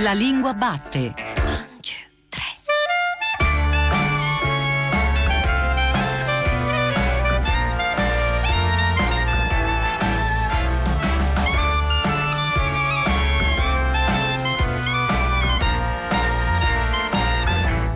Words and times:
La 0.00 0.12
lingua 0.12 0.52
batte. 0.52 1.14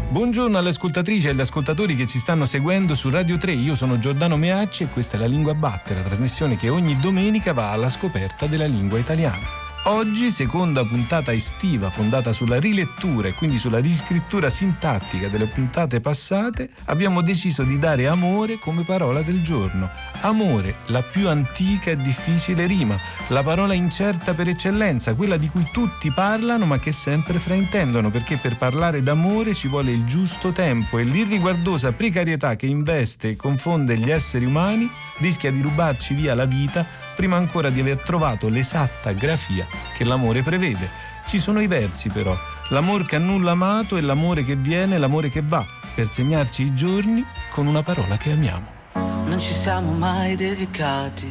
Buongiorno 0.09 0.57
alle 0.57 0.71
ascoltatrici 0.71 1.27
e 1.27 1.31
agli 1.31 1.41
ascoltatori 1.41 1.95
che 1.97 2.07
ci 2.07 2.19
stanno 2.19 2.47
seguendo 2.47 2.95
su 2.95 3.11
Radio 3.11 3.37
3. 3.37 3.53
Io 3.53 3.75
sono 3.75 3.99
Giordano 3.99 4.39
Meacci 4.39 4.85
e 4.85 4.89
questa 4.89 5.19
è 5.19 5.21
la 5.21 5.27
Lingua 5.27 5.55
Batte, 5.55 5.93
la 5.93 6.01
trasmissione 6.01 6.57
che 6.57 6.71
ogni 6.71 6.99
domenica 6.99 7.53
va 7.53 7.73
alla 7.73 7.91
scoperta 7.91 8.47
della 8.47 8.67
lingua 8.67 8.99
italiana. 8.99 9.70
Oggi, 9.85 10.31
seconda 10.31 10.85
puntata 10.85 11.33
estiva 11.33 11.89
fondata 11.89 12.35
sulla 12.35 12.61
rilettura 12.61 13.29
e 13.29 13.33
quindi 13.33 13.57
sulla 13.57 13.79
riscrittura 13.79 14.51
sintattica 14.51 15.29
delle 15.29 15.47
puntate 15.47 16.03
passate, 16.03 16.69
abbiamo 16.85 17.23
deciso 17.23 17.63
di 17.63 17.79
dare 17.79 18.07
amore 18.07 18.59
come 18.59 18.85
parola 18.85 19.23
del 19.23 19.41
giorno. 19.41 19.91
Amore, 20.21 20.77
la 20.89 21.03
più 21.03 21.29
antica 21.29 21.93
e 21.93 21.97
difficile 21.97 22.67
rima, 22.67 22.99
la 23.29 23.43
parola 23.43 23.73
incerta 23.73 24.35
per 24.35 24.49
eccellenza, 24.49 25.15
quella 25.15 25.39
di 25.39 25.49
cui 25.49 25.67
tutti 25.73 26.13
parlano 26.13 26.67
ma 26.67 26.79
che 26.79 26.93
sempre 26.93 27.39
fraintendono, 27.39 28.11
perché 28.11 28.37
per 28.37 28.59
parlare 28.59 29.03
d'amore 29.03 29.55
ci 29.55 29.69
vuole 29.69 29.93
il 29.93 30.05
giusto 30.05 30.53
tempo 30.53 30.99
e 30.99 31.05
l'irriguardosa 31.05 31.93
precarietà 31.93 32.55
che 32.55 32.67
investe 32.67 33.31
e 33.31 33.37
confonde 33.37 33.97
gli 33.97 34.11
esseri 34.11 34.45
umani 34.45 34.91
rischia 35.21 35.51
di 35.51 35.63
rubarci 35.63 36.13
via 36.13 36.35
la 36.35 36.45
vita 36.45 36.87
prima 37.21 37.37
ancora 37.37 37.69
di 37.69 37.81
aver 37.81 37.99
trovato 37.99 38.49
l'esatta 38.49 39.13
grafia 39.13 39.67
che 39.93 40.05
l'amore 40.05 40.41
prevede. 40.41 40.89
Ci 41.27 41.37
sono 41.37 41.61
i 41.61 41.67
versi 41.67 42.09
però, 42.09 42.35
l'amore 42.71 43.05
che 43.05 43.17
ha 43.17 43.19
nulla 43.19 43.51
amato 43.51 43.99
e 43.99 44.01
l'amore 44.01 44.43
che 44.43 44.57
viene, 44.57 44.97
l'amore 44.97 45.29
che 45.29 45.43
va, 45.45 45.63
per 45.95 46.09
segnarci 46.09 46.63
i 46.63 46.75
giorni 46.75 47.23
con 47.51 47.67
una 47.67 47.83
parola 47.83 48.17
che 48.17 48.33
amiamo. 48.33 48.67
Non 48.95 49.39
ci 49.39 49.53
siamo 49.53 49.93
mai 49.93 50.35
dedicati, 50.35 51.31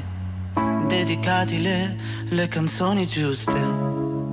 dedicati 0.88 1.60
le, 1.60 1.98
le 2.26 2.48
canzoni 2.48 3.08
giuste, 3.08 3.60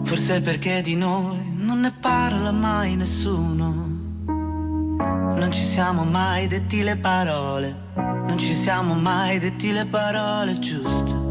forse 0.05 0.42
perché 0.42 0.83
di 0.83 0.94
noi 0.94 1.55
non 1.55 1.81
ne 1.81 1.92
parla 1.98 2.53
mai 2.53 2.97
nessuno. 2.97 3.94
Non 4.27 5.48
ci 5.53 5.64
siamo 5.64 6.05
mai 6.05 6.48
detti 6.48 6.83
le 6.83 6.97
parole, 6.97 7.75
non 7.94 8.36
ci 8.38 8.53
siamo 8.53 8.92
mai 8.92 9.38
detti 9.38 9.72
le 9.72 9.86
parole 9.86 10.59
giuste 10.59 11.25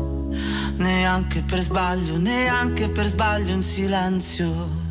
neanche 0.78 1.42
per 1.42 1.60
sbaglio, 1.60 2.18
neanche 2.18 2.90
per 2.90 3.06
sbaglio 3.06 3.54
in 3.54 3.62
silenzio. 3.62 4.84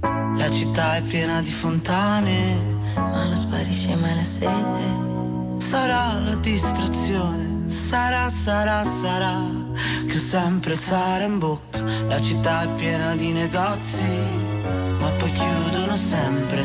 La 0.00 0.50
città 0.50 0.96
è 0.96 1.02
piena 1.02 1.40
di 1.42 1.50
fontane, 1.50 2.56
ma 2.94 3.24
non 3.24 3.36
sparisce 3.36 3.94
mai 3.96 4.14
la 4.14 4.24
sete. 4.24 5.06
Sarà 5.58 6.18
la 6.20 6.34
distrazione, 6.36 7.68
sarà, 7.68 8.30
sarà, 8.30 8.84
sarà, 8.84 9.40
che 10.06 10.16
ho 10.16 10.20
sempre 10.20 10.74
sarà 10.74 11.24
in 11.24 11.38
bocca. 11.38 11.82
La 12.06 12.20
città 12.20 12.62
è 12.62 12.68
piena 12.76 13.14
di 13.14 13.32
negozi, 13.32 14.04
ma 15.00 15.08
poi 15.18 15.32
chiudono 15.32 15.96
sempre 15.96 16.64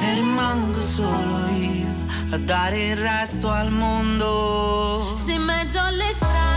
e 0.00 0.14
rimango 0.14 0.80
solo 0.80 1.48
io 1.48 1.86
a 2.30 2.38
dare 2.38 2.88
il 2.88 2.96
resto 2.96 3.48
al 3.48 3.70
mondo. 3.70 5.16
Se 5.24 5.32
in 5.32 5.42
mezzo 5.42 5.78
alle 5.78 6.12
strade 6.12 6.55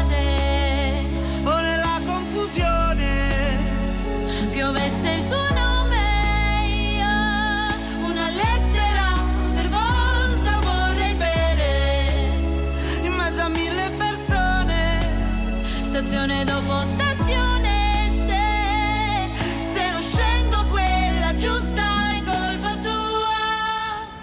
piovesse 4.71 5.09
il 5.09 5.25
tuo 5.25 5.48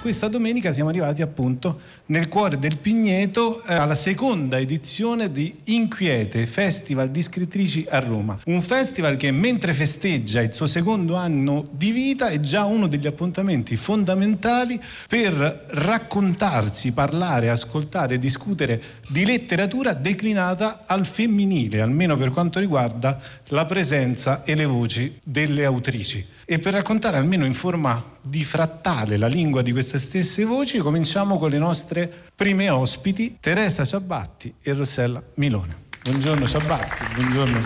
questa 0.06 0.28
domenica 0.28 0.72
siamo 0.72 0.90
arrivati 0.90 1.20
appunto 1.20 1.80
nel 2.06 2.28
cuore 2.28 2.60
del 2.60 2.76
Pigneto 2.76 3.60
eh, 3.64 3.74
alla 3.74 3.96
seconda 3.96 4.56
edizione 4.56 5.32
di 5.32 5.52
Inquiete, 5.64 6.46
Festival 6.46 7.10
di 7.10 7.20
scrittrici 7.22 7.84
a 7.90 7.98
Roma. 7.98 8.38
Un 8.44 8.62
festival 8.62 9.16
che 9.16 9.32
mentre 9.32 9.74
festeggia 9.74 10.40
il 10.42 10.52
suo 10.52 10.68
secondo 10.68 11.16
anno 11.16 11.64
di 11.72 11.90
vita 11.90 12.28
è 12.28 12.38
già 12.38 12.66
uno 12.66 12.86
degli 12.86 13.08
appuntamenti 13.08 13.74
fondamentali 13.74 14.80
per 15.08 15.64
raccontarsi, 15.70 16.92
parlare, 16.92 17.50
ascoltare, 17.50 18.20
discutere 18.20 18.80
di 19.08 19.24
letteratura 19.24 19.92
declinata 19.92 20.84
al 20.86 21.04
femminile, 21.04 21.80
almeno 21.80 22.16
per 22.16 22.30
quanto 22.30 22.60
riguarda 22.60 23.20
la 23.46 23.64
presenza 23.64 24.44
e 24.44 24.54
le 24.54 24.66
voci 24.66 25.18
delle 25.24 25.64
autrici. 25.64 26.34
E 26.48 26.60
per 26.60 26.74
raccontare 26.74 27.16
almeno 27.16 27.44
in 27.44 27.54
forma 27.54 28.18
di 28.22 28.44
frattale 28.44 29.16
la 29.16 29.26
lingua 29.26 29.62
di 29.62 29.72
queste 29.72 29.98
stesse 29.98 30.44
voci, 30.44 30.78
cominciamo 30.78 31.38
con 31.38 31.50
le 31.50 31.58
nostre 31.58 32.08
prime 32.36 32.70
ospiti, 32.70 33.38
Teresa 33.40 33.84
Ciabatti 33.84 34.54
e 34.62 34.72
Rossella 34.72 35.20
Milone. 35.34 35.74
Buongiorno 36.04 36.46
Ciabatti, 36.46 37.14
buongiorno 37.14 37.60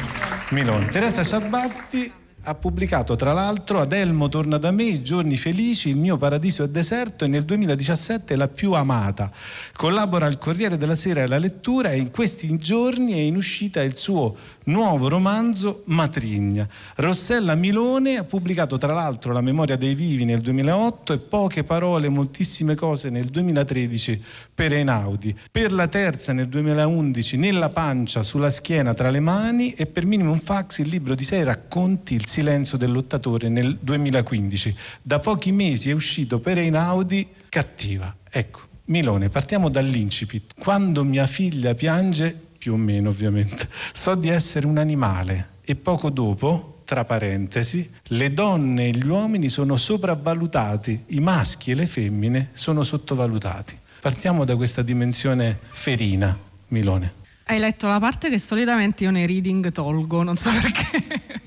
Milone. 0.53 0.87
Teresa 0.87 1.23
Ciabatti 1.23 2.11
ha 2.45 2.55
pubblicato 2.55 3.17
tra 3.17 3.35
l'altro 3.35 3.81
Adelmo 3.81 4.31
torna 4.31 4.57
da 4.57 4.71
me, 4.71 4.85
I 4.85 5.03
giorni 5.03 5.37
felici, 5.37 5.91
Il 5.91 5.97
mio 5.97 6.17
paradiso 6.17 6.63
è 6.63 6.69
deserto 6.69 7.27
e 7.27 7.29
nel 7.29 7.45
2017 7.45 8.35
La 8.35 8.49
più 8.49 8.73
amata. 8.73 9.31
Collabora 9.75 10.25
al 10.25 10.39
Corriere 10.39 10.79
della 10.79 10.95
Sera 10.95 11.21
e 11.21 11.25
alla 11.25 11.37
lettura 11.37 11.91
e 11.91 11.99
in 11.99 12.11
questi 12.11 12.57
giorni 12.57 13.13
è 13.13 13.21
in 13.21 13.37
uscita 13.37 13.83
il 13.83 13.95
suo 13.95 14.35
nuovo 14.71 15.09
romanzo 15.09 15.83
Matrigna. 15.87 16.67
Rossella 16.97 17.55
Milone 17.55 18.17
ha 18.17 18.25
pubblicato 18.25 18.79
tra 18.79 18.95
l'altro 18.95 19.33
La 19.33 19.41
memoria 19.41 19.77
dei 19.77 19.95
vivi 19.95 20.25
nel 20.25 20.41
2008 20.41 21.13
e 21.13 21.19
Poche 21.19 21.65
parole, 21.65 22.09
moltissime 22.09 22.75
cose 22.75 23.11
nel 23.11 23.27
2013 23.27 24.23
per 24.55 24.73
Einaudi. 24.73 25.37
Per 25.51 25.73
la 25.73 25.89
terza 25.89 26.33
nel 26.33 26.49
2011 26.49 27.37
Nella 27.37 27.69
pancia, 27.69 28.23
sulla 28.23 28.51
schiena, 28.51 28.95
tra 28.95 29.11
le 29.11 29.21
mani 29.21 29.73
e 29.73 29.87
per 29.87 30.07
Minimum 30.07 30.39
Fax 30.39 30.79
il 30.79 30.89
libro 30.89 31.15
di 31.15 31.25
sei 31.25 31.43
racconti 31.43 32.15
Il 32.15 32.27
silenzio 32.27 32.79
del 32.79 32.93
lottatore 32.93 33.49
nel 33.49 33.77
2015. 33.81 34.77
Da 35.03 35.19
pochi 35.19 35.53
mesi 35.53 35.91
è 35.91 35.93
uscito 35.93 36.39
per 36.39 36.59
Einaudi 36.59 37.29
Cattiva. 37.49 38.17
Ecco, 38.31 38.61
Milone, 38.87 39.29
partiamo 39.29 39.69
dall'incipit. 39.69 40.55
Quando 40.59 41.05
mia 41.05 41.27
figlia 41.27 41.75
piange 41.75 42.49
più 42.61 42.75
o 42.75 42.77
meno 42.77 43.09
ovviamente. 43.09 43.71
So 43.93 44.15
di 44.15 44.29
essere 44.29 44.67
un 44.67 44.77
animale 44.77 45.53
e 45.65 45.77
poco 45.77 46.11
dopo, 46.11 46.83
tra 46.85 47.05
parentesi, 47.05 47.91
le 48.09 48.35
donne 48.35 48.89
e 48.89 48.91
gli 48.91 49.07
uomini 49.07 49.49
sono 49.49 49.79
sopravvalutati, 49.79 51.05
i 51.09 51.21
maschi 51.21 51.71
e 51.71 51.75
le 51.75 51.87
femmine 51.87 52.51
sono 52.53 52.83
sottovalutati. 52.83 53.79
Partiamo 54.03 54.45
da 54.45 54.57
questa 54.57 54.83
dimensione 54.83 55.59
ferina, 55.71 56.39
Milone. 56.69 57.15
Hai 57.45 57.59
letto 57.59 57.87
la 57.87 57.99
parte 57.99 58.29
che 58.29 58.39
solitamente 58.39 59.05
io 59.05 59.11
nei 59.11 59.27
reading 59.27 59.73
tolgo, 59.73 60.23
non 60.23 60.37
so 60.37 60.51
perché, 60.61 61.03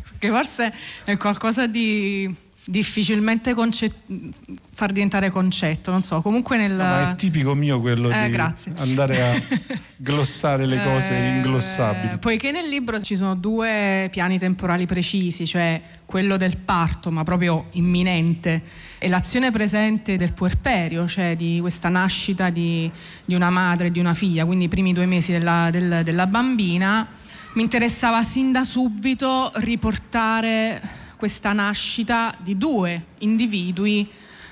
perché 0.10 0.30
forse 0.30 0.74
è 1.04 1.16
qualcosa 1.18 1.68
di 1.68 2.34
difficilmente 2.66 3.54
concetto 3.54 4.62
far 4.76 4.92
diventare 4.92 5.30
concetto, 5.30 5.92
non 5.92 6.04
so, 6.04 6.22
comunque 6.22 6.58
nel... 6.58 6.72
No, 6.72 6.78
ma 6.78 7.12
è 7.12 7.16
tipico 7.16 7.54
mio 7.54 7.80
quello 7.80 8.10
eh, 8.10 8.26
di 8.26 8.32
grazie. 8.32 8.74
andare 8.78 9.22
a 9.22 9.42
glossare 9.96 10.66
le 10.66 10.82
cose 10.84 11.16
eh, 11.16 11.28
inglossabili. 11.36 12.18
Poiché 12.18 12.52
nel 12.52 12.68
libro 12.68 13.00
ci 13.00 13.16
sono 13.16 13.36
due 13.36 14.10
piani 14.12 14.40
temporali 14.40 14.88
precisi, 14.88 15.46
cioè 15.46 15.80
quello 16.06 16.38
del 16.38 16.58
parto, 16.58 17.12
ma 17.12 17.24
proprio 17.24 17.68
imminente, 17.72 18.62
e 18.98 19.08
l'azione 19.10 19.52
presente 19.52 20.18
del 20.18 20.34
puerperio, 20.34 21.08
cioè 21.08 21.36
di 21.36 21.60
questa 21.62 21.90
nascita 21.90 22.50
di, 22.50 22.90
di 23.24 23.36
una 23.36 23.52
madre 23.52 23.88
e 23.88 23.92
di 23.92 24.00
una 24.00 24.16
figlia, 24.16 24.44
quindi 24.44 24.66
i 24.66 24.70
primi 24.70 24.92
due 24.92 25.06
mesi 25.06 25.32
della, 25.32 25.70
del, 25.70 26.02
della 26.04 26.26
bambina, 26.26 27.08
mi 27.54 27.62
interessava 27.62 28.24
sin 28.24 28.52
da 28.52 28.64
subito 28.64 29.52
riportare 29.58 30.82
questa 31.24 31.54
nascita 31.54 32.36
di 32.40 32.58
due 32.58 33.02
individui 33.20 34.06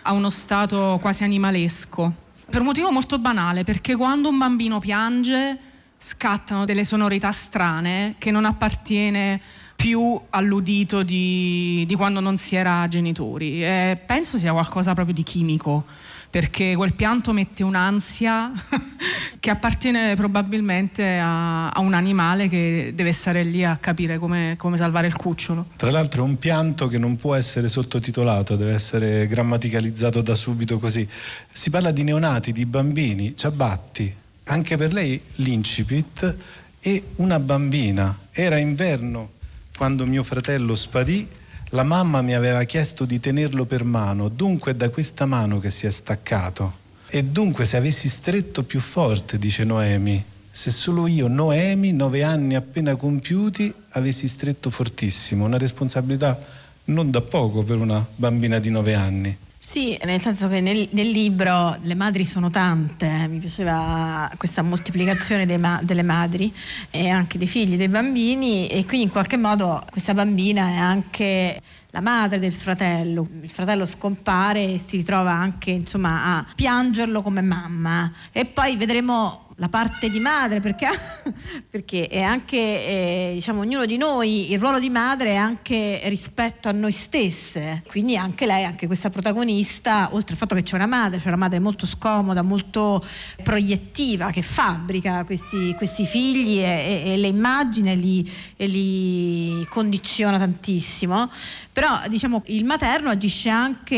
a 0.04 0.14
uno 0.14 0.30
stato 0.30 1.00
quasi 1.02 1.26
animalesco. 1.26 2.14
Per 2.50 2.62
un 2.62 2.68
motivo 2.68 2.90
molto 2.94 3.20
banale, 3.20 3.66
perché 3.66 3.98
quando 3.98 4.30
un 4.30 4.38
bambino 4.38 4.80
piange 4.80 5.58
scattano 5.98 6.64
delle 6.64 6.86
sonorità 6.86 7.34
strane 7.34 8.16
che 8.20 8.32
non 8.32 8.46
appartiene 8.46 9.42
più 9.76 10.18
all'udito 10.30 11.04
di, 11.04 11.84
di 11.86 11.96
quando 11.96 12.22
non 12.22 12.38
si 12.38 12.56
era 12.56 12.88
genitori. 12.88 13.62
E 13.62 14.00
penso 14.06 14.38
sia 14.38 14.54
qualcosa 14.54 14.94
proprio 14.94 15.14
di 15.14 15.24
chimico 15.24 15.84
perché 16.32 16.76
quel 16.78 16.94
pianto 16.94 17.34
mette 17.34 17.62
un'ansia 17.62 18.54
che 19.38 19.50
appartiene 19.50 20.16
probabilmente 20.16 21.18
a, 21.18 21.70
a, 21.70 21.80
un 21.82 21.94
animale 21.94 22.48
che 22.48 22.94
deve 22.96 23.12
stare 23.12 23.44
lì 23.44 23.66
a 23.66 23.76
capire 23.76 24.18
come, 24.18 24.56
come, 24.58 24.78
salvare 24.78 25.08
il 25.08 25.16
cucciolo. 25.16 25.68
Tra 25.76 25.92
l'altro 25.92 26.24
è 26.24 26.26
un 26.26 26.40
pianto 26.40 26.88
che 26.88 26.98
non 26.98 27.18
può 27.18 27.36
essere 27.36 27.68
sottotitolato, 27.68 28.56
deve 28.56 28.74
essere 28.74 29.28
grammaticalizzato 29.28 30.22
da 30.22 30.34
subito 30.34 30.80
così. 30.80 31.08
Si 31.52 31.70
parla 31.70 31.92
di 31.92 32.04
neonati, 32.04 32.54
di 32.54 32.66
bambini, 32.66 33.36
ciabatti, 33.36 34.16
anche 34.46 34.78
per 34.78 34.94
lei 34.94 35.22
l'incipit 35.36 36.36
e 36.80 37.04
una 37.18 37.40
bambina. 37.40 38.18
Era 38.32 38.58
inverno 38.58 39.32
quando 39.76 40.06
mio 40.06 40.24
fratello 40.24 40.76
sparì 40.76 41.28
la 41.74 41.84
mamma 41.84 42.22
mi 42.22 42.34
aveva 42.34 42.64
chiesto 42.64 43.06
di 43.06 43.20
tenerlo 43.20 43.66
per 43.66 43.84
mano, 43.86 44.28
dunque 44.28 44.72
è 44.72 44.76
da 44.76 44.90
questa 44.90 45.26
mano 45.26 45.60
che 45.60 45.70
si 45.70 45.86
è 45.88 45.90
staccato. 45.90 46.80
E 47.08 47.24
dunque 47.24 47.66
se 47.66 47.78
avessi 47.78 48.10
stretto 48.10 48.64
più 48.64 48.80
forte, 48.80 49.38
dice 49.38 49.64
Noemi, 49.64 50.24
se 50.50 50.70
solo 50.70 51.08
io, 51.08 51.28
Noemi, 51.28 51.94
nove 51.94 52.24
anni 52.24 52.56
appena 52.56 52.96
compiuti, 52.96 53.74
avessi 53.92 54.28
stretto 54.28 54.70
fortissimo, 54.70 55.46
una 55.46 55.58
responsabilità 55.58 56.38
non 56.86 57.10
da 57.10 57.22
poco 57.22 57.64
per 57.64 57.78
una 57.78 58.06
bambina 58.16 58.60
di 58.60 58.70
nove 58.70 58.94
anni. 58.94 59.38
Sì, 59.64 59.96
nel 60.06 60.20
senso 60.20 60.48
che 60.48 60.60
nel, 60.60 60.90
nel, 60.94 61.12
libro 61.12 61.78
le 61.82 61.94
madri 61.94 62.26
sono 62.26 62.50
tante, 62.50 63.28
mi 63.28 63.38
piaceva 63.38 64.28
questa 64.36 64.64
moltiplicazione 64.64 65.46
ma- 65.60 65.80
delle 65.84 66.02
madri 66.02 66.52
e 66.90 67.10
anche 67.10 67.38
dei 67.38 67.46
figli, 67.46 67.78
dei 67.78 67.88
bambini 67.88 68.66
e 68.68 68.86
quindi 68.86 69.06
in 69.06 69.12
qualche 69.12 69.38
modo 69.38 69.86
questa 69.92 70.16
bambina 70.16 70.68
è 70.68 70.78
anche 70.78 71.62
la 71.92 72.02
madre 72.02 72.40
del 72.40 72.54
fratello, 72.54 73.28
il 73.40 73.52
fratello 73.52 73.86
scompare 73.86 74.64
e 74.64 74.80
si 74.80 74.98
ritrova 74.98 75.32
anche 75.32 75.70
insomma, 75.70 76.38
a 76.38 76.46
piangerlo 76.56 77.22
come 77.22 77.42
mamma. 77.42 78.12
E 78.32 78.46
poi 78.46 78.76
vedremo 78.78 79.50
la 79.62 79.70
parte 79.70 80.10
di 80.10 80.20
madre, 80.20 80.60
perché, 80.60 80.88
perché 81.70 82.08
è 82.08 82.20
anche, 82.20 82.58
eh, 82.58 83.32
diciamo, 83.36 83.60
ognuno 83.60 83.86
di 83.86 83.96
noi, 83.96 84.52
il 84.52 84.58
ruolo 84.58 84.80
di 84.80 84.90
madre 84.90 85.34
è 85.34 85.36
anche 85.36 86.02
rispetto 86.06 86.68
a 86.68 86.72
noi 86.72 86.92
stesse, 86.92 87.84
quindi 87.86 88.18
anche 88.18 88.48
lei, 88.48 88.64
anche 88.66 88.88
questa 88.88 89.12
protagonista, 89.12 90.10
oltre 90.14 90.32
al 90.32 90.40
fatto 90.40 90.56
che 90.56 90.64
c'è 90.64 90.74
una 90.74 90.88
madre, 90.88 91.20
c'è 91.20 91.28
una 91.28 91.38
madre 91.38 91.60
molto 91.60 91.86
scomoda, 91.86 92.42
molto 92.42 93.06
proiettiva, 93.44 94.32
che 94.32 94.42
fabbrica 94.42 95.24
questi, 95.26 95.76
questi 95.78 96.08
figli 96.08 96.58
e, 96.58 96.64
e, 97.06 97.12
e, 97.12 97.18
le 97.18 97.28
immagina 97.28 97.92
e 97.92 97.96
li, 97.96 98.32
e 98.58 98.66
li 98.66 99.64
condiziona 99.70 100.40
tantissimo, 100.40 101.30
però 101.72 102.02
diciamo 102.08 102.42
il 102.48 102.66
materno 102.66 103.12
agisce 103.12 103.50
anche 103.50 103.96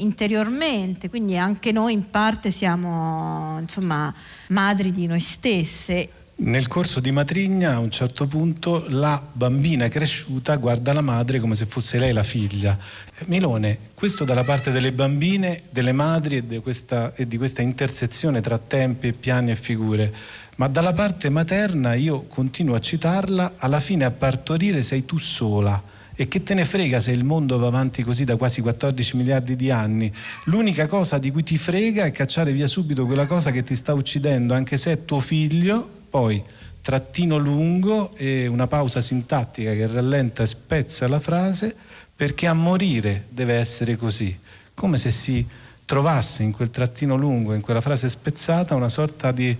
interiormente, 0.00 1.08
quindi 1.08 1.38
anche 1.38 1.70
noi 1.70 1.92
in 1.92 2.10
parte 2.10 2.50
siamo, 2.50 3.60
insomma, 3.60 4.12
madri 4.48 4.90
di 4.90 5.06
noi 5.06 5.20
stesse. 5.20 6.08
Nel 6.38 6.68
corso 6.68 7.00
di 7.00 7.12
Matrigna 7.12 7.72
a 7.72 7.78
un 7.78 7.90
certo 7.90 8.26
punto 8.26 8.84
la 8.88 9.22
bambina 9.32 9.88
cresciuta 9.88 10.56
guarda 10.56 10.92
la 10.92 11.00
madre 11.00 11.40
come 11.40 11.54
se 11.54 11.64
fosse 11.64 11.98
lei 11.98 12.12
la 12.12 12.22
figlia. 12.22 12.76
Milone, 13.26 13.78
questo 13.94 14.24
dalla 14.24 14.44
parte 14.44 14.70
delle 14.70 14.92
bambine, 14.92 15.62
delle 15.70 15.92
madri 15.92 16.36
e 16.36 16.46
di 16.46 16.58
questa, 16.58 17.14
e 17.14 17.26
di 17.26 17.38
questa 17.38 17.62
intersezione 17.62 18.42
tra 18.42 18.58
tempi, 18.58 19.14
piani 19.14 19.52
e 19.52 19.56
figure. 19.56 20.14
Ma 20.56 20.68
dalla 20.68 20.92
parte 20.92 21.30
materna 21.30 21.94
io 21.94 22.24
continuo 22.24 22.74
a 22.74 22.80
citarla, 22.80 23.54
alla 23.56 23.80
fine 23.80 24.04
a 24.04 24.10
partorire 24.10 24.82
sei 24.82 25.06
tu 25.06 25.16
sola 25.18 25.94
e 26.16 26.28
che 26.28 26.42
te 26.42 26.54
ne 26.54 26.64
frega 26.64 26.98
se 26.98 27.12
il 27.12 27.24
mondo 27.24 27.58
va 27.58 27.66
avanti 27.66 28.02
così 28.02 28.24
da 28.24 28.36
quasi 28.36 28.62
14 28.62 29.16
miliardi 29.16 29.54
di 29.54 29.70
anni? 29.70 30.10
L'unica 30.44 30.86
cosa 30.86 31.18
di 31.18 31.30
cui 31.30 31.42
ti 31.42 31.58
frega 31.58 32.06
è 32.06 32.10
cacciare 32.10 32.52
via 32.52 32.66
subito 32.66 33.04
quella 33.04 33.26
cosa 33.26 33.50
che 33.50 33.62
ti 33.62 33.74
sta 33.74 33.92
uccidendo, 33.92 34.54
anche 34.54 34.78
se 34.78 34.92
è 34.92 35.04
tuo 35.04 35.20
figlio, 35.20 35.88
poi 36.08 36.42
trattino 36.80 37.36
lungo 37.36 38.14
e 38.16 38.46
una 38.46 38.66
pausa 38.66 39.00
sintattica 39.02 39.74
che 39.74 39.86
rallenta 39.86 40.42
e 40.42 40.46
spezza 40.46 41.06
la 41.06 41.20
frase, 41.20 41.74
perché 42.16 42.46
a 42.46 42.54
morire 42.54 43.26
deve 43.28 43.54
essere 43.54 43.96
così, 43.96 44.38
come 44.72 44.96
se 44.96 45.10
si 45.10 45.46
trovasse 45.84 46.42
in 46.42 46.52
quel 46.52 46.70
trattino 46.70 47.16
lungo, 47.16 47.52
in 47.52 47.60
quella 47.60 47.82
frase 47.82 48.08
spezzata, 48.08 48.74
una 48.74 48.88
sorta 48.88 49.32
di 49.32 49.54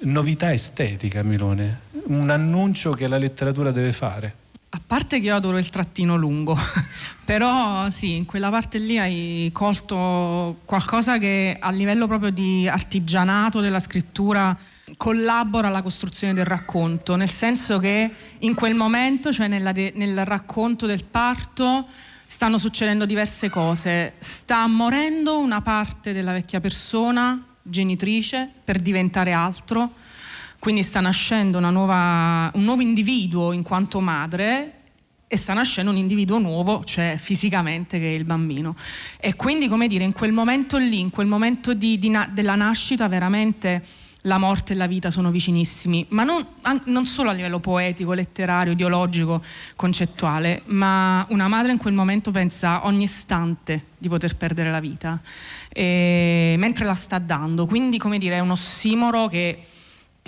novità 0.00 0.52
estetica, 0.52 1.24
Milone, 1.24 1.80
un 2.06 2.30
annuncio 2.30 2.92
che 2.92 3.08
la 3.08 3.18
letteratura 3.18 3.72
deve 3.72 3.92
fare. 3.92 4.46
A 4.70 4.80
parte 4.86 5.18
che 5.18 5.26
io 5.26 5.34
adoro 5.34 5.56
il 5.56 5.70
trattino 5.70 6.16
lungo, 6.16 6.54
però 7.24 7.88
sì, 7.88 8.16
in 8.16 8.26
quella 8.26 8.50
parte 8.50 8.76
lì 8.76 8.98
hai 8.98 9.48
colto 9.50 10.60
qualcosa 10.66 11.16
che 11.16 11.56
a 11.58 11.70
livello 11.70 12.06
proprio 12.06 12.30
di 12.30 12.68
artigianato 12.68 13.60
della 13.60 13.80
scrittura 13.80 14.54
collabora 14.98 15.68
alla 15.68 15.80
costruzione 15.80 16.34
del 16.34 16.44
racconto, 16.44 17.16
nel 17.16 17.30
senso 17.30 17.78
che 17.78 18.10
in 18.40 18.54
quel 18.54 18.74
momento, 18.74 19.32
cioè 19.32 19.48
de- 19.48 19.92
nel 19.94 20.24
racconto 20.26 20.84
del 20.84 21.04
parto, 21.04 21.86
stanno 22.26 22.58
succedendo 22.58 23.06
diverse 23.06 23.48
cose. 23.48 24.14
Sta 24.18 24.66
morendo 24.66 25.38
una 25.38 25.62
parte 25.62 26.12
della 26.12 26.32
vecchia 26.32 26.60
persona, 26.60 27.42
genitrice, 27.62 28.50
per 28.64 28.80
diventare 28.80 29.32
altro 29.32 29.92
quindi 30.58 30.82
sta 30.82 31.00
nascendo 31.00 31.60
nuova, 31.60 32.50
un 32.54 32.64
nuovo 32.64 32.82
individuo 32.82 33.52
in 33.52 33.62
quanto 33.62 34.00
madre 34.00 34.72
e 35.28 35.36
sta 35.36 35.52
nascendo 35.52 35.90
un 35.90 35.98
individuo 35.98 36.38
nuovo, 36.38 36.82
cioè 36.84 37.16
fisicamente, 37.20 37.98
che 37.98 38.06
è 38.06 38.16
il 38.16 38.24
bambino. 38.24 38.74
E 39.20 39.36
quindi, 39.36 39.68
come 39.68 39.86
dire, 39.86 40.04
in 40.04 40.12
quel 40.12 40.32
momento 40.32 40.78
lì, 40.78 41.00
in 41.00 41.10
quel 41.10 41.26
momento 41.26 41.74
di, 41.74 41.98
di 41.98 42.08
na- 42.08 42.28
della 42.32 42.54
nascita, 42.54 43.08
veramente 43.08 43.84
la 44.22 44.38
morte 44.38 44.72
e 44.72 44.76
la 44.76 44.86
vita 44.86 45.10
sono 45.10 45.30
vicinissimi, 45.30 46.06
ma 46.08 46.24
non, 46.24 46.44
non, 46.86 47.06
solo 47.06 47.30
a 47.30 47.32
livello 47.32 47.60
poetico, 47.60 48.14
letterario, 48.14 48.72
ideologico, 48.72 49.42
concettuale, 49.76 50.62
ma 50.66 51.24
una 51.28 51.46
madre 51.46 51.72
in 51.72 51.78
quel 51.78 51.94
momento 51.94 52.30
pensa 52.30 52.84
ogni 52.86 53.04
istante 53.04 53.84
di 53.96 54.08
poter 54.08 54.36
perdere 54.36 54.70
la 54.70 54.80
vita, 54.80 55.20
e, 55.68 56.56
mentre 56.58 56.84
la 56.84 56.94
sta 56.94 57.18
dando. 57.18 57.66
Quindi, 57.66 57.98
come 57.98 58.18
dire, 58.18 58.36
è 58.36 58.40
un 58.40 58.50
ossimoro 58.50 59.28
che 59.28 59.58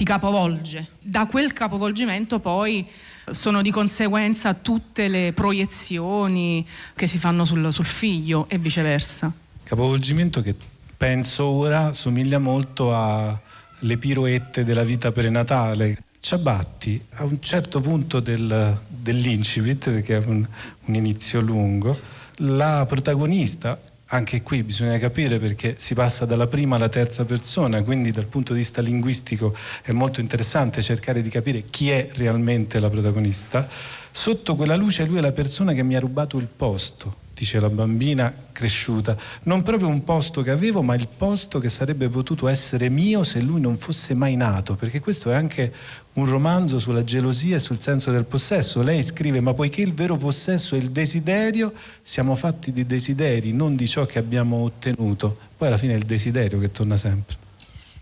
ti 0.00 0.06
capovolge. 0.06 0.92
Da 0.98 1.26
quel 1.26 1.52
capovolgimento 1.52 2.40
poi 2.40 2.86
sono 3.30 3.60
di 3.60 3.70
conseguenza 3.70 4.54
tutte 4.54 5.08
le 5.08 5.34
proiezioni 5.34 6.66
che 6.94 7.06
si 7.06 7.18
fanno 7.18 7.44
sul, 7.44 7.70
sul 7.70 7.84
figlio 7.84 8.46
e 8.48 8.56
viceversa. 8.56 9.30
Capovolgimento 9.62 10.40
che 10.40 10.54
penso 10.96 11.44
ora 11.44 11.92
somiglia 11.92 12.38
molto 12.38 12.96
alle 12.96 13.98
piroette 13.98 14.64
della 14.64 14.84
vita 14.84 15.12
prenatale. 15.12 16.02
Ciabatti, 16.18 16.98
a 17.16 17.24
un 17.24 17.38
certo 17.42 17.82
punto 17.82 18.20
del, 18.20 18.80
dell'incipit, 18.88 19.90
perché 19.90 20.16
è 20.16 20.24
un, 20.24 20.46
un 20.86 20.94
inizio 20.94 21.42
lungo, 21.42 21.98
la 22.36 22.86
protagonista, 22.88 23.78
anche 24.12 24.42
qui 24.42 24.62
bisogna 24.62 24.98
capire 24.98 25.38
perché 25.38 25.76
si 25.78 25.94
passa 25.94 26.24
dalla 26.24 26.46
prima 26.46 26.76
alla 26.76 26.88
terza 26.88 27.24
persona, 27.24 27.82
quindi 27.82 28.10
dal 28.10 28.26
punto 28.26 28.52
di 28.52 28.60
vista 28.60 28.80
linguistico 28.80 29.54
è 29.82 29.92
molto 29.92 30.20
interessante 30.20 30.82
cercare 30.82 31.22
di 31.22 31.28
capire 31.28 31.64
chi 31.70 31.90
è 31.90 32.10
realmente 32.14 32.80
la 32.80 32.90
protagonista. 32.90 33.68
Sotto 34.10 34.56
quella 34.56 34.74
luce 34.74 35.04
lui 35.04 35.18
è 35.18 35.20
la 35.20 35.32
persona 35.32 35.72
che 35.72 35.84
mi 35.84 35.94
ha 35.94 36.00
rubato 36.00 36.38
il 36.38 36.48
posto 36.48 37.28
dice 37.40 37.58
la 37.58 37.70
bambina 37.70 38.34
cresciuta, 38.52 39.16
non 39.44 39.62
proprio 39.62 39.88
un 39.88 40.04
posto 40.04 40.42
che 40.42 40.50
avevo, 40.50 40.82
ma 40.82 40.94
il 40.94 41.08
posto 41.08 41.58
che 41.58 41.70
sarebbe 41.70 42.10
potuto 42.10 42.48
essere 42.48 42.90
mio 42.90 43.24
se 43.24 43.40
lui 43.40 43.62
non 43.62 43.78
fosse 43.78 44.12
mai 44.12 44.36
nato, 44.36 44.74
perché 44.74 45.00
questo 45.00 45.30
è 45.30 45.34
anche 45.34 45.72
un 46.14 46.26
romanzo 46.26 46.78
sulla 46.78 47.04
gelosia 47.04 47.56
e 47.56 47.60
sul 47.60 47.80
senso 47.80 48.10
del 48.10 48.24
possesso. 48.24 48.82
Lei 48.82 49.02
scrive, 49.02 49.40
ma 49.40 49.54
poiché 49.54 49.82
il 49.82 49.94
vero 49.94 50.16
possesso 50.16 50.74
è 50.74 50.78
il 50.78 50.90
desiderio, 50.90 51.72
siamo 52.02 52.34
fatti 52.34 52.72
di 52.72 52.86
desideri, 52.86 53.52
non 53.52 53.76
di 53.76 53.86
ciò 53.86 54.06
che 54.06 54.18
abbiamo 54.18 54.56
ottenuto. 54.56 55.38
Poi 55.56 55.68
alla 55.68 55.78
fine 55.78 55.94
è 55.94 55.96
il 55.96 56.04
desiderio 56.04 56.58
che 56.58 56.72
torna 56.72 56.96
sempre. 56.96 57.36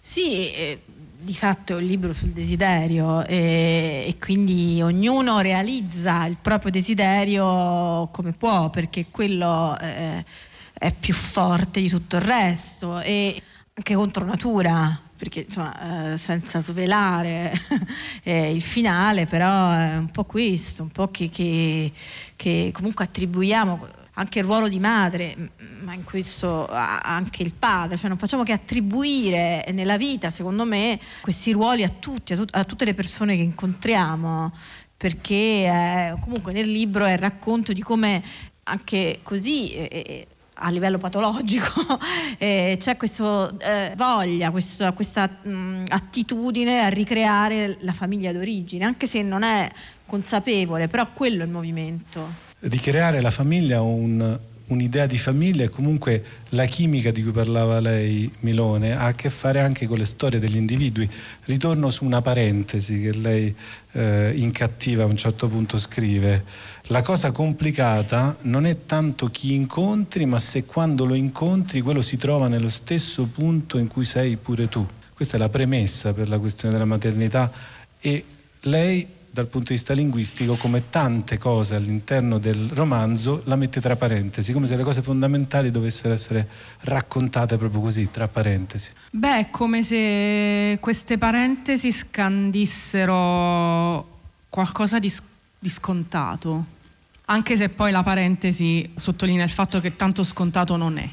Sì, 0.00 0.50
eh, 0.52 0.80
di 1.20 1.34
fatto 1.34 1.72
è 1.74 1.76
un 1.76 1.82
libro 1.82 2.12
sul 2.12 2.30
desiderio 2.30 3.24
e, 3.26 4.04
e, 4.06 4.16
quindi 4.18 4.80
ognuno 4.80 5.40
realizza 5.40 6.24
il 6.26 6.36
proprio 6.40 6.70
desiderio 6.70 8.08
come 8.12 8.32
può 8.32 8.70
perché 8.70 9.06
quello 9.10 9.76
eh, 9.80 10.24
è 10.72 10.92
più 10.92 11.12
forte 11.12 11.80
di 11.80 11.88
tutto 11.88 12.16
il 12.16 12.22
resto 12.22 13.00
e 13.00 13.42
anche 13.74 13.94
contro 13.94 14.24
natura 14.24 15.07
perché 15.18 15.44
insomma, 15.46 16.12
eh, 16.12 16.16
senza 16.16 16.60
svelare 16.60 17.52
eh, 18.22 18.54
il 18.54 18.62
finale 18.62 19.26
però 19.26 19.72
è 19.72 19.96
un 19.96 20.10
po' 20.10 20.24
questo 20.24 20.84
un 20.84 20.90
po' 20.90 21.10
che, 21.10 21.28
che, 21.28 21.92
che 22.36 22.70
comunque 22.72 23.04
attribuiamo 23.04 23.96
anche 24.14 24.40
il 24.40 24.44
ruolo 24.44 24.68
di 24.68 24.80
madre, 24.80 25.52
ma 25.82 25.94
in 25.94 26.02
questo 26.02 26.66
anche 26.66 27.44
il 27.44 27.54
padre, 27.54 27.96
cioè 27.96 28.08
non 28.08 28.18
facciamo 28.18 28.42
che 28.42 28.50
attribuire 28.50 29.64
nella 29.72 29.96
vita, 29.96 30.30
secondo 30.30 30.64
me, 30.64 30.98
questi 31.20 31.52
ruoli 31.52 31.84
a 31.84 31.88
tutti, 31.88 32.32
a, 32.32 32.36
tut- 32.36 32.56
a 32.56 32.64
tutte 32.64 32.84
le 32.84 32.94
persone 32.94 33.36
che 33.36 33.42
incontriamo, 33.42 34.52
perché 34.96 35.34
eh, 35.34 36.16
comunque 36.20 36.52
nel 36.52 36.68
libro 36.68 37.04
è 37.04 37.12
il 37.12 37.18
racconto 37.18 37.72
di 37.72 37.80
come 37.80 38.20
anche 38.64 39.20
così 39.22 39.72
eh, 39.72 40.26
a 40.58 40.70
livello 40.70 40.98
patologico, 40.98 41.98
eh, 42.38 42.76
c'è 42.78 42.96
questa 42.96 43.52
eh, 43.58 43.92
voglia, 43.96 44.50
questo, 44.50 44.92
questa 44.92 45.28
mh, 45.28 45.84
attitudine 45.88 46.80
a 46.80 46.88
ricreare 46.88 47.76
la 47.80 47.92
famiglia 47.92 48.32
d'origine, 48.32 48.84
anche 48.84 49.06
se 49.06 49.22
non 49.22 49.42
è 49.42 49.68
consapevole, 50.06 50.88
però 50.88 51.08
quello 51.12 51.42
è 51.42 51.46
il 51.46 51.52
movimento. 51.52 52.46
Ricreare 52.60 53.20
la 53.20 53.30
famiglia 53.30 53.82
un, 53.82 54.38
un'idea 54.68 55.06
di 55.06 55.18
famiglia 55.18 55.64
e 55.64 55.68
comunque 55.68 56.24
la 56.50 56.64
chimica 56.64 57.10
di 57.10 57.22
cui 57.22 57.32
parlava 57.32 57.80
lei 57.80 58.30
Milone 58.40 58.92
ha 58.96 59.06
a 59.06 59.14
che 59.14 59.30
fare 59.30 59.60
anche 59.60 59.86
con 59.86 59.98
le 59.98 60.04
storie 60.04 60.38
degli 60.38 60.56
individui. 60.56 61.08
Ritorno 61.44 61.90
su 61.90 62.04
una 62.04 62.22
parentesi 62.22 63.00
che 63.00 63.12
lei 63.12 63.54
eh, 63.92 64.32
in 64.34 64.50
cattiva 64.52 65.04
a 65.04 65.06
un 65.06 65.16
certo 65.16 65.48
punto 65.48 65.78
scrive. 65.78 66.44
La 66.90 67.02
cosa 67.02 67.32
complicata 67.32 68.34
non 68.42 68.64
è 68.64 68.86
tanto 68.86 69.26
chi 69.26 69.52
incontri, 69.52 70.24
ma 70.24 70.38
se 70.38 70.64
quando 70.64 71.04
lo 71.04 71.12
incontri 71.12 71.82
quello 71.82 72.00
si 72.00 72.16
trova 72.16 72.48
nello 72.48 72.70
stesso 72.70 73.26
punto 73.26 73.76
in 73.76 73.88
cui 73.88 74.06
sei 74.06 74.38
pure 74.38 74.70
tu. 74.70 74.86
Questa 75.12 75.36
è 75.36 75.38
la 75.38 75.50
premessa 75.50 76.14
per 76.14 76.30
la 76.30 76.38
questione 76.38 76.72
della 76.72 76.86
maternità 76.86 77.52
e 78.00 78.24
lei 78.60 79.06
dal 79.30 79.48
punto 79.48 79.68
di 79.68 79.74
vista 79.74 79.92
linguistico, 79.92 80.54
come 80.54 80.88
tante 80.88 81.36
cose 81.36 81.74
all'interno 81.74 82.38
del 82.38 82.70
romanzo, 82.70 83.42
la 83.44 83.56
mette 83.56 83.82
tra 83.82 83.94
parentesi, 83.94 84.54
come 84.54 84.66
se 84.66 84.74
le 84.74 84.82
cose 84.82 85.02
fondamentali 85.02 85.70
dovessero 85.70 86.14
essere 86.14 86.48
raccontate 86.80 87.58
proprio 87.58 87.82
così, 87.82 88.10
tra 88.10 88.28
parentesi. 88.28 88.92
Beh, 89.10 89.38
è 89.38 89.50
come 89.50 89.82
se 89.82 90.78
queste 90.80 91.18
parentesi 91.18 91.92
scandissero 91.92 93.12
qualcosa 94.48 94.98
di, 94.98 95.12
di 95.58 95.68
scontato, 95.68 96.76
anche 97.30 97.56
se 97.56 97.68
poi 97.68 97.90
la 97.90 98.02
parentesi 98.02 98.90
sottolinea 98.94 99.44
il 99.44 99.50
fatto 99.50 99.80
che 99.80 99.96
tanto 99.96 100.22
scontato 100.22 100.76
non 100.76 100.98
è. 100.98 101.08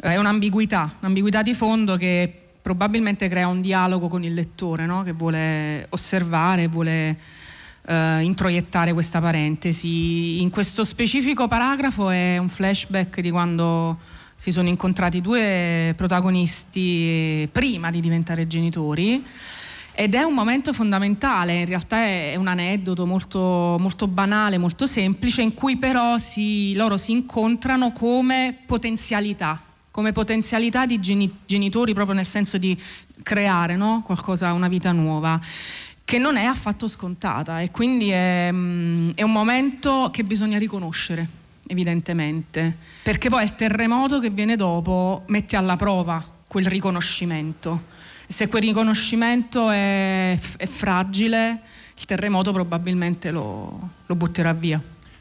È 0.00 0.16
un'ambiguità, 0.16 0.96
un'ambiguità 1.00 1.42
di 1.42 1.54
fondo 1.54 1.96
che 1.96 2.32
probabilmente 2.60 3.28
crea 3.28 3.46
un 3.46 3.60
dialogo 3.60 4.08
con 4.08 4.24
il 4.24 4.34
lettore, 4.34 4.86
no? 4.86 5.02
che 5.02 5.12
vuole 5.12 5.86
osservare, 5.90 6.66
vuole 6.66 7.16
eh, 7.86 8.20
introiettare 8.22 8.92
questa 8.92 9.20
parentesi. 9.20 10.42
In 10.42 10.50
questo 10.50 10.82
specifico 10.82 11.46
paragrafo 11.46 12.10
è 12.10 12.38
un 12.38 12.48
flashback 12.48 13.20
di 13.20 13.30
quando 13.30 13.98
si 14.34 14.50
sono 14.50 14.68
incontrati 14.68 15.20
due 15.20 15.94
protagonisti 15.96 17.48
prima 17.52 17.92
di 17.92 18.00
diventare 18.00 18.48
genitori. 18.48 19.24
Ed 19.94 20.14
è 20.14 20.22
un 20.22 20.32
momento 20.32 20.72
fondamentale, 20.72 21.60
in 21.60 21.66
realtà 21.66 21.98
è 21.98 22.34
un 22.36 22.46
aneddoto 22.46 23.06
molto, 23.06 23.76
molto 23.78 24.06
banale, 24.06 24.56
molto 24.56 24.86
semplice, 24.86 25.42
in 25.42 25.52
cui 25.52 25.76
però 25.76 26.16
si, 26.16 26.74
loro 26.74 26.96
si 26.96 27.12
incontrano 27.12 27.92
come 27.92 28.56
potenzialità, 28.64 29.60
come 29.90 30.12
potenzialità 30.12 30.86
di 30.86 30.98
genitori, 30.98 31.92
proprio 31.92 32.14
nel 32.14 32.26
senso 32.26 32.56
di 32.56 32.80
creare 33.22 33.76
no? 33.76 34.02
qualcosa, 34.04 34.52
una 34.52 34.68
vita 34.68 34.92
nuova 34.92 35.38
che 36.04 36.18
non 36.18 36.36
è 36.36 36.44
affatto 36.44 36.88
scontata 36.88 37.60
e 37.60 37.70
quindi 37.70 38.10
è, 38.10 38.50
mm, 38.50 39.10
è, 39.14 39.22
un 39.22 39.32
momento 39.32 40.10
che 40.12 40.24
bisogna 40.24 40.58
riconoscere, 40.58 41.26
evidentemente, 41.66 42.76
perché 43.02 43.28
poi 43.28 43.44
il 43.44 43.54
terremoto 43.54 44.18
che 44.18 44.30
viene 44.30 44.56
dopo 44.56 45.22
mette 45.26 45.56
alla 45.56 45.76
prova 45.76 46.24
quel 46.46 46.66
riconoscimento. 46.66 48.00
Se 48.32 48.48
quel 48.48 48.62
riconoscimento 48.62 49.68
è, 49.68 50.38
è 50.56 50.66
fragile, 50.66 51.60
il 51.94 52.04
terremoto 52.06 52.50
probabilmente 52.50 53.30
lo, 53.30 53.90
lo 54.06 54.14
butterà 54.14 54.54
via. 54.54 54.80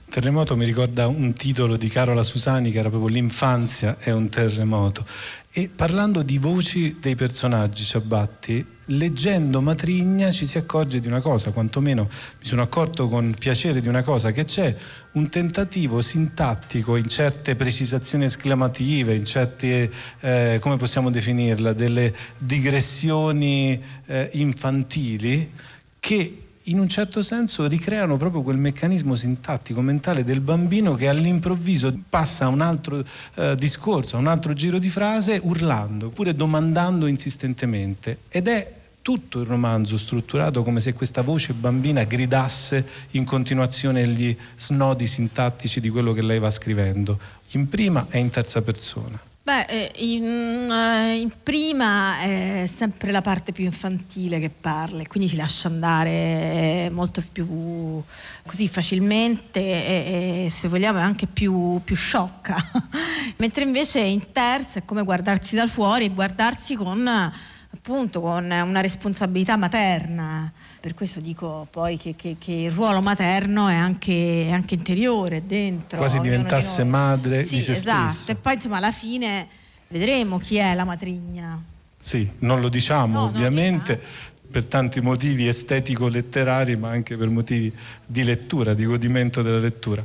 Terremoto 0.10 0.56
mi 0.56 0.63
ricorda 0.63 1.08
un 1.08 1.34
titolo 1.34 1.75
di 1.75 1.89
Carola 1.89 2.24
Susani 2.24 2.72
che 2.72 2.80
era 2.80 2.88
proprio 2.88 3.10
L'infanzia 3.10 3.98
è 4.00 4.12
un 4.12 4.30
terremoto. 4.30 5.06
E 5.53 5.67
parlando 5.67 6.24
di 6.24 6.38
voci 6.38 6.96
dei 7.01 7.15
personaggi, 7.15 7.84
Ciabatti, 7.84 8.65
leggendo 8.86 9.60
Matrigna 9.60 10.31
ci 10.31 10.46
si 10.46 10.58
accorge 10.58 11.01
di 11.01 11.08
una 11.08 11.20
cosa, 11.20 11.51
quantomeno 11.51 12.03
mi 12.39 12.46
sono 12.46 12.62
accorto 12.62 13.10
con 13.10 13.36
piacere 13.38 13.81
di 13.81 13.89
una 13.89 14.01
cosa, 14.01 14.31
che 14.31 14.46
c'è 14.46 14.74
un 15.12 15.27
tentativo 15.27 16.00
sintattico 16.00 16.96
in 16.96 17.10
certe 17.10 17.55
precisazioni 17.55 18.24
esclamative, 18.24 19.13
in 19.13 19.25
certe, 19.25 19.91
eh, 20.22 20.58
come 20.62 20.77
possiamo 20.77 21.10
definirla, 21.10 21.74
delle 21.74 22.15
digressioni 22.38 23.84
eh, 24.05 24.29
infantili 24.31 25.51
che 26.00 26.43
in 26.65 26.80
un 26.80 26.88
certo 26.88 27.24
senso 27.24 27.68
ricreano 27.68 28.18
proprio 28.18 28.41
quel 28.41 28.58
meccanismo 28.58 29.15
sintattico 29.15 29.82
mentale 29.82 30.24
del 30.24 30.41
bambino 30.41 30.96
che 30.96 31.08
all'improvviso 31.08 31.98
passa 32.10 32.46
a 32.46 32.50
un 32.50 32.62
altro 32.62 33.03
eh, 33.36 33.56
discorso, 33.56 34.15
a 34.15 34.20
un 34.20 34.27
altro 34.27 34.53
giro 34.53 34.77
di 34.77 34.89
frase 34.89 35.39
urlando 35.41 36.08
oppure 36.08 36.36
domandando 36.36 37.08
insistentemente 37.08 38.20
ed 38.30 38.48
è 38.48 38.80
tutto 39.01 39.39
il 39.39 39.48
romanzo 39.48 39.98
strutturato 39.98 40.62
come 40.62 40.80
se 40.80 40.94
questa 40.94 41.24
voce 41.24 41.53
bambina 41.53 42.03
gridasse 42.03 42.88
in 43.12 43.25
continuazione 43.25 44.08
gli 44.08 44.36
snodi 44.56 45.08
sintattici 45.08 45.80
di 45.80 45.89
quello 45.89 46.13
che 46.13 46.22
lei 46.22 46.39
va 46.39 46.51
scrivendo, 46.51 47.20
in 47.51 47.68
prima 47.68 48.08
e 48.10 48.20
in 48.20 48.30
terza 48.30 48.62
persona. 48.62 49.30
Beh, 49.51 49.65
eh, 49.67 49.91
in, 49.96 50.72
eh, 50.72 51.15
in, 51.17 51.31
prima 51.43 52.22
è 52.22 52.70
sempre 52.74 53.12
la 53.12 53.22
parte 53.22 53.51
più 53.51 53.65
infantile 53.65 54.39
che 54.39 54.50
parla, 54.50 55.03
quindi 55.05 55.27
si 55.27 55.36
lascia 55.36 55.67
andare 55.67 56.89
molto 56.89 57.22
più 57.34 58.01
così 58.46 58.70
facilmente 58.70 59.60
e, 59.60 60.46
e 60.46 60.50
se 60.50 60.70
vogliamo 60.70 61.00
è 61.00 61.01
anche 61.01 61.27
più, 61.27 61.81
più 61.84 61.98
sciocca. 61.98 62.55
Mentre 63.36 63.65
invece 63.65 64.00
in 64.00 64.31
terza 64.31 64.79
è 64.79 64.86
come 64.86 65.03
guardarsi 65.03 65.55
da 65.55 65.67
fuori 65.67 66.05
e 66.05 66.10
guardarsi 66.12 66.75
con 66.75 67.05
appunto 67.05 68.22
con 68.22 68.46
una 68.46 68.79
responsabilità 68.79 69.58
materna. 69.58 70.50
Per 70.81 70.95
questo 70.95 71.19
dico 71.19 71.67
poi 71.69 71.95
che, 71.95 72.15
che, 72.15 72.38
che 72.39 72.51
il 72.51 72.71
ruolo 72.71 73.01
materno 73.01 73.67
è 73.67 73.75
anche, 73.75 74.47
è 74.47 74.51
anche 74.51 74.73
interiore, 74.73 75.43
dentro. 75.45 76.00
Quasi 76.00 76.19
diventasse 76.19 76.81
di 76.81 76.89
madre 76.89 77.43
sì, 77.43 77.57
di 77.57 77.61
se 77.61 77.73
esatto. 77.73 78.11
stessa. 78.11 78.31
E 78.31 78.35
poi 78.35 78.55
insomma 78.55 78.77
alla 78.77 78.91
fine 78.91 79.47
vedremo 79.89 80.39
chi 80.39 80.55
è 80.57 80.73
la 80.73 80.83
matrigna. 80.83 81.61
Sì, 82.00 82.27
non 82.39 82.61
lo 82.61 82.67
diciamo 82.67 83.19
no, 83.19 83.25
ovviamente. 83.25 83.97
Diciamo. 83.97 84.29
Per 84.51 84.65
tanti 84.65 85.00
motivi 85.01 85.47
estetico-letterari, 85.47 86.75
ma 86.75 86.89
anche 86.89 87.15
per 87.15 87.29
motivi 87.29 87.71
di 88.05 88.23
lettura, 88.23 88.73
di 88.73 88.83
godimento 88.83 89.43
della 89.43 89.59
lettura. 89.59 90.03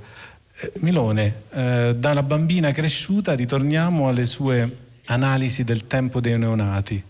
Eh, 0.58 0.72
Milone, 0.80 1.42
eh, 1.52 1.96
dalla 1.98 2.22
bambina 2.22 2.70
cresciuta 2.70 3.34
ritorniamo 3.34 4.08
alle 4.08 4.26
sue 4.26 4.76
analisi 5.06 5.64
del 5.64 5.86
tempo 5.86 6.20
dei 6.20 6.38
neonati 6.38 7.02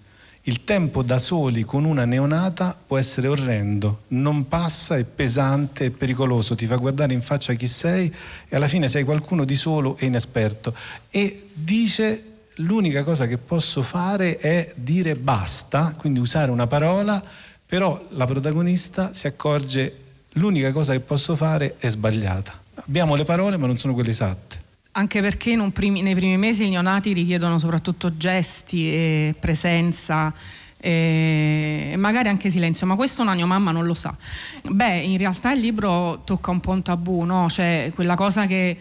il 0.48 0.62
tempo 0.62 1.02
da 1.02 1.18
soli 1.18 1.64
con 1.64 1.84
una 1.84 2.04
neonata 2.04 2.76
può 2.86 2.98
essere 2.98 3.26
orrendo, 3.26 4.02
non 4.08 4.46
passa, 4.46 4.96
è 4.96 5.02
pesante, 5.02 5.86
è 5.86 5.90
pericoloso, 5.90 6.54
ti 6.54 6.66
fa 6.66 6.76
guardare 6.76 7.12
in 7.12 7.20
faccia 7.20 7.54
chi 7.54 7.66
sei 7.66 8.12
e 8.48 8.54
alla 8.54 8.68
fine 8.68 8.86
sei 8.86 9.02
qualcuno 9.02 9.44
di 9.44 9.56
solo 9.56 9.96
e 9.98 10.06
inesperto. 10.06 10.72
E 11.10 11.48
dice 11.52 12.24
l'unica 12.56 13.02
cosa 13.02 13.26
che 13.26 13.38
posso 13.38 13.82
fare 13.82 14.38
è 14.38 14.72
dire 14.76 15.16
basta, 15.16 15.94
quindi 15.96 16.20
usare 16.20 16.52
una 16.52 16.68
parola, 16.68 17.20
però 17.66 18.06
la 18.10 18.26
protagonista 18.26 19.12
si 19.12 19.26
accorge 19.26 19.96
l'unica 20.34 20.70
cosa 20.70 20.92
che 20.92 21.00
posso 21.00 21.34
fare 21.34 21.74
è 21.78 21.90
sbagliata. 21.90 22.62
Abbiamo 22.76 23.16
le 23.16 23.24
parole 23.24 23.56
ma 23.56 23.66
non 23.66 23.78
sono 23.78 23.94
quelle 23.94 24.10
esatte 24.10 24.65
anche 24.96 25.20
perché 25.20 25.56
primi, 25.72 26.00
nei 26.00 26.14
primi 26.14 26.38
mesi 26.38 26.66
i 26.66 26.70
neonati 26.70 27.12
richiedono 27.12 27.58
soprattutto 27.58 28.16
gesti 28.16 28.88
e 28.90 29.34
presenza 29.38 30.32
e 30.78 31.94
magari 31.96 32.28
anche 32.28 32.50
silenzio, 32.50 32.86
ma 32.86 32.94
questo 32.94 33.22
una 33.22 33.34
mia 33.34 33.46
mamma 33.46 33.72
non 33.72 33.84
lo 33.86 33.94
sa. 33.94 34.14
Beh, 34.62 34.98
in 34.98 35.18
realtà 35.18 35.52
il 35.52 35.60
libro 35.60 36.22
tocca 36.24 36.50
un 36.50 36.60
po' 36.60 36.70
un 36.70 36.82
tabù, 36.82 37.24
no? 37.24 37.48
Cioè 37.50 37.92
quella 37.94 38.14
cosa 38.14 38.46
che 38.46 38.76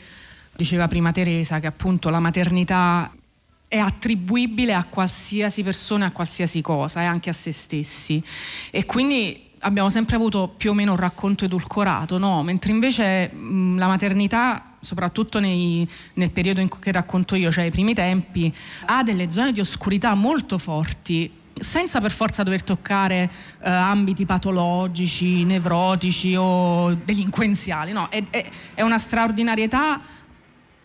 diceva 0.55 0.88
prima 0.88 1.12
Teresa, 1.12 1.60
che 1.60 1.67
appunto 1.67 2.10
la 2.10 2.19
maternità 2.19 3.12
è 3.67 3.77
attribuibile 3.77 4.74
a 4.74 4.86
qualsiasi 4.86 5.63
persona, 5.63 6.07
a 6.07 6.12
qualsiasi 6.12 6.62
cosa 6.62 7.01
e 7.01 7.05
anche 7.05 7.29
a 7.29 7.34
se 7.34 7.51
stessi. 7.51 8.24
E 8.72 8.86
quindi 8.86 9.50
abbiamo 9.60 9.89
sempre 9.89 10.15
avuto 10.15 10.53
più 10.55 10.72
o 10.72 10.74
meno 10.74 10.91
un 10.91 10.98
racconto 10.98 11.43
edulcorato, 11.43 12.17
no? 12.17 12.41
Mentre 12.43 12.72
invece 12.72 13.29
mh, 13.34 13.77
la 13.77 13.88
maternità 13.88 14.75
soprattutto 14.85 15.39
nei, 15.39 15.87
nel 16.13 16.31
periodo 16.31 16.61
in 16.61 16.69
cui 16.69 16.91
racconto 16.91 17.35
io, 17.35 17.51
cioè 17.51 17.65
i 17.65 17.71
primi 17.71 17.93
tempi, 17.93 18.53
ha 18.85 19.03
delle 19.03 19.29
zone 19.29 19.51
di 19.51 19.59
oscurità 19.59 20.13
molto 20.13 20.57
forti 20.57 21.43
senza 21.57 22.01
per 22.01 22.11
forza 22.11 22.43
dover 22.43 22.63
toccare 22.63 23.29
eh, 23.61 23.69
ambiti 23.69 24.25
patologici, 24.25 25.45
nevrotici 25.45 26.35
o 26.35 26.93
delinquenziali, 26.93 27.93
no, 27.93 28.09
è, 28.09 28.21
è, 28.29 28.49
è 28.73 28.81
una 28.81 28.97
straordinarietà 28.97 30.01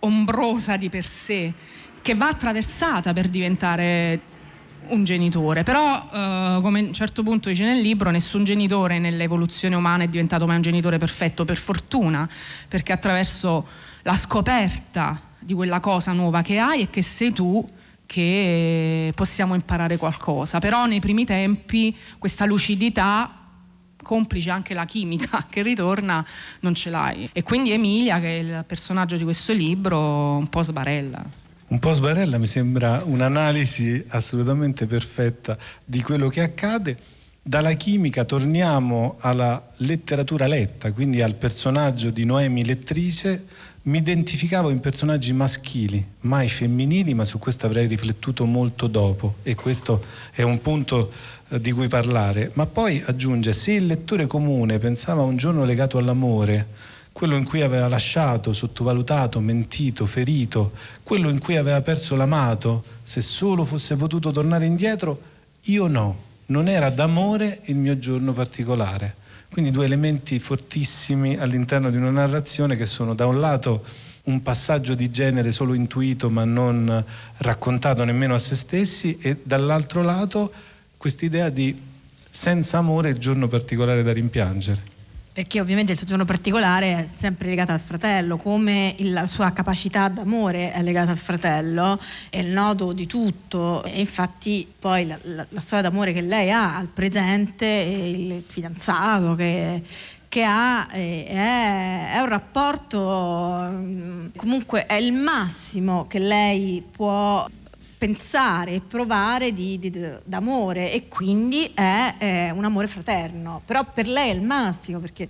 ombrosa 0.00 0.76
di 0.76 0.88
per 0.88 1.04
sé 1.04 1.52
che 2.00 2.14
va 2.14 2.28
attraversata 2.28 3.12
per 3.12 3.28
diventare 3.28 4.28
un 4.88 5.04
genitore, 5.04 5.62
però 5.62 6.08
eh, 6.12 6.58
come 6.62 6.80
a 6.80 6.82
un 6.82 6.92
certo 6.92 7.22
punto 7.22 7.48
dice 7.48 7.64
nel 7.64 7.80
libro, 7.80 8.10
nessun 8.10 8.44
genitore 8.44 8.98
nell'evoluzione 8.98 9.74
umana 9.74 10.04
è 10.04 10.08
diventato 10.08 10.46
mai 10.46 10.56
un 10.56 10.62
genitore 10.62 10.98
perfetto, 10.98 11.44
per 11.44 11.56
fortuna, 11.56 12.28
perché 12.68 12.92
attraverso 12.92 13.66
la 14.02 14.14
scoperta 14.14 15.20
di 15.38 15.54
quella 15.54 15.80
cosa 15.80 16.12
nuova 16.12 16.42
che 16.42 16.58
hai 16.58 16.82
e 16.82 16.90
che 16.90 17.02
sei 17.02 17.32
tu 17.32 17.68
che 18.06 19.12
possiamo 19.14 19.54
imparare 19.54 19.96
qualcosa. 19.96 20.58
Però 20.58 20.86
nei 20.86 21.00
primi 21.00 21.24
tempi 21.24 21.96
questa 22.18 22.44
lucidità 22.44 23.36
complice 24.02 24.50
anche 24.50 24.74
la 24.74 24.84
chimica 24.84 25.46
che 25.48 25.62
ritorna, 25.62 26.24
non 26.60 26.74
ce 26.74 26.90
l'hai. 26.90 27.28
E 27.32 27.42
quindi 27.42 27.70
Emilia, 27.70 28.18
che 28.18 28.38
è 28.38 28.42
il 28.42 28.64
personaggio 28.66 29.16
di 29.16 29.24
questo 29.24 29.52
libro, 29.52 30.36
un 30.36 30.48
po' 30.48 30.62
sbarella. 30.62 31.22
Un 31.68 31.78
po' 31.78 31.92
sbarella 31.92 32.36
mi 32.38 32.48
sembra 32.48 33.02
un'analisi 33.04 34.04
assolutamente 34.08 34.86
perfetta 34.86 35.56
di 35.84 36.02
quello 36.02 36.28
che 36.28 36.42
accade. 36.42 36.98
Dalla 37.42 37.72
chimica 37.72 38.24
torniamo 38.24 39.16
alla 39.18 39.72
letteratura 39.76 40.46
letta, 40.46 40.92
quindi 40.92 41.22
al 41.22 41.36
personaggio 41.36 42.10
di 42.10 42.26
Noemi 42.26 42.66
lettrice. 42.66 43.46
Mi 43.84 43.96
identificavo 43.96 44.68
in 44.68 44.78
personaggi 44.80 45.32
maschili, 45.32 46.06
mai 46.20 46.50
femminili, 46.50 47.14
ma 47.14 47.24
su 47.24 47.38
questo 47.38 47.64
avrei 47.64 47.86
riflettuto 47.86 48.44
molto 48.44 48.88
dopo 48.88 49.36
e 49.42 49.54
questo 49.54 50.04
è 50.32 50.42
un 50.42 50.60
punto 50.60 51.10
eh, 51.48 51.58
di 51.58 51.72
cui 51.72 51.88
parlare. 51.88 52.50
Ma 52.54 52.66
poi 52.66 53.02
aggiunge, 53.06 53.54
se 53.54 53.72
il 53.72 53.86
lettore 53.86 54.26
comune 54.26 54.78
pensava 54.78 55.22
a 55.22 55.24
un 55.24 55.38
giorno 55.38 55.64
legato 55.64 55.96
all'amore, 55.96 56.66
quello 57.10 57.36
in 57.36 57.44
cui 57.44 57.62
aveva 57.62 57.88
lasciato, 57.88 58.52
sottovalutato, 58.52 59.40
mentito, 59.40 60.04
ferito, 60.04 60.72
quello 61.02 61.30
in 61.30 61.40
cui 61.40 61.56
aveva 61.56 61.80
perso 61.80 62.16
l'amato, 62.16 62.84
se 63.02 63.22
solo 63.22 63.64
fosse 63.64 63.96
potuto 63.96 64.30
tornare 64.30 64.66
indietro, 64.66 65.22
io 65.62 65.86
no 65.86 66.28
non 66.50 66.68
era 66.68 66.90
d'amore 66.90 67.60
il 67.64 67.76
mio 67.76 67.98
giorno 67.98 68.32
particolare. 68.32 69.16
Quindi 69.50 69.70
due 69.70 69.84
elementi 69.84 70.38
fortissimi 70.38 71.36
all'interno 71.36 71.90
di 71.90 71.96
una 71.96 72.10
narrazione 72.10 72.76
che 72.76 72.86
sono 72.86 73.14
da 73.14 73.26
un 73.26 73.40
lato 73.40 73.84
un 74.24 74.42
passaggio 74.42 74.94
di 74.94 75.10
genere 75.10 75.50
solo 75.50 75.74
intuito 75.74 76.28
ma 76.28 76.44
non 76.44 77.04
raccontato 77.38 78.04
nemmeno 78.04 78.34
a 78.34 78.38
se 78.38 78.54
stessi 78.54 79.18
e 79.20 79.40
dall'altro 79.42 80.02
lato 80.02 80.52
quest'idea 80.96 81.48
di 81.48 81.76
senza 82.28 82.78
amore 82.78 83.08
il 83.08 83.18
giorno 83.18 83.48
particolare 83.48 84.02
da 84.02 84.12
rimpiangere 84.12 84.98
perché 85.32 85.60
ovviamente 85.60 85.92
il 85.92 85.98
suo 85.98 86.06
giorno 86.06 86.24
particolare 86.24 87.04
è 87.04 87.06
sempre 87.06 87.48
legato 87.48 87.72
al 87.72 87.80
fratello, 87.80 88.36
come 88.36 88.96
la 88.98 89.26
sua 89.26 89.52
capacità 89.52 90.08
d'amore 90.08 90.72
è 90.72 90.82
legata 90.82 91.12
al 91.12 91.18
fratello, 91.18 92.00
è 92.30 92.38
il 92.38 92.48
nodo 92.48 92.92
di 92.92 93.06
tutto. 93.06 93.84
E 93.84 94.00
infatti 94.00 94.66
poi 94.78 95.06
la, 95.06 95.18
la, 95.22 95.46
la 95.48 95.60
storia 95.60 95.88
d'amore 95.88 96.12
che 96.12 96.20
lei 96.20 96.50
ha 96.50 96.76
al 96.76 96.88
presente, 96.88 97.64
il 97.66 98.42
fidanzato 98.44 99.36
che, 99.36 99.82
che 100.28 100.42
ha 100.42 100.88
è, 100.88 102.10
è, 102.12 102.18
un 102.18 102.28
rapporto, 102.28 103.00
comunque 104.36 104.86
è 104.86 104.94
il 104.94 105.12
massimo 105.12 106.06
che 106.08 106.18
lei 106.18 106.82
può 106.90 107.46
pensare 108.00 108.76
e 108.76 108.80
provare 108.80 109.52
di, 109.52 109.78
di, 109.78 109.92
d'amore 110.24 110.90
e 110.90 111.06
quindi 111.06 111.70
è, 111.74 112.14
è, 112.16 112.50
un 112.50 112.64
amore 112.64 112.86
fraterno, 112.86 113.60
però 113.62 113.84
per 113.84 114.08
lei 114.08 114.30
è 114.30 114.32
il 114.32 114.40
massimo 114.40 115.00
perché... 115.00 115.28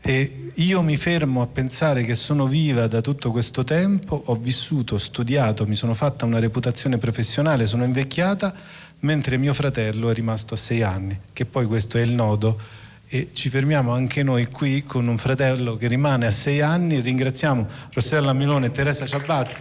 E 0.00 0.50
io 0.54 0.82
mi 0.82 0.96
fermo 0.96 1.42
a 1.42 1.46
pensare 1.46 2.02
che 2.02 2.16
sono 2.16 2.48
viva 2.48 2.88
da 2.88 3.00
tutto 3.00 3.30
questo 3.30 3.62
tempo, 3.62 4.20
ho 4.26 4.34
vissuto, 4.34 4.98
studiato, 4.98 5.64
mi 5.64 5.76
sono 5.76 5.94
fatta 5.94 6.24
una 6.24 6.40
reputazione 6.40 6.98
professionale, 6.98 7.66
sono 7.66 7.84
invecchiata, 7.84 8.52
mentre 9.00 9.36
mio 9.36 9.54
fratello 9.54 10.10
è 10.10 10.14
rimasto 10.14 10.54
a 10.54 10.56
sei 10.56 10.82
anni, 10.82 11.16
che 11.32 11.44
poi 11.44 11.66
questo 11.66 11.98
è 11.98 12.00
il 12.00 12.12
nodo 12.12 12.58
e 13.06 13.28
ci 13.32 13.48
fermiamo 13.48 13.92
anche 13.92 14.24
noi 14.24 14.46
qui 14.46 14.82
con 14.82 15.06
un 15.06 15.18
fratello 15.18 15.76
che 15.76 15.86
rimane 15.86 16.26
a 16.26 16.32
sei 16.32 16.60
anni. 16.60 16.98
Ringraziamo 16.98 17.64
Rossella 17.92 18.32
Milone 18.32 18.66
e 18.66 18.72
Teresa 18.72 19.06
Ciabatti 19.06 19.54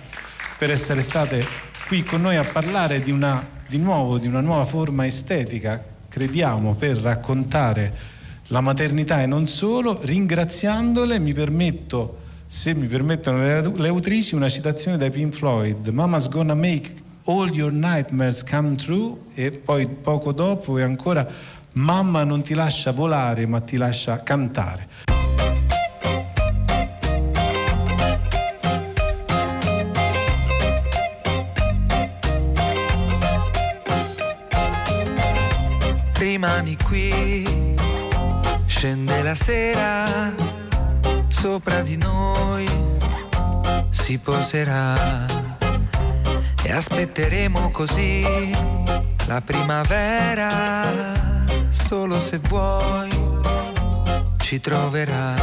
per 0.58 0.72
essere 0.72 1.04
state 1.04 1.74
qui 1.88 2.04
con 2.04 2.22
noi 2.22 2.36
a 2.36 2.44
parlare 2.44 3.02
di, 3.02 3.12
una, 3.12 3.46
di 3.68 3.78
nuovo 3.78 4.18
di 4.18 4.28
una 4.28 4.42
nuova 4.42 4.66
forma 4.66 5.06
estetica, 5.06 5.84
crediamo, 6.10 6.74
per 6.74 6.98
raccontare 6.98 8.14
la 8.48 8.60
maternità 8.62 9.22
e 9.22 9.28
non 9.28 9.48
solo, 9.48 10.00
ringraziandole 10.02 11.20
mi 11.20 11.34
permetto, 11.34 12.18
se 12.48 12.74
mi 12.74 12.88
permettono 12.88 13.38
le, 13.40 13.88
autrici, 13.88 14.34
una 14.34 14.50
citazione 14.50 14.98
da 14.98 15.10
Pink 15.12 15.34
Floyd, 15.34 15.88
Mama's 15.90 16.28
gonna 16.28 16.56
make 16.56 16.94
all 17.26 17.50
your 17.54 17.72
nightmares 17.72 18.44
come 18.44 18.76
true 18.76 19.18
e 19.36 19.52
poi 19.52 19.88
poco 19.88 20.32
dopo 20.32 20.78
e 20.78 20.84
ancora 20.84 21.28
Mamma 21.74 22.24
non 22.24 22.42
ti 22.42 22.54
lascia 22.54 22.92
volare 22.94 23.46
ma 23.46 23.60
ti 23.60 23.78
lascia 23.78 24.24
cantare. 24.24 25.15
Rimani 36.66 36.78
qui, 36.84 37.76
scende 38.66 39.22
la 39.22 39.36
sera, 39.36 40.34
sopra 41.28 41.82
di 41.82 41.96
noi 41.96 42.68
si 43.92 44.18
poserà 44.18 45.26
e 46.64 46.72
aspetteremo 46.72 47.70
così 47.70 48.26
la 49.28 49.42
primavera, 49.42 50.84
solo 51.70 52.20
se 52.20 52.40
vuoi 52.40 53.10
ci 54.38 54.60
troverà. 54.60 55.34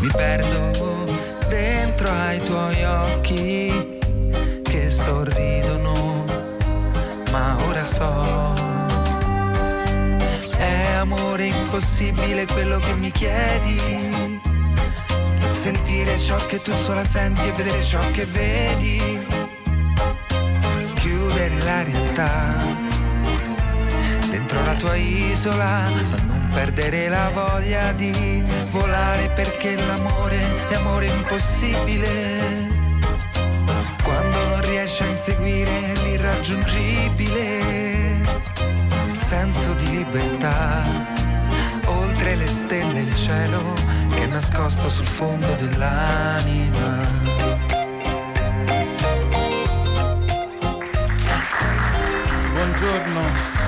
Mi 0.00 0.08
perdo 0.08 1.06
dentro 1.48 2.08
ai 2.08 2.42
tuoi 2.42 2.84
occhi 2.84 3.98
che 4.62 4.88
sorridono, 4.88 6.24
ma 7.30 7.56
ora 7.66 7.84
so 7.84 8.69
amore 11.00 11.46
impossibile 11.46 12.46
quello 12.46 12.78
che 12.78 12.94
mi 12.94 13.10
chiedi. 13.10 14.38
Sentire 15.52 16.18
ciò 16.18 16.36
che 16.46 16.60
tu 16.60 16.72
sola 16.72 17.04
senti 17.04 17.48
e 17.48 17.52
vedere 17.52 17.82
ciò 17.82 18.00
che 18.12 18.26
vedi. 18.26 19.26
Chiudere 20.94 21.58
la 21.64 21.82
realtà 21.82 22.78
dentro 24.28 24.62
la 24.62 24.74
tua 24.74 24.94
isola, 24.94 25.88
ma 26.10 26.18
non 26.26 26.48
perdere 26.52 27.08
la 27.08 27.30
voglia 27.32 27.92
di 27.92 28.42
volare 28.70 29.30
perché 29.34 29.76
l'amore 29.76 30.68
è 30.68 30.74
amore 30.74 31.06
impossibile. 31.06 32.68
Quando 34.02 34.44
non 34.48 34.60
riesci 34.62 35.02
a 35.02 35.06
inseguire 35.06 35.94
l'irraggiungibile 36.02 37.89
senso 39.30 39.74
di 39.74 39.98
libertà, 39.98 40.82
oltre 41.84 42.34
le 42.34 42.48
stelle 42.48 43.02
il 43.02 43.14
cielo 43.14 43.74
che 44.08 44.24
è 44.24 44.26
nascosto 44.26 44.90
sul 44.90 45.06
fondo 45.06 45.54
dell'anima. 45.54 47.06
Buongiorno. 52.52 53.59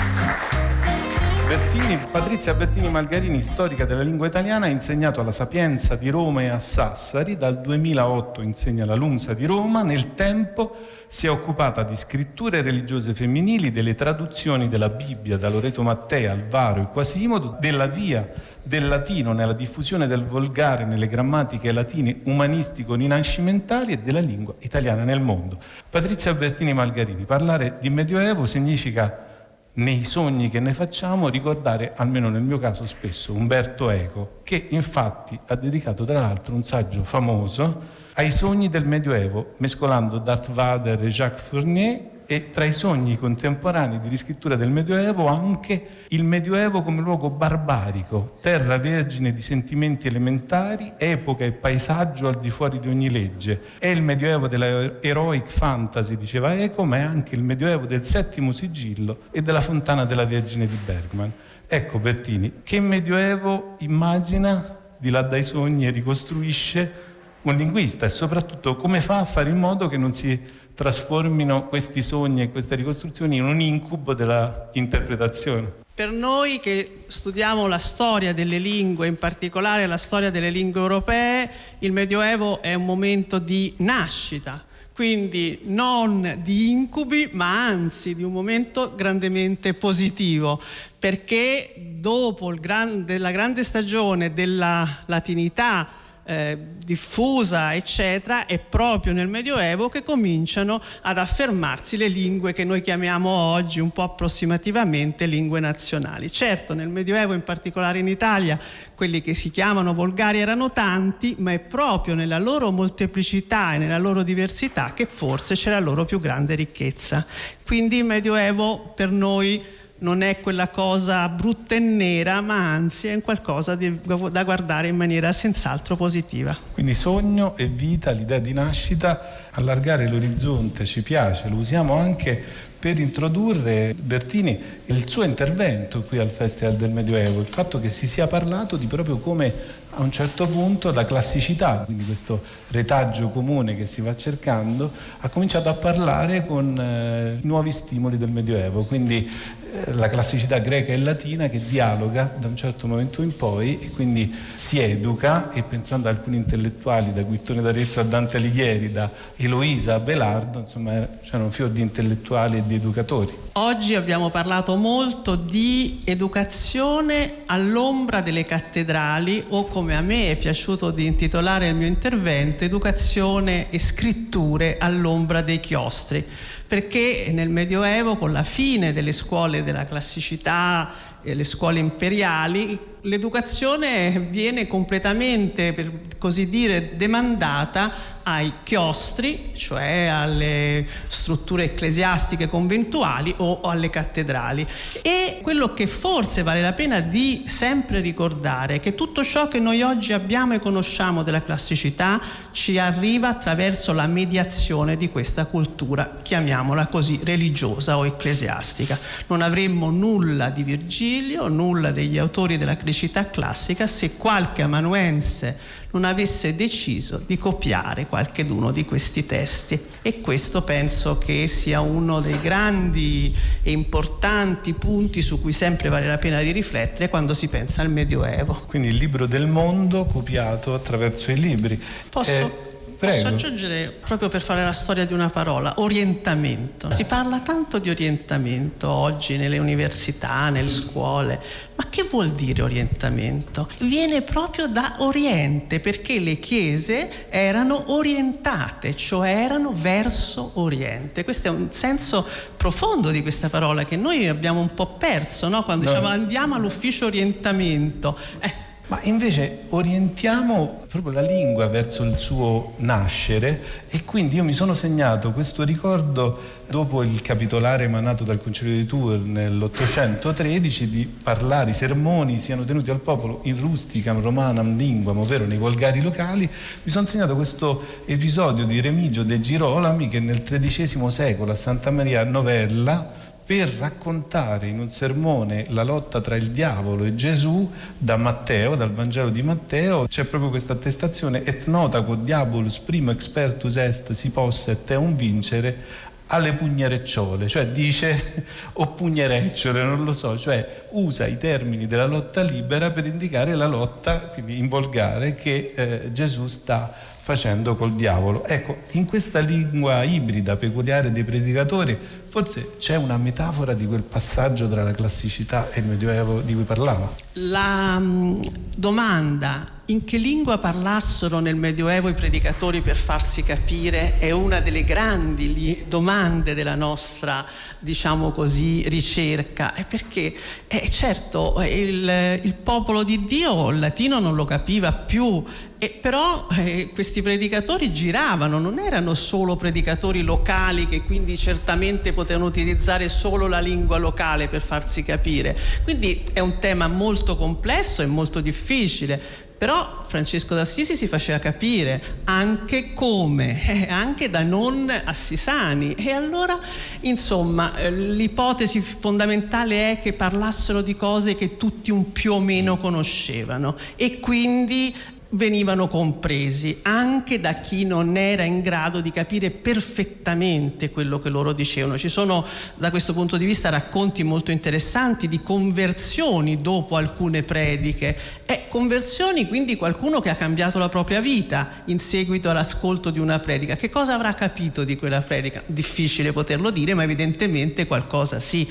Bertini, 1.52 1.98
Patrizia 2.10 2.54
Bertini 2.54 2.88
Malgarini, 2.88 3.42
storica 3.42 3.84
della 3.84 4.00
lingua 4.00 4.26
italiana, 4.26 4.64
ha 4.64 4.68
insegnato 4.70 5.20
alla 5.20 5.32
Sapienza 5.32 5.96
di 5.96 6.08
Roma 6.08 6.40
e 6.40 6.48
a 6.48 6.58
Sassari, 6.58 7.36
dal 7.36 7.60
2008 7.60 8.40
insegna 8.40 8.84
alla 8.84 8.94
Lunsa 8.94 9.34
di 9.34 9.44
Roma, 9.44 9.82
nel 9.82 10.14
tempo 10.14 10.74
si 11.08 11.26
è 11.26 11.30
occupata 11.30 11.82
di 11.82 11.94
scritture 11.94 12.62
religiose 12.62 13.12
femminili, 13.12 13.70
delle 13.70 13.94
traduzioni 13.94 14.70
della 14.70 14.88
Bibbia 14.88 15.36
da 15.36 15.50
Loreto 15.50 15.82
Mattea, 15.82 16.32
Alvaro 16.32 16.80
e 16.80 16.86
Quasimodo, 16.86 17.58
della 17.60 17.86
via 17.86 18.26
del 18.62 18.88
latino 18.88 19.34
nella 19.34 19.52
diffusione 19.52 20.06
del 20.06 20.24
volgare 20.24 20.86
nelle 20.86 21.06
grammatiche 21.06 21.70
latine 21.70 22.20
umanistico-rinascimentali 22.24 23.92
e 23.92 23.98
della 23.98 24.20
lingua 24.20 24.54
italiana 24.60 25.04
nel 25.04 25.20
mondo. 25.20 25.58
Patrizia 25.90 26.32
Bertini 26.32 26.72
Malgarini, 26.72 27.26
parlare 27.26 27.76
di 27.78 27.90
Medioevo 27.90 28.46
significa 28.46 29.26
nei 29.74 30.04
sogni 30.04 30.50
che 30.50 30.60
ne 30.60 30.74
facciamo 30.74 31.28
ricordare, 31.28 31.92
almeno 31.96 32.28
nel 32.28 32.42
mio 32.42 32.58
caso 32.58 32.84
spesso, 32.86 33.32
Umberto 33.32 33.88
Eco, 33.88 34.40
che 34.42 34.66
infatti 34.70 35.38
ha 35.46 35.54
dedicato 35.54 36.04
tra 36.04 36.20
l'altro 36.20 36.54
un 36.54 36.62
saggio 36.62 37.04
famoso 37.04 38.00
ai 38.14 38.30
sogni 38.30 38.68
del 38.68 38.86
Medioevo, 38.86 39.54
mescolando 39.58 40.18
Darth 40.18 40.50
Vader 40.50 41.02
e 41.02 41.08
Jacques 41.08 41.42
Fournier 41.48 42.10
e 42.34 42.50
tra 42.50 42.64
i 42.64 42.72
sogni 42.72 43.18
contemporanei 43.18 44.00
di 44.00 44.08
riscrittura 44.08 44.56
del 44.56 44.70
Medioevo 44.70 45.26
anche 45.26 45.86
il 46.08 46.24
Medioevo 46.24 46.82
come 46.82 47.02
luogo 47.02 47.28
barbarico, 47.28 48.32
terra 48.40 48.78
vergine 48.78 49.34
di 49.34 49.42
sentimenti 49.42 50.06
elementari, 50.06 50.94
epoca 50.96 51.44
e 51.44 51.52
paesaggio 51.52 52.28
al 52.28 52.40
di 52.40 52.48
fuori 52.48 52.80
di 52.80 52.88
ogni 52.88 53.10
legge. 53.10 53.60
È 53.78 53.86
il 53.86 54.00
Medioevo 54.00 54.48
della 54.48 55.00
heroic 55.02 55.46
fantasy, 55.46 56.16
diceva 56.16 56.54
Eco, 56.54 56.84
ma 56.84 56.96
è 56.96 57.00
anche 57.00 57.34
il 57.34 57.42
Medioevo 57.42 57.84
del 57.84 58.04
settimo 58.04 58.52
sigillo 58.52 59.24
e 59.30 59.42
della 59.42 59.60
fontana 59.60 60.06
della 60.06 60.24
Vergine 60.24 60.66
di 60.66 60.78
Bergman. 60.84 61.30
Ecco 61.66 61.98
Bertini, 61.98 62.60
che 62.62 62.80
Medioevo 62.80 63.76
immagina 63.80 64.78
di 64.96 65.10
là 65.10 65.20
dai 65.20 65.42
sogni 65.42 65.86
e 65.86 65.90
ricostruisce 65.90 67.10
un 67.42 67.56
linguista 67.56 68.06
e 68.06 68.08
soprattutto 68.08 68.76
come 68.76 69.00
fa 69.00 69.18
a 69.18 69.24
fare 69.24 69.50
in 69.50 69.58
modo 69.58 69.88
che 69.88 69.96
non 69.96 70.12
si 70.12 70.40
trasformino 70.74 71.66
questi 71.66 72.02
sogni 72.02 72.42
e 72.42 72.50
queste 72.50 72.74
ricostruzioni 72.74 73.36
in 73.36 73.44
un 73.44 73.60
incubo 73.60 74.14
della 74.14 74.70
interpretazione. 74.72 75.80
Per 75.94 76.10
noi 76.10 76.58
che 76.58 77.04
studiamo 77.06 77.66
la 77.66 77.78
storia 77.78 78.32
delle 78.32 78.58
lingue, 78.58 79.06
in 79.06 79.18
particolare 79.18 79.86
la 79.86 79.98
storia 79.98 80.30
delle 80.30 80.48
lingue 80.48 80.80
europee, 80.80 81.50
il 81.80 81.92
Medioevo 81.92 82.62
è 82.62 82.72
un 82.72 82.86
momento 82.86 83.38
di 83.38 83.74
nascita, 83.78 84.64
quindi 84.94 85.60
non 85.64 86.40
di 86.42 86.70
incubi, 86.70 87.28
ma 87.32 87.66
anzi 87.66 88.14
di 88.14 88.22
un 88.22 88.32
momento 88.32 88.94
grandemente 88.94 89.74
positivo, 89.74 90.60
perché 90.98 91.74
dopo 91.76 92.54
grande, 92.58 93.18
la 93.18 93.30
grande 93.30 93.62
stagione 93.62 94.32
della 94.32 95.02
latinità, 95.06 95.88
eh, 96.24 96.56
diffusa, 96.84 97.74
eccetera, 97.74 98.46
è 98.46 98.58
proprio 98.58 99.12
nel 99.12 99.28
Medioevo 99.28 99.88
che 99.88 100.02
cominciano 100.02 100.80
ad 101.02 101.18
affermarsi 101.18 101.96
le 101.96 102.08
lingue 102.08 102.52
che 102.52 102.64
noi 102.64 102.80
chiamiamo 102.80 103.28
oggi 103.28 103.80
un 103.80 103.90
po' 103.90 104.02
approssimativamente 104.02 105.26
lingue 105.26 105.60
nazionali. 105.60 106.30
Certo, 106.30 106.74
nel 106.74 106.88
Medioevo, 106.88 107.32
in 107.32 107.42
particolare 107.42 107.98
in 107.98 108.08
Italia, 108.08 108.58
quelli 108.94 109.20
che 109.20 109.34
si 109.34 109.50
chiamano 109.50 109.94
volgari 109.94 110.38
erano 110.38 110.70
tanti, 110.72 111.34
ma 111.38 111.52
è 111.52 111.58
proprio 111.58 112.14
nella 112.14 112.38
loro 112.38 112.70
molteplicità 112.70 113.74
e 113.74 113.78
nella 113.78 113.98
loro 113.98 114.22
diversità 114.22 114.92
che 114.94 115.06
forse 115.06 115.54
c'è 115.54 115.70
la 115.70 115.80
loro 115.80 116.04
più 116.04 116.20
grande 116.20 116.54
ricchezza. 116.54 117.26
Quindi 117.64 117.96
il 117.96 118.04
Medioevo 118.04 118.92
per 118.94 119.10
noi 119.10 119.80
non 120.02 120.22
è 120.22 120.40
quella 120.40 120.68
cosa 120.68 121.28
brutta 121.28 121.74
e 121.74 121.78
nera, 121.78 122.40
ma 122.40 122.72
anzi 122.72 123.08
è 123.08 123.20
qualcosa 123.22 123.74
di, 123.74 124.00
da 124.02 124.44
guardare 124.44 124.88
in 124.88 124.96
maniera 124.96 125.32
senz'altro 125.32 125.96
positiva. 125.96 126.56
Quindi 126.72 126.92
sogno 126.94 127.56
e 127.56 127.66
vita, 127.66 128.10
l'idea 128.10 128.38
di 128.38 128.52
nascita, 128.52 129.48
allargare 129.52 130.08
l'orizzonte 130.08 130.84
ci 130.84 131.02
piace, 131.02 131.48
lo 131.48 131.56
usiamo 131.56 131.94
anche 131.94 132.70
per 132.82 132.98
introdurre 132.98 133.94
Bertini 133.96 134.58
il 134.86 135.08
suo 135.08 135.22
intervento 135.22 136.02
qui 136.02 136.18
al 136.18 136.30
Festival 136.30 136.74
del 136.74 136.90
Medioevo, 136.90 137.38
il 137.38 137.46
fatto 137.46 137.78
che 137.78 137.90
si 137.90 138.08
sia 138.08 138.26
parlato 138.26 138.76
di 138.76 138.88
proprio 138.88 139.18
come 139.18 139.80
a 139.94 140.02
un 140.02 140.10
certo 140.10 140.48
punto 140.48 140.90
la 140.90 141.04
classicità, 141.04 141.82
quindi 141.84 142.04
questo 142.04 142.42
retaggio 142.70 143.28
comune 143.28 143.76
che 143.76 143.86
si 143.86 144.00
va 144.00 144.16
cercando, 144.16 144.90
ha 145.20 145.28
cominciato 145.28 145.68
a 145.68 145.74
parlare 145.74 146.46
con 146.46 146.78
eh, 146.78 147.38
nuovi 147.42 147.70
stimoli 147.70 148.16
del 148.16 148.30
Medioevo, 148.30 148.84
quindi 148.84 149.28
eh, 149.74 149.92
la 149.92 150.08
classicità 150.08 150.58
greca 150.58 150.92
e 150.92 150.98
latina 150.98 151.48
che 151.48 151.60
dialoga 151.66 152.34
da 152.38 152.46
un 152.46 152.56
certo 152.56 152.86
momento 152.86 153.22
in 153.22 153.36
poi 153.36 153.78
e 153.80 153.90
quindi 153.90 154.34
si 154.54 154.78
educa 154.78 155.52
e 155.52 155.62
pensando 155.62 156.08
ad 156.08 156.16
alcuni 156.16 156.36
intellettuali 156.36 157.12
da 157.12 157.22
Guittone 157.22 157.60
d'Arezzo 157.60 158.00
a 158.00 158.04
Dante 158.04 158.38
Alighieri, 158.38 158.90
da 158.90 159.10
Eloisa 159.36 159.94
a 159.94 160.00
Belardo, 160.00 160.60
insomma 160.60 161.06
c'erano 161.22 161.44
un 161.44 161.50
fior 161.50 161.68
di 161.68 161.82
intellettuali 161.82 162.58
e 162.58 162.62
di 162.66 162.71
educatori. 162.74 163.32
Oggi 163.52 163.94
abbiamo 163.94 164.30
parlato 164.30 164.76
molto 164.76 165.34
di 165.34 166.00
educazione 166.04 167.42
all'ombra 167.46 168.20
delle 168.20 168.44
cattedrali 168.44 169.44
o 169.48 169.66
come 169.66 169.96
a 169.96 170.00
me 170.00 170.30
è 170.30 170.36
piaciuto 170.36 170.90
di 170.90 171.06
intitolare 171.06 171.68
il 171.68 171.74
mio 171.74 171.86
intervento, 171.86 172.64
educazione 172.64 173.70
e 173.70 173.78
scritture 173.78 174.78
all'ombra 174.78 175.42
dei 175.42 175.60
chiostri 175.60 176.26
perché 176.72 177.28
nel 177.34 177.50
Medioevo, 177.50 178.16
con 178.16 178.32
la 178.32 178.44
fine 178.44 178.94
delle 178.94 179.12
scuole 179.12 179.62
della 179.62 179.84
classicità 179.84 180.90
le 181.20 181.44
scuole 181.44 181.78
imperiali, 181.78 182.78
l'educazione 183.02 184.28
viene 184.30 184.66
completamente, 184.66 185.72
per 185.72 185.90
così 186.18 186.48
dire, 186.48 186.94
demandata 186.96 188.20
ai 188.24 188.52
chiostri, 188.62 189.50
cioè 189.54 190.06
alle 190.06 190.86
strutture 191.08 191.64
ecclesiastiche 191.64 192.46
conventuali 192.46 193.34
o 193.38 193.62
alle 193.62 193.90
cattedrali. 193.90 194.64
E 195.02 195.40
quello 195.42 195.72
che 195.72 195.86
forse 195.86 196.42
vale 196.42 196.60
la 196.60 196.72
pena 196.72 197.00
di 197.00 197.44
sempre 197.46 198.00
ricordare 198.00 198.76
è 198.76 198.80
che 198.80 198.94
tutto 198.94 199.24
ciò 199.24 199.48
che 199.48 199.58
noi 199.58 199.82
oggi 199.82 200.12
abbiamo 200.12 200.54
e 200.54 200.60
conosciamo 200.60 201.22
della 201.22 201.42
classicità 201.42 202.20
ci 202.52 202.78
arriva 202.78 203.28
attraverso 203.28 203.92
la 203.92 204.06
mediazione 204.06 204.96
di 204.96 205.08
questa 205.08 205.46
cultura, 205.46 206.18
chiamiamola 206.22 206.86
così, 206.86 207.18
religiosa 207.24 207.96
o 207.96 208.06
ecclesiastica. 208.06 208.98
Non 209.26 209.42
avremmo 209.42 209.90
nulla 209.90 210.50
di 210.50 210.62
Virgilio, 210.62 211.48
nulla 211.48 211.90
degli 211.90 212.18
autori 212.18 212.56
della 212.56 212.76
criticità 212.92 213.30
classica 213.30 213.86
se 213.86 214.16
qualche 214.16 214.60
amanuense 214.60 215.80
non 215.92 216.04
avesse 216.04 216.54
deciso 216.54 217.22
di 217.26 217.38
copiare 217.38 218.06
qualcheduno 218.06 218.70
di 218.70 218.84
questi 218.84 219.26
testi. 219.26 219.78
E 220.02 220.20
questo 220.20 220.62
penso 220.62 221.18
che 221.18 221.46
sia 221.48 221.80
uno 221.80 222.20
dei 222.20 222.38
grandi 222.40 223.34
e 223.62 223.72
importanti 223.72 224.72
punti 224.74 225.20
su 225.20 225.40
cui 225.40 225.52
sempre 225.52 225.88
vale 225.88 226.06
la 226.06 226.18
pena 226.18 226.40
di 226.40 226.50
riflettere 226.50 227.08
quando 227.08 227.34
si 227.34 227.48
pensa 227.48 227.82
al 227.82 227.90
Medioevo. 227.90 228.62
Quindi 228.66 228.88
il 228.88 228.96
libro 228.96 229.26
del 229.26 229.46
mondo 229.46 230.04
copiato 230.04 230.74
attraverso 230.74 231.30
i 231.30 231.38
libri. 231.38 231.80
Posso? 232.08 232.30
Eh, 232.30 232.71
Prego. 233.02 233.30
Posso 233.30 233.34
aggiungere, 233.34 233.88
proprio 233.88 234.28
per 234.28 234.40
fare 234.40 234.62
la 234.62 234.70
storia 234.70 235.04
di 235.04 235.12
una 235.12 235.28
parola, 235.28 235.74
orientamento. 235.78 236.88
Si 236.88 237.04
parla 237.04 237.40
tanto 237.40 237.80
di 237.80 237.90
orientamento 237.90 238.88
oggi 238.88 239.36
nelle 239.36 239.58
università, 239.58 240.50
nelle 240.50 240.68
scuole, 240.68 241.40
ma 241.74 241.88
che 241.90 242.04
vuol 242.04 242.30
dire 242.30 242.62
orientamento? 242.62 243.68
Viene 243.78 244.22
proprio 244.22 244.68
da 244.68 244.94
Oriente, 244.98 245.80
perché 245.80 246.20
le 246.20 246.38
chiese 246.38 247.28
erano 247.28 247.92
orientate, 247.92 248.94
cioè 248.94 249.30
erano 249.30 249.72
verso 249.72 250.52
Oriente. 250.54 251.24
Questo 251.24 251.48
è 251.48 251.50
un 251.50 251.72
senso 251.72 252.24
profondo 252.56 253.10
di 253.10 253.20
questa 253.20 253.48
parola 253.48 253.82
che 253.82 253.96
noi 253.96 254.28
abbiamo 254.28 254.60
un 254.60 254.74
po' 254.74 254.86
perso, 254.94 255.48
no? 255.48 255.64
quando 255.64 255.86
no. 255.86 255.90
diciamo 255.90 256.06
andiamo 256.06 256.54
all'ufficio 256.54 257.06
orientamento. 257.06 258.16
Eh, 258.38 258.70
ma 258.88 258.98
invece 259.02 259.60
orientiamo 259.68 260.80
proprio 260.88 261.12
la 261.12 261.22
lingua 261.22 261.68
verso 261.68 262.02
il 262.02 262.18
suo 262.18 262.74
nascere 262.78 263.62
e 263.88 264.04
quindi 264.04 264.36
io 264.36 264.44
mi 264.44 264.52
sono 264.52 264.72
segnato 264.72 265.32
questo 265.32 265.62
ricordo 265.62 266.60
dopo 266.68 267.02
il 267.02 267.22
capitolare 267.22 267.84
emanato 267.84 268.24
dal 268.24 268.42
Concilio 268.42 268.74
di 268.74 268.84
Tours 268.84 269.22
nell'813 269.22 270.82
di 270.84 271.06
parlare, 271.22 271.70
i 271.70 271.74
sermoni 271.74 272.38
siano 272.38 272.64
tenuti 272.64 272.90
al 272.90 273.00
popolo 273.00 273.40
in 273.44 273.60
rusticam 273.60 274.20
romanam 274.20 274.76
linguam, 274.76 275.18
ovvero 275.18 275.44
nei 275.44 275.58
volgari 275.58 276.00
locali, 276.00 276.48
mi 276.82 276.90
sono 276.90 277.06
segnato 277.06 277.34
questo 277.34 277.82
episodio 278.06 278.64
di 278.64 278.80
Remigio 278.80 279.22
de 279.22 279.40
Girolami 279.40 280.08
che 280.08 280.18
nel 280.18 280.42
XIII 280.42 281.10
secolo 281.10 281.52
a 281.52 281.54
Santa 281.54 281.90
Maria 281.90 282.24
Novella 282.24 283.20
per 283.44 283.68
raccontare 283.68 284.68
in 284.68 284.78
un 284.78 284.88
sermone 284.88 285.66
la 285.70 285.82
lotta 285.82 286.20
tra 286.20 286.36
il 286.36 286.50
diavolo 286.50 287.04
e 287.04 287.14
Gesù 287.14 287.70
da 287.98 288.16
Matteo, 288.16 288.76
dal 288.76 288.92
Vangelo 288.92 289.30
di 289.30 289.42
Matteo, 289.42 290.06
c'è 290.06 290.24
proprio 290.24 290.50
questa 290.50 290.74
attestazione 290.74 291.42
et 291.42 291.66
nota 291.66 292.02
quod 292.02 292.22
diabolus 292.24 292.78
primo 292.78 293.10
expertus 293.10 293.76
est 293.76 294.12
si 294.12 294.30
posset 294.30 294.90
eum 294.92 295.16
vincere 295.16 296.00
alle 296.26 296.54
pugnarecciole, 296.54 297.46
cioè 297.46 297.66
dice 297.66 298.44
o 298.74 298.88
pugnerecciole, 298.92 299.82
non 299.82 300.04
lo 300.04 300.14
so, 300.14 300.38
cioè 300.38 300.86
usa 300.90 301.26
i 301.26 301.36
termini 301.36 301.86
della 301.86 302.06
lotta 302.06 302.42
libera 302.42 302.90
per 302.90 303.06
indicare 303.06 303.54
la 303.54 303.66
lotta, 303.66 304.18
quindi 304.20 304.56
in 304.56 304.68
volgare, 304.68 305.34
che 305.34 305.72
eh, 305.74 306.12
Gesù 306.12 306.46
sta 306.46 306.90
facendo 307.18 307.76
col 307.76 307.94
diavolo. 307.94 308.44
Ecco, 308.44 308.78
in 308.92 309.04
questa 309.04 309.40
lingua 309.40 310.02
ibrida 310.04 310.56
peculiare 310.56 311.12
dei 311.12 311.22
predicatori 311.22 311.96
forse 312.32 312.76
c'è 312.78 312.96
una 312.96 313.18
metafora 313.18 313.74
di 313.74 313.86
quel 313.86 314.00
passaggio 314.00 314.66
tra 314.66 314.82
la 314.82 314.92
classicità 314.92 315.70
e 315.70 315.80
il 315.80 315.86
medioevo 315.86 316.40
di 316.40 316.54
cui 316.54 316.62
parlava. 316.62 317.12
La 317.34 317.96
um, 317.98 318.40
domanda 318.74 319.81
in 319.92 320.04
che 320.04 320.16
lingua 320.16 320.56
parlassero 320.56 321.38
nel 321.38 321.54
Medioevo 321.54 322.08
i 322.08 322.14
predicatori 322.14 322.80
per 322.80 322.96
farsi 322.96 323.42
capire 323.42 324.18
è 324.18 324.30
una 324.30 324.60
delle 324.60 324.84
grandi 324.84 325.84
domande 325.86 326.54
della 326.54 326.74
nostra, 326.74 327.46
diciamo 327.78 328.30
così, 328.30 328.88
ricerca. 328.88 329.74
È 329.74 329.84
perché, 329.84 330.34
eh, 330.66 330.88
certo, 330.88 331.60
il, 331.62 332.40
il, 332.42 332.54
popolo 332.54 333.02
di 333.02 333.24
Dio 333.24 333.68
il 333.68 333.80
latino 333.80 334.18
non 334.18 334.34
lo 334.34 334.46
capiva 334.46 334.92
più, 334.92 335.44
e 335.76 335.90
però 335.90 336.46
eh, 336.56 336.90
questi 336.94 337.20
predicatori 337.20 337.92
giravano, 337.92 338.58
non 338.58 338.78
erano 338.78 339.12
solo 339.12 339.56
predicatori 339.56 340.22
locali 340.22 340.86
che 340.86 341.02
quindi 341.02 341.36
certamente 341.36 342.14
potevano 342.14 342.46
utilizzare 342.46 343.10
solo 343.10 343.46
la 343.46 343.60
lingua 343.60 343.98
locale 343.98 344.48
per 344.48 344.62
farsi 344.62 345.02
capire. 345.02 345.54
Quindi 345.82 346.22
è 346.32 346.40
un 346.40 346.58
tema 346.60 346.86
molto 346.86 347.36
complesso 347.36 348.00
e 348.00 348.06
molto 348.06 348.40
difficile 348.40 349.50
però 349.62 350.00
Francesco 350.02 350.56
d'Assisi 350.56 350.96
si 350.96 351.06
faceva 351.06 351.38
capire 351.38 352.02
anche 352.24 352.92
come, 352.92 353.62
eh, 353.86 353.88
anche 353.88 354.28
da 354.28 354.42
non 354.42 354.90
assisani. 355.04 355.94
E 355.94 356.10
allora, 356.10 356.58
insomma, 357.02 357.76
eh, 357.76 357.88
l'ipotesi 357.92 358.80
fondamentale 358.80 359.92
è 359.92 359.98
che 360.00 360.14
parlassero 360.14 360.80
di 360.80 360.96
cose 360.96 361.36
che 361.36 361.56
tutti 361.56 361.92
un 361.92 362.10
più 362.10 362.32
o 362.32 362.40
meno 362.40 362.76
conoscevano 362.76 363.76
e 363.94 364.18
quindi 364.18 364.92
venivano 365.32 365.88
compresi 365.88 366.78
anche 366.82 367.40
da 367.40 367.54
chi 367.54 367.84
non 367.84 368.16
era 368.16 368.42
in 368.42 368.60
grado 368.60 369.00
di 369.00 369.10
capire 369.10 369.50
perfettamente 369.50 370.90
quello 370.90 371.18
che 371.18 371.28
loro 371.28 371.52
dicevano. 371.52 371.96
Ci 371.96 372.08
sono 372.08 372.44
da 372.74 372.90
questo 372.90 373.12
punto 373.12 373.36
di 373.36 373.44
vista 373.44 373.68
racconti 373.68 374.22
molto 374.24 374.50
interessanti 374.50 375.28
di 375.28 375.40
conversioni 375.40 376.60
dopo 376.60 376.96
alcune 376.96 377.42
prediche 377.42 378.16
e 378.44 378.64
conversioni 378.68 379.48
quindi 379.48 379.76
qualcuno 379.76 380.20
che 380.20 380.28
ha 380.28 380.34
cambiato 380.34 380.78
la 380.78 380.88
propria 380.88 381.20
vita 381.20 381.82
in 381.86 381.98
seguito 381.98 382.50
all'ascolto 382.50 383.10
di 383.10 383.18
una 383.18 383.38
predica. 383.38 383.76
Che 383.76 383.88
cosa 383.88 384.14
avrà 384.14 384.34
capito 384.34 384.84
di 384.84 384.96
quella 384.96 385.20
predica? 385.20 385.62
Difficile 385.66 386.32
poterlo 386.32 386.70
dire, 386.70 386.94
ma 386.94 387.04
evidentemente 387.04 387.86
qualcosa 387.86 388.38
sì. 388.40 388.68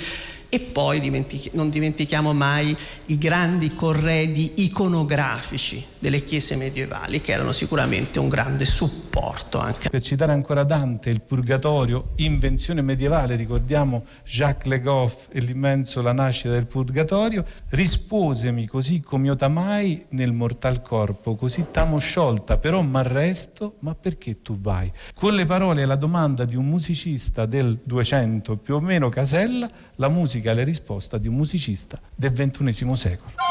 E 0.54 0.60
poi 0.60 1.00
dimentichi- 1.00 1.52
non 1.54 1.70
dimentichiamo 1.70 2.34
mai 2.34 2.76
i 3.06 3.18
grandi 3.18 3.74
corredi 3.74 4.54
iconografici 4.58 5.91
delle 6.02 6.24
chiese 6.24 6.56
medievali, 6.56 7.22
che 7.22 7.32
erano 7.32 7.52
sicuramente 7.52 8.18
un 8.18 8.28
grande 8.28 8.66
supporto 8.66 9.60
anche. 9.60 9.90
Per 9.90 10.02
citare 10.02 10.32
ancora 10.32 10.64
Dante, 10.64 11.12
il 11.12 11.22
Purgatorio, 11.22 12.14
invenzione 12.16 12.82
medievale, 12.82 13.36
ricordiamo 13.36 14.06
Jacques 14.26 14.66
Le 14.66 14.82
Goff 14.82 15.28
e 15.32 15.40
l'immenso 15.42 16.02
La 16.02 16.12
nascita 16.12 16.50
del 16.50 16.66
Purgatorio, 16.66 17.46
risposemi 17.70 18.66
così 18.66 19.02
come 19.02 19.28
io 19.28 19.36
t'amai 19.36 20.06
nel 20.10 20.34
mortal 20.34 20.82
corpo, 20.82 21.36
così 21.36 21.68
t'amo 21.70 22.00
sciolta, 22.00 22.58
però 22.58 22.82
m'arresto, 22.82 23.76
ma 23.80 23.94
perché 23.94 24.42
tu 24.42 24.60
vai? 24.60 24.92
Con 25.14 25.36
le 25.36 25.46
parole 25.46 25.84
e 25.84 25.86
la 25.86 25.96
domanda 25.96 26.46
di 26.46 26.56
un 26.56 26.66
musicista 26.66 27.46
del 27.46 27.80
200 27.84 28.58
più 28.58 28.74
o 28.74 28.80
meno 28.80 29.10
Casella, 29.10 29.70
la 29.98 30.10
musica 30.10 30.50
è 30.50 30.56
la 30.56 30.64
risposta 30.64 31.20
di 31.20 31.28
un 31.28 31.36
musicista 31.36 32.00
del 32.16 32.32
XXI 32.32 32.96
secolo. 32.96 33.51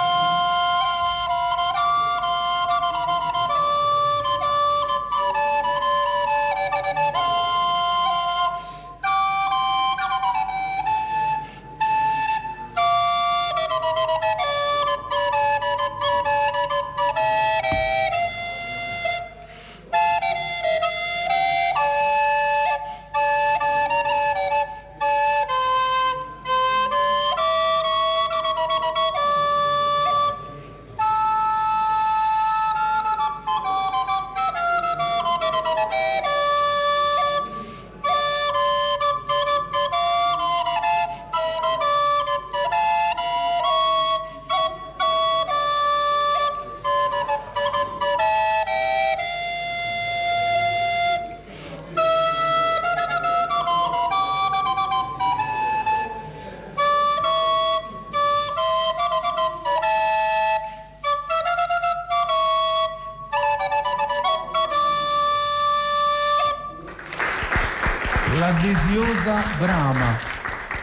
Desiosa 69.20 69.42
Brama, 69.58 70.18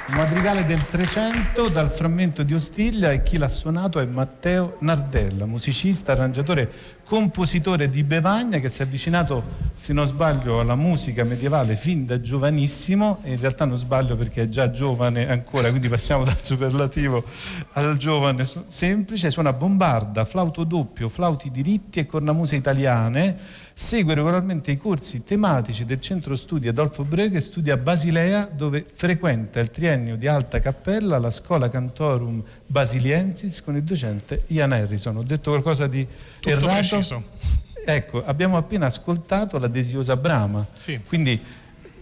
madrigale 0.09 0.63
del 0.67 0.83
300 0.87 1.69
dal 1.69 1.89
frammento 1.89 2.43
di 2.43 2.53
Ostiglia 2.53 3.11
e 3.11 3.23
chi 3.23 3.39
l'ha 3.39 3.49
suonato 3.49 3.99
è 3.99 4.05
Matteo 4.05 4.77
Nardella, 4.81 5.47
musicista, 5.47 6.11
arrangiatore, 6.11 6.69
compositore 7.03 7.89
di 7.89 8.03
Bevagna 8.03 8.59
che 8.59 8.69
si 8.69 8.81
è 8.81 8.85
avvicinato, 8.85 9.43
se 9.77 9.93
non 9.93 10.07
sbaglio, 10.07 10.59
alla 10.59 10.73
musica 10.73 11.23
medievale 11.23 11.75
fin 11.75 12.07
da 12.07 12.19
giovanissimo 12.19 13.19
e 13.21 13.33
in 13.33 13.39
realtà 13.39 13.65
non 13.65 13.77
sbaglio 13.77 14.15
perché 14.15 14.41
è 14.41 14.49
già 14.49 14.71
giovane 14.71 15.29
ancora, 15.29 15.69
quindi 15.69 15.87
passiamo 15.87 16.23
dal 16.23 16.43
superlativo 16.43 17.23
al 17.73 17.95
giovane 17.97 18.43
semplice, 18.69 19.29
suona 19.29 19.53
bombarda, 19.53 20.25
flauto 20.25 20.63
doppio, 20.63 21.09
flauti 21.09 21.51
diritti 21.51 21.99
e 21.99 22.07
cornamuse 22.07 22.55
italiane 22.55 23.37
segue 23.71 24.15
regolarmente 24.15 24.71
i 24.71 24.77
corsi 24.77 25.23
tematici 25.23 25.85
del 25.85 25.99
centro 25.99 26.35
studi 26.35 26.67
Adolfo 26.67 27.03
Brugge, 27.03 27.39
studia 27.39 27.75
a 27.75 27.77
Basilea 27.77 28.49
dove 28.51 28.83
frequenta 28.91 29.59
il 29.59 29.69
triennio 29.69 30.17
di 30.17 30.27
alta 30.27 30.59
cappella 30.59 31.17
alla 31.17 31.29
scuola 31.29 31.69
Cantorum 31.69 32.43
Basiliensis 32.65 33.61
con 33.61 33.75
il 33.75 33.83
docente 33.83 34.45
Ian 34.47 34.71
Harrison. 34.71 35.17
Ho 35.17 35.23
detto 35.23 35.51
qualcosa 35.51 35.85
di 35.85 36.03
Tutto 36.39 36.49
errato? 36.49 36.65
preciso. 36.65 37.23
Ecco, 37.89 38.21
abbiamo 38.25 38.57
appena 38.57 38.87
ascoltato 38.87 39.57
la 39.59 39.67
desiosa 39.67 40.17
Brama. 40.17 40.65
Sì. 40.73 40.99
Quindi, 41.07 41.41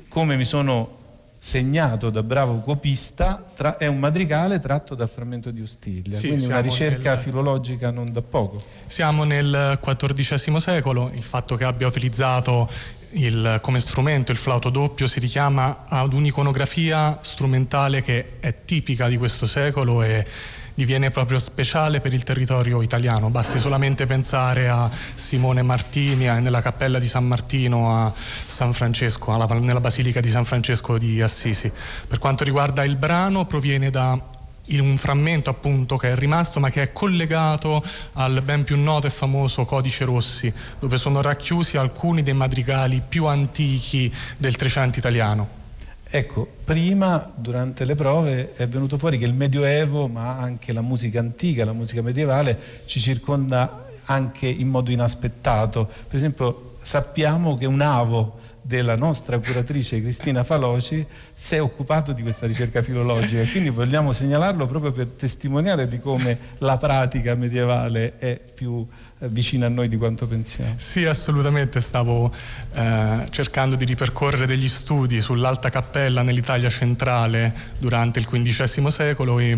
come 0.08 0.36
mi 0.36 0.44
sono 0.44 0.98
segnato 1.38 2.10
da 2.10 2.24
bravo 2.24 2.62
copista, 2.62 3.46
tra- 3.56 3.78
è 3.78 3.86
un 3.86 4.00
madrigale 4.00 4.60
tratto 4.60 4.96
dal 4.96 5.08
frammento 5.08 5.52
di 5.52 5.62
Ostiglia. 5.62 6.18
Sì, 6.18 6.30
quindi 6.30 6.46
una 6.46 6.60
ricerca 6.60 7.14
nel- 7.14 7.20
filologica 7.22 7.92
non 7.92 8.12
da 8.12 8.24
poco. 8.24 8.58
Siamo 8.88 9.26
nel 9.26 9.78
XIV 9.80 10.58
secolo, 10.58 11.12
il 11.14 11.22
fatto 11.22 11.56
che 11.56 11.66
abbia 11.66 11.86
utilizzato 11.86 12.68
il- 13.12 13.60
come 13.62 13.80
strumento 13.80 14.32
il 14.32 14.40
flauto 14.40 14.70
doppio 14.72 15.06
si 15.06 15.20
richiama 15.20 15.86
ad 15.88 16.14
un'iconografia 16.14 17.20
strumentale 17.22 18.02
che 18.02 18.40
è 18.40 18.66
tipica 18.66 19.08
di 19.08 19.18
questo 19.18 19.46
secolo 19.46 20.02
e 20.02 20.26
diviene 20.76 21.10
proprio 21.10 21.40
speciale 21.40 22.02
per 22.02 22.14
il 22.14 22.24
territorio 22.24 22.82
italiano. 22.82 23.30
Basti 23.30 23.58
solamente 23.60 24.06
pensare 24.06 24.68
a 24.68 24.90
Simone 25.16 25.64
Martini, 25.64 26.26
nella 26.26 26.62
cappella 26.62 27.00
di 27.00 27.08
San 27.08 27.26
Martino 27.26 27.96
a 27.96 28.14
San 28.46 28.74
Francesco, 28.74 29.34
alla- 29.34 29.48
nella 29.60 29.80
basilica 29.80 30.20
di 30.20 30.30
San 30.30 30.46
Francesco 30.46 30.98
di 30.98 31.22
Assisi. 31.22 31.72
Per 32.08 32.20
quanto 32.20 32.44
riguarda 32.44 32.84
il 32.84 32.98
brano, 32.98 33.46
proviene 33.46 33.90
da 33.90 34.34
in 34.70 34.80
un 34.82 34.98
frammento 34.98 35.50
appunto 35.50 35.96
che 35.96 36.10
è 36.10 36.16
rimasto 36.16 36.60
ma 36.60 36.72
che 36.72 36.82
è 36.82 36.92
collegato 36.92 37.84
al 38.14 38.42
ben 38.42 38.64
più 38.64 38.76
noto 38.82 39.06
e 39.06 39.12
famoso 39.12 39.64
Codice 39.64 40.06
Rossi 40.06 40.52
dove 40.80 40.98
sono 40.98 41.22
racchiusi 41.22 41.78
alcuni 41.78 42.24
dei 42.24 42.34
madrigali 42.34 43.00
più 43.08 43.26
antichi 43.28 44.12
del 44.38 44.56
Trecento 44.56 44.98
italiano. 44.98 45.65
Ecco, 46.08 46.48
prima 46.64 47.34
durante 47.36 47.84
le 47.84 47.96
prove 47.96 48.54
è 48.56 48.68
venuto 48.68 48.98
fuori 48.98 49.18
che 49.18 49.26
il 49.26 49.34
Medioevo, 49.34 50.08
ma 50.08 50.38
anche 50.38 50.72
la 50.72 50.82
musica 50.82 51.20
antica, 51.20 51.66
la 51.66 51.74
musica 51.74 52.02
medievale, 52.02 52.58
ci 52.86 53.00
circonda 53.00 53.88
anche 54.06 54.48
in 54.48 54.70
modo 54.70 54.92
inaspettato. 54.92 55.86
Per 55.86 56.16
esempio, 56.16 56.76
sappiamo 56.82 57.56
che 57.56 57.66
un 57.66 57.82
avo 57.82 58.44
della 58.62 58.96
nostra 58.96 59.38
curatrice 59.38 60.02
Cristina 60.02 60.44
Faloci 60.44 61.06
si 61.34 61.56
è 61.56 61.62
occupato 61.62 62.14
di 62.14 62.24
questa 62.24 62.48
ricerca 62.48 62.82
filologica 62.82 63.44
quindi 63.44 63.70
vogliamo 63.70 64.12
segnalarlo 64.12 64.66
proprio 64.66 64.92
per 64.92 65.06
testimoniare 65.16 65.88
di 65.88 66.00
come 66.00 66.36
la 66.58 66.76
pratica 66.78 67.36
medievale 67.36 68.18
è 68.18 68.40
più 68.40 68.84
vicina 69.20 69.68
a 69.68 69.70
noi 69.70 69.88
di 69.88 69.98
quanto 69.98 70.28
pensiamo. 70.28 70.74
Sì, 70.78 71.06
assolutamente, 71.06 71.80
stavo 71.80 72.34
eh, 72.74 73.26
cercando 73.30 73.76
di 73.76 73.86
ripercorrere 73.86 74.46
degli 74.46 74.68
studi 74.68 75.22
sull'Alta 75.22 75.70
Cappella 75.70 76.22
nell'Italia 76.22 76.70
centrale 76.70 77.54
durante 77.78 78.20
il 78.20 78.28
XV 78.28 78.88
secolo 78.88 79.40
e 79.40 79.58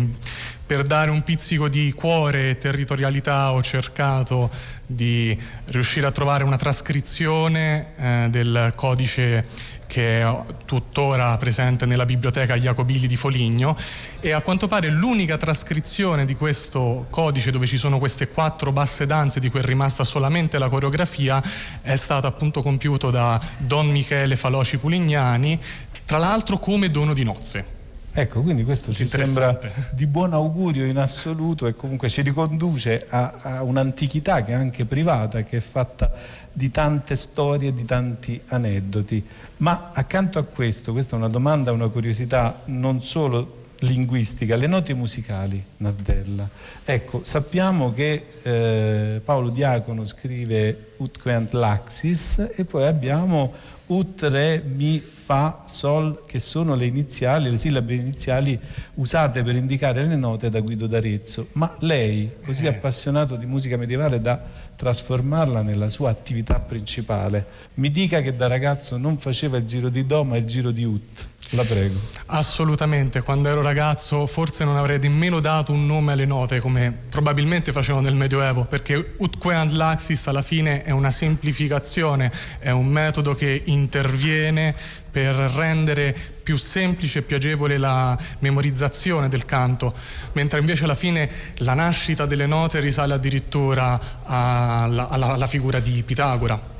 per 0.64 0.82
dare 0.82 1.10
un 1.10 1.22
pizzico 1.22 1.68
di 1.68 1.92
cuore 1.92 2.50
e 2.50 2.58
territorialità 2.58 3.52
ho 3.52 3.62
cercato 3.62 4.50
di 4.86 5.36
riuscire 5.66 6.06
a 6.06 6.12
trovare 6.12 6.44
una 6.44 6.56
trascrizione 6.56 7.94
eh, 7.96 8.28
del 8.30 8.72
codice 8.76 9.44
che 9.88 10.20
è 10.20 10.44
tuttora 10.66 11.36
presente 11.38 11.86
nella 11.86 12.04
biblioteca 12.04 12.56
Jacobili 12.56 13.08
di 13.08 13.16
Foligno 13.16 13.76
e 14.20 14.30
a 14.30 14.40
quanto 14.40 14.68
pare 14.68 14.88
l'unica 14.90 15.36
trascrizione 15.36 16.24
di 16.24 16.36
questo 16.36 17.06
codice 17.10 17.50
dove 17.50 17.66
ci 17.66 17.78
sono 17.78 17.98
queste 17.98 18.28
quattro 18.28 18.70
basse 18.70 19.06
danze 19.06 19.40
di 19.40 19.50
cui 19.50 19.60
è 19.60 19.64
rimasta 19.64 20.04
solamente 20.04 20.58
la 20.58 20.68
coreografia 20.68 21.42
è 21.82 21.96
stato 21.96 22.28
appunto 22.28 22.62
compiuto 22.62 23.10
da 23.10 23.40
Don 23.56 23.88
Michele 23.88 24.36
Faloci 24.36 24.76
Pulignani, 24.76 25.58
tra 26.04 26.18
l'altro 26.18 26.58
come 26.58 26.90
dono 26.90 27.14
di 27.14 27.24
nozze. 27.24 27.76
Ecco, 28.10 28.40
quindi 28.40 28.64
questo 28.64 28.92
ci 28.92 29.06
sembra 29.06 29.56
di 29.92 30.06
buon 30.06 30.32
augurio 30.32 30.84
in 30.84 30.98
assoluto 30.98 31.68
e 31.68 31.76
comunque 31.76 32.08
ci 32.08 32.22
riconduce 32.22 33.06
a, 33.08 33.34
a 33.40 33.62
un'antichità 33.62 34.42
che 34.42 34.52
è 34.52 34.54
anche 34.54 34.86
privata, 34.86 35.42
che 35.42 35.58
è 35.58 35.60
fatta 35.60 36.10
di 36.58 36.70
tante 36.72 37.14
storie, 37.14 37.72
di 37.72 37.84
tanti 37.84 38.40
aneddoti. 38.48 39.24
Ma 39.58 39.92
accanto 39.94 40.40
a 40.40 40.42
questo, 40.42 40.90
questa 40.90 41.14
è 41.14 41.18
una 41.18 41.28
domanda, 41.28 41.70
una 41.70 41.86
curiosità 41.86 42.62
non 42.64 43.00
solo 43.00 43.66
linguistica, 43.82 44.56
le 44.56 44.66
note 44.66 44.92
musicali, 44.92 45.64
Nardella. 45.76 46.48
Ecco, 46.84 47.20
sappiamo 47.22 47.92
che 47.92 48.24
eh, 48.42 49.20
Paolo 49.24 49.50
Diacono 49.50 50.04
scrive 50.04 50.94
Utqueant 50.96 51.52
Laxis 51.52 52.54
e 52.56 52.64
poi 52.64 52.86
abbiamo 52.86 53.52
Ut, 53.86 54.20
Re, 54.24 54.60
Mi, 54.66 55.00
Fa, 55.00 55.62
Sol, 55.66 56.22
che 56.26 56.40
sono 56.40 56.74
le 56.74 56.86
iniziali, 56.86 57.50
le 57.50 57.56
sillabe 57.56 57.94
iniziali 57.94 58.58
usate 58.94 59.42
per 59.44 59.54
indicare 59.54 60.04
le 60.04 60.16
note 60.16 60.48
da 60.50 60.58
Guido 60.60 60.88
d'Arezzo. 60.88 61.48
Ma 61.52 61.76
lei, 61.80 62.32
così 62.44 62.64
Eh. 62.64 62.68
appassionato 62.70 63.36
di 63.36 63.46
musica 63.46 63.76
medievale 63.76 64.20
da 64.20 64.66
trasformarla 64.78 65.62
nella 65.62 65.88
sua 65.88 66.10
attività 66.10 66.60
principale, 66.60 67.44
mi 67.74 67.90
dica 67.90 68.20
che 68.20 68.36
da 68.36 68.46
ragazzo 68.46 68.96
non 68.96 69.18
faceva 69.18 69.56
il 69.56 69.66
giro 69.66 69.88
di 69.88 70.06
Do 70.06 70.22
ma 70.22 70.36
il 70.36 70.46
giro 70.46 70.70
di 70.70 70.84
Ut. 70.84 71.28
La 71.52 71.64
prego. 71.64 71.98
Assolutamente, 72.26 73.22
quando 73.22 73.48
ero 73.48 73.62
ragazzo 73.62 74.26
forse 74.26 74.64
non 74.64 74.76
avrei 74.76 74.98
nemmeno 74.98 75.40
dato 75.40 75.72
un 75.72 75.86
nome 75.86 76.12
alle 76.12 76.26
note 76.26 76.60
come 76.60 76.94
probabilmente 77.08 77.72
facevano 77.72 78.04
nel 78.04 78.14
Medioevo, 78.14 78.64
perché 78.64 79.14
Utqueant 79.16 79.72
Laxis 79.72 80.26
alla 80.26 80.42
fine 80.42 80.82
è 80.82 80.90
una 80.90 81.10
semplificazione, 81.10 82.30
è 82.58 82.68
un 82.68 82.86
metodo 82.86 83.34
che 83.34 83.62
interviene 83.64 84.74
per 85.10 85.34
rendere 85.34 86.14
più 86.42 86.58
semplice 86.58 87.20
e 87.20 87.22
più 87.22 87.36
agevole 87.36 87.78
la 87.78 88.16
memorizzazione 88.40 89.30
del 89.30 89.46
canto, 89.46 89.94
mentre 90.32 90.58
invece 90.60 90.84
alla 90.84 90.94
fine 90.94 91.30
la 91.58 91.72
nascita 91.72 92.26
delle 92.26 92.46
note 92.46 92.78
risale 92.80 93.14
addirittura 93.14 93.98
alla, 94.24 95.08
alla- 95.08 95.32
alla 95.32 95.46
figura 95.46 95.80
di 95.80 96.02
Pitagora. 96.02 96.76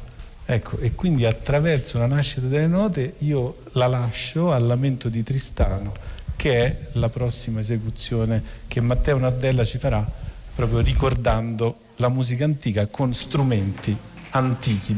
Ecco, 0.51 0.79
e 0.79 0.95
quindi 0.95 1.27
attraverso 1.27 1.99
la 1.99 2.07
nascita 2.07 2.47
delle 2.47 2.69
note 2.69 3.17
io 3.19 3.65
la 3.73 3.87
lascio 3.87 4.51
al 4.51 4.67
lamento 4.67 5.11
di 5.11 5.23
Tristano, 5.23 5.93
che 6.37 6.65
è 6.65 6.77
la 6.93 7.11
prossima 7.11 7.61
esecuzione 7.61 8.43
che 8.67 8.81
Matteo 8.81 9.19
Nardella 9.19 9.63
ci 9.67 9.77
farà 9.77 10.11
proprio 10.55 10.81
ricordando 10.81 11.81
la 11.97 12.09
musica 12.09 12.47
antica 12.47 12.87
con 12.87 13.13
strumenti 13.13 13.95
antichi. 14.31 14.97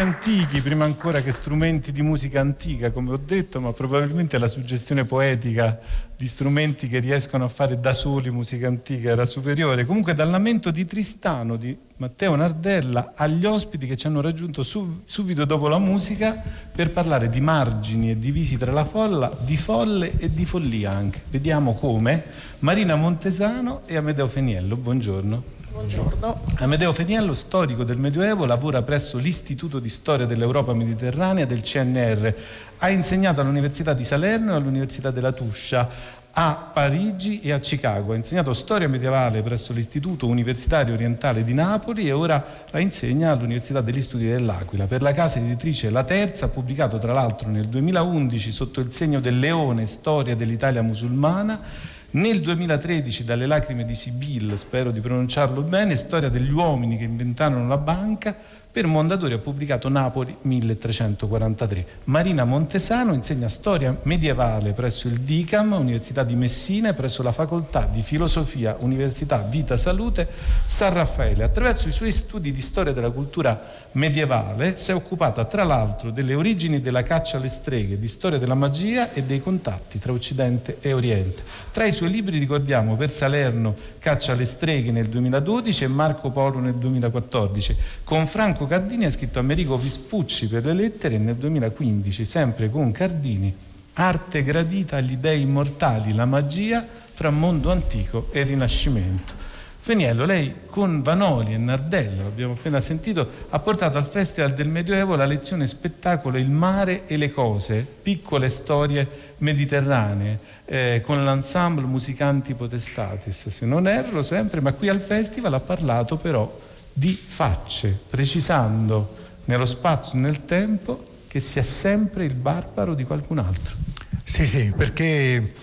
Antichi, 0.00 0.62
prima 0.62 0.84
ancora 0.84 1.20
che 1.20 1.30
strumenti 1.30 1.92
di 1.92 2.00
musica 2.00 2.40
antica, 2.40 2.90
come 2.90 3.12
ho 3.12 3.18
detto, 3.18 3.60
ma 3.60 3.72
probabilmente 3.72 4.38
la 4.38 4.48
suggestione 4.48 5.04
poetica 5.04 5.78
di 6.16 6.26
strumenti 6.26 6.88
che 6.88 7.00
riescono 7.00 7.44
a 7.44 7.48
fare 7.48 7.78
da 7.78 7.92
soli 7.92 8.30
musica 8.30 8.66
antica 8.66 9.10
era 9.10 9.26
superiore. 9.26 9.84
Comunque 9.84 10.14
dal 10.14 10.30
lamento 10.30 10.70
di 10.70 10.86
Tristano, 10.86 11.56
di 11.56 11.76
Matteo 11.96 12.34
Nardella, 12.34 13.12
agli 13.14 13.44
ospiti 13.44 13.86
che 13.86 13.96
ci 13.96 14.06
hanno 14.06 14.22
raggiunto 14.22 14.62
su- 14.62 15.02
subito 15.04 15.44
dopo 15.44 15.68
la 15.68 15.78
musica 15.78 16.42
per 16.72 16.90
parlare 16.90 17.28
di 17.28 17.40
margini 17.40 18.10
e 18.10 18.18
divisi 18.18 18.56
tra 18.56 18.72
la 18.72 18.84
folla, 18.84 19.36
di 19.38 19.58
folle 19.58 20.12
e 20.18 20.30
di 20.30 20.46
follia 20.46 20.92
anche. 20.92 21.20
Vediamo 21.28 21.74
come. 21.74 22.24
Marina 22.60 22.94
Montesano 22.96 23.82
e 23.84 23.96
Amedeo 23.96 24.28
Feniello, 24.28 24.76
buongiorno. 24.76 25.59
Buongiorno. 25.80 26.42
Amedeo 26.58 26.92
Feniello, 26.92 27.32
storico 27.32 27.84
del 27.84 27.96
Medioevo, 27.96 28.44
lavora 28.44 28.82
presso 28.82 29.16
l'Istituto 29.16 29.78
di 29.78 29.88
Storia 29.88 30.26
dell'Europa 30.26 30.74
Mediterranea 30.74 31.46
del 31.46 31.62
CNR. 31.62 32.34
Ha 32.76 32.90
insegnato 32.90 33.40
all'Università 33.40 33.94
di 33.94 34.04
Salerno 34.04 34.52
e 34.52 34.56
all'Università 34.56 35.10
della 35.10 35.32
Tuscia, 35.32 35.88
a 36.32 36.70
Parigi 36.70 37.40
e 37.40 37.52
a 37.52 37.58
Chicago. 37.60 38.12
Ha 38.12 38.16
insegnato 38.16 38.52
storia 38.52 38.90
medievale 38.90 39.40
presso 39.40 39.72
l'Istituto 39.72 40.26
Universitario 40.26 40.92
Orientale 40.92 41.44
di 41.44 41.54
Napoli 41.54 42.08
e 42.08 42.12
ora 42.12 42.44
la 42.70 42.78
insegna 42.78 43.32
all'Università 43.32 43.80
degli 43.80 44.02
Studi 44.02 44.26
dell'Aquila. 44.26 44.86
Per 44.86 45.00
la 45.00 45.12
casa 45.12 45.38
editrice 45.38 45.88
La 45.88 46.04
Terza 46.04 46.44
ha 46.44 46.48
pubblicato 46.48 46.98
tra 46.98 47.14
l'altro 47.14 47.48
nel 47.48 47.68
2011 47.68 48.52
sotto 48.52 48.80
il 48.80 48.92
segno 48.92 49.18
del 49.18 49.38
leone 49.38 49.86
Storia 49.86 50.36
dell'Italia 50.36 50.82
musulmana 50.82 51.98
nel 52.12 52.40
2013, 52.40 53.22
dalle 53.22 53.46
lacrime 53.46 53.84
di 53.84 53.94
Sibyl, 53.94 54.58
spero 54.58 54.90
di 54.90 55.00
pronunciarlo 55.00 55.62
bene, 55.62 55.94
storia 55.96 56.28
degli 56.28 56.50
uomini 56.50 56.98
che 56.98 57.04
inventarono 57.04 57.68
la 57.68 57.78
banca, 57.78 58.36
per 58.72 58.86
Mondadori 58.86 59.32
ha 59.32 59.38
pubblicato 59.38 59.88
Napoli 59.88 60.36
1343. 60.42 61.86
Marina 62.04 62.44
Montesano 62.44 63.14
insegna 63.14 63.48
storia 63.48 63.98
medievale 64.02 64.72
presso 64.72 65.08
il 65.08 65.20
DICAM, 65.20 65.72
Università 65.72 66.22
di 66.22 66.36
Messina 66.36 66.90
e 66.90 66.94
presso 66.94 67.24
la 67.24 67.32
Facoltà 67.32 67.88
di 67.92 68.00
Filosofia, 68.00 68.76
Università 68.78 69.38
Vita 69.38 69.76
Salute 69.76 70.28
San 70.66 70.92
Raffaele. 70.92 71.42
Attraverso 71.42 71.88
i 71.88 71.92
suoi 71.92 72.12
studi 72.12 72.52
di 72.52 72.60
storia 72.60 72.92
della 72.92 73.10
cultura 73.10 73.60
medievale 73.92 74.76
si 74.76 74.90
è 74.90 74.94
occupata 74.94 75.44
tra 75.44 75.64
l'altro 75.64 76.10
delle 76.10 76.34
origini 76.34 76.80
della 76.80 77.02
caccia 77.02 77.38
alle 77.38 77.48
streghe, 77.48 77.98
di 77.98 78.08
storia 78.08 78.38
della 78.38 78.54
magia 78.54 79.12
e 79.12 79.24
dei 79.24 79.40
contatti 79.40 79.98
tra 79.98 80.12
Occidente 80.12 80.78
e 80.80 80.92
Oriente. 80.92 81.42
Tra 81.72 81.84
i 81.86 81.92
suoi 81.92 82.10
libri 82.10 82.38
ricordiamo 82.38 82.96
per 82.96 83.12
Salerno 83.12 83.74
Caccia 83.98 84.32
alle 84.32 84.44
streghe 84.44 84.90
nel 84.90 85.08
2012 85.08 85.84
e 85.84 85.88
Marco 85.88 86.30
Polo 86.30 86.60
nel 86.60 86.74
2014. 86.74 87.76
Con 88.04 88.26
Franco 88.26 88.66
Cardini 88.66 89.06
ha 89.06 89.10
scritto 89.10 89.38
Amerigo 89.38 89.78
Vespucci 89.78 90.48
per 90.48 90.64
le 90.64 90.74
lettere 90.74 91.16
e 91.16 91.18
nel 91.18 91.36
2015, 91.36 92.24
sempre 92.24 92.70
con 92.70 92.92
Cardini, 92.92 93.54
Arte 93.94 94.44
gradita 94.44 94.96
agli 94.96 95.16
dei 95.16 95.42
immortali, 95.42 96.14
la 96.14 96.24
magia 96.24 96.86
fra 97.12 97.30
mondo 97.30 97.70
antico 97.70 98.28
e 98.32 98.44
rinascimento. 98.44 99.34
Feniello, 99.82 100.26
lei 100.26 100.56
con 100.66 101.00
Vanoli 101.00 101.54
e 101.54 101.56
Nardello, 101.56 102.24
l'abbiamo 102.24 102.52
appena 102.52 102.80
sentito, 102.80 103.26
ha 103.48 103.58
portato 103.60 103.96
al 103.96 104.06
Festival 104.06 104.52
del 104.52 104.68
Medioevo 104.68 105.16
la 105.16 105.24
lezione 105.24 105.66
spettacolo 105.66 106.36
Il 106.36 106.50
mare 106.50 107.06
e 107.06 107.16
le 107.16 107.30
cose, 107.30 107.86
piccole 108.02 108.50
storie 108.50 109.08
mediterranee, 109.38 110.38
eh, 110.66 111.02
con 111.02 111.24
l'ensemble 111.24 111.86
Musicanti 111.86 112.52
Potestatis, 112.52 113.48
se 113.48 113.64
non 113.64 113.88
erro 113.88 114.22
sempre, 114.22 114.60
ma 114.60 114.74
qui 114.74 114.90
al 114.90 115.00
Festival 115.00 115.54
ha 115.54 115.60
parlato 115.60 116.18
però 116.18 116.54
di 116.92 117.18
facce, 117.26 117.98
precisando 118.10 119.16
nello 119.46 119.64
spazio 119.64 120.18
e 120.18 120.20
nel 120.20 120.44
tempo 120.44 121.02
che 121.26 121.40
sia 121.40 121.62
sempre 121.62 122.26
il 122.26 122.34
barbaro 122.34 122.94
di 122.94 123.04
qualcun 123.04 123.38
altro. 123.38 123.76
Sì, 124.24 124.44
sì, 124.44 124.74
perché 124.76 125.54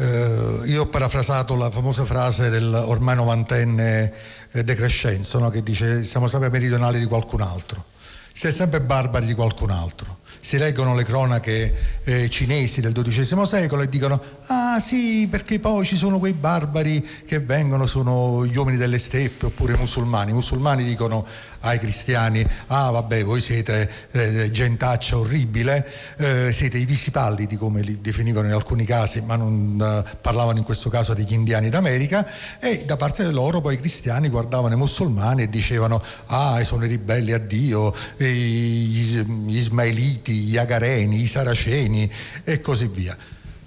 eh, 0.00 0.60
io 0.64 0.82
ho 0.82 0.86
parafrasato 0.86 1.54
la 1.56 1.70
famosa 1.70 2.06
frase 2.06 2.48
del 2.48 2.72
ormai 2.72 3.16
novantenne 3.16 4.12
eh, 4.50 4.64
De 4.64 4.74
Crescenzo, 4.74 5.38
no? 5.38 5.50
che 5.50 5.62
dice 5.62 6.04
siamo 6.04 6.26
sempre 6.26 6.48
meridionali 6.48 6.98
di 6.98 7.04
qualcun 7.04 7.42
altro, 7.42 7.84
si 8.32 8.46
è 8.46 8.50
sempre 8.50 8.80
barbari 8.80 9.26
di 9.26 9.34
qualcun 9.34 9.70
altro 9.70 10.20
si 10.40 10.56
leggono 10.56 10.94
le 10.94 11.04
cronache 11.04 12.00
eh, 12.02 12.30
cinesi 12.30 12.80
del 12.80 12.94
XII 12.94 13.44
secolo 13.44 13.82
e 13.82 13.88
dicono 13.90 14.20
ah 14.46 14.80
sì 14.80 15.28
perché 15.30 15.58
poi 15.60 15.84
ci 15.84 15.96
sono 15.96 16.18
quei 16.18 16.32
barbari 16.32 17.06
che 17.26 17.40
vengono, 17.40 17.86
sono 17.86 18.46
gli 18.46 18.56
uomini 18.56 18.78
delle 18.78 18.98
steppe 18.98 19.46
oppure 19.46 19.76
musulmani. 19.76 20.30
I 20.30 20.34
musulmani 20.34 20.82
dicono 20.82 21.26
ai 21.60 21.78
cristiani 21.78 22.46
ah 22.68 22.90
vabbè 22.90 23.24
voi 23.24 23.40
siete 23.40 23.90
eh, 24.12 24.50
gentaccia 24.50 25.18
orribile, 25.18 25.86
eh, 26.16 26.52
siete 26.52 26.78
i 26.78 26.84
visipallidi 26.84 27.56
come 27.56 27.82
li 27.82 28.00
definivano 28.00 28.46
in 28.46 28.54
alcuni 28.54 28.84
casi 28.84 29.20
ma 29.22 29.36
non 29.36 29.78
eh, 29.80 30.16
parlavano 30.20 30.58
in 30.58 30.64
questo 30.64 30.90
caso 30.90 31.14
degli 31.14 31.32
indiani 31.32 31.68
d'America 31.68 32.26
e 32.58 32.84
da 32.84 32.96
parte 32.96 33.28
loro 33.30 33.60
poi 33.60 33.74
i 33.74 33.78
cristiani 33.78 34.28
guardavano 34.28 34.74
i 34.74 34.78
musulmani 34.78 35.42
e 35.42 35.48
dicevano 35.48 36.02
ah 36.26 36.62
sono 36.64 36.84
i 36.84 36.88
ribelli 36.88 37.32
a 37.32 37.38
Dio, 37.38 37.94
gli, 38.16 39.18
gli 39.18 39.56
ismaeliti 39.56 40.32
gli 40.32 40.56
Agareni, 40.56 41.20
i 41.20 41.26
Saraceni 41.26 42.10
e 42.44 42.60
così 42.60 42.86
via. 42.86 43.16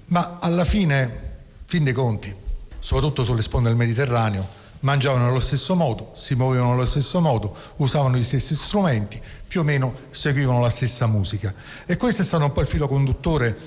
Ma 0.08 0.38
alla 0.40 0.66
fine, 0.66 1.32
fin 1.66 1.84
dei 1.84 1.94
conti, 1.94 2.34
soprattutto 2.80 3.24
sulle 3.24 3.42
sponde 3.42 3.70
del 3.70 3.78
Mediterraneo, 3.78 4.62
mangiavano 4.84 5.28
allo 5.28 5.40
stesso 5.40 5.76
modo, 5.76 6.12
si 6.14 6.36
muovevano 6.36 6.74
allo 6.74 6.86
stesso 6.86 7.20
modo, 7.22 7.56
usavano 7.78 8.18
gli 8.18 8.24
stessi 8.24 8.56
strumenti, 8.56 9.22
più 9.48 9.62
o 9.62 9.64
meno 9.64 9.94
seguivano 10.12 10.60
la 10.60 10.70
stessa 10.70 11.08
musica. 11.08 11.54
E 11.86 11.98
questo 11.98 12.22
è 12.22 12.26
stato 12.26 12.44
un 12.44 12.52
po' 12.52 12.62
il 12.62 12.68
filo 12.68 12.88
conduttore 12.88 13.58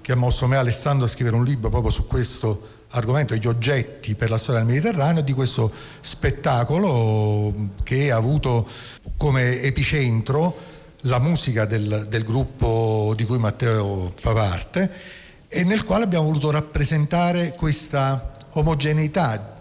che 0.00 0.12
ha 0.12 0.16
mosso 0.16 0.46
me 0.46 0.56
Alessandro 0.56 1.06
a 1.06 1.08
scrivere 1.08 1.36
un 1.36 1.44
libro 1.44 1.70
proprio 1.70 1.90
su 1.90 2.06
questo 2.06 2.82
argomento, 2.90 3.34
gli 3.34 3.46
oggetti 3.46 4.14
per 4.14 4.30
la 4.30 4.38
storia 4.38 4.62
del 4.62 4.70
Mediterraneo, 4.70 5.22
di 5.22 5.32
questo 5.32 5.72
spettacolo 6.00 7.52
che 7.82 8.10
ha 8.10 8.16
avuto 8.16 8.66
come 9.16 9.62
epicentro 9.62 10.72
la 11.02 11.18
musica 11.18 11.64
del, 11.64 12.06
del 12.08 12.24
gruppo 12.24 13.12
di 13.16 13.24
cui 13.24 13.38
Matteo 13.38 14.12
fa 14.18 14.32
parte 14.32 14.90
e 15.48 15.64
nel 15.64 15.84
quale 15.84 16.04
abbiamo 16.04 16.26
voluto 16.26 16.50
rappresentare 16.50 17.54
questa 17.56 18.30
omogeneità 18.50 19.53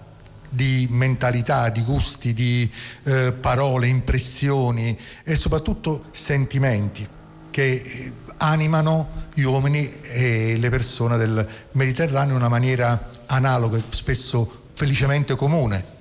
di 0.54 0.88
mentalità, 0.90 1.70
di 1.70 1.82
gusti, 1.82 2.34
di 2.34 2.70
eh, 3.04 3.34
parole, 3.34 3.88
impressioni 3.88 4.98
e 5.24 5.36
soprattutto 5.36 6.06
sentimenti 6.12 7.08
che 7.50 7.82
eh, 7.84 8.12
animano 8.38 9.22
gli 9.34 9.44
uomini 9.44 10.02
e 10.02 10.58
le 10.60 10.70
persone 10.70 11.18
del 11.18 11.48
Mediterraneo 11.72 12.32
in 12.32 12.40
una 12.40 12.50
maniera 12.50 13.08
analoga, 13.26 13.82
spesso 13.90 14.62
felicemente 14.74 15.36
comune. 15.36 15.92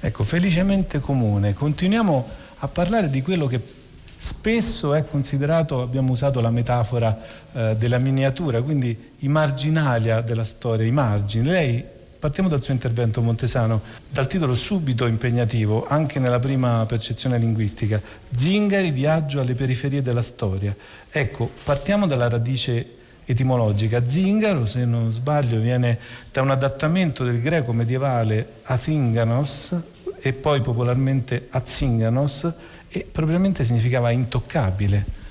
Ecco, 0.00 0.22
felicemente 0.22 1.00
comune. 1.00 1.52
Continuiamo 1.52 2.28
a 2.58 2.68
parlare 2.68 3.10
di 3.10 3.22
quello 3.22 3.46
che 3.46 3.60
spesso 4.16 4.94
è 4.94 5.04
considerato, 5.06 5.82
abbiamo 5.82 6.12
usato 6.12 6.40
la 6.40 6.50
metafora 6.50 7.18
eh, 7.52 7.76
della 7.76 7.98
miniatura, 7.98 8.62
quindi 8.62 9.12
i 9.18 9.28
marginalia 9.28 10.20
della 10.20 10.44
storia, 10.44 10.86
i 10.86 10.90
margini. 10.90 11.46
Lei, 11.46 11.84
partiamo 12.26 12.48
dal 12.48 12.60
suo 12.60 12.72
intervento 12.72 13.22
Montesano, 13.22 13.80
dal 14.10 14.26
titolo 14.26 14.52
subito 14.52 15.06
impegnativo, 15.06 15.86
anche 15.86 16.18
nella 16.18 16.40
prima 16.40 16.84
percezione 16.84 17.38
linguistica, 17.38 18.02
Zingari, 18.36 18.90
viaggio 18.90 19.38
alle 19.38 19.54
periferie 19.54 20.02
della 20.02 20.22
storia. 20.22 20.74
Ecco, 21.08 21.48
partiamo 21.62 22.08
dalla 22.08 22.28
radice 22.28 22.94
etimologica. 23.24 24.08
Zingaro, 24.08 24.66
se 24.66 24.84
non 24.84 25.12
sbaglio, 25.12 25.60
viene 25.60 26.00
da 26.32 26.42
un 26.42 26.50
adattamento 26.50 27.22
del 27.22 27.40
greco 27.40 27.72
medievale 27.72 28.54
Athinganos 28.64 29.76
e 30.18 30.32
poi 30.32 30.60
popolarmente 30.62 31.46
Azinganos, 31.50 32.52
e 32.88 33.06
probabilmente 33.08 33.62
significava 33.62 34.10
intoccabile. 34.10 35.25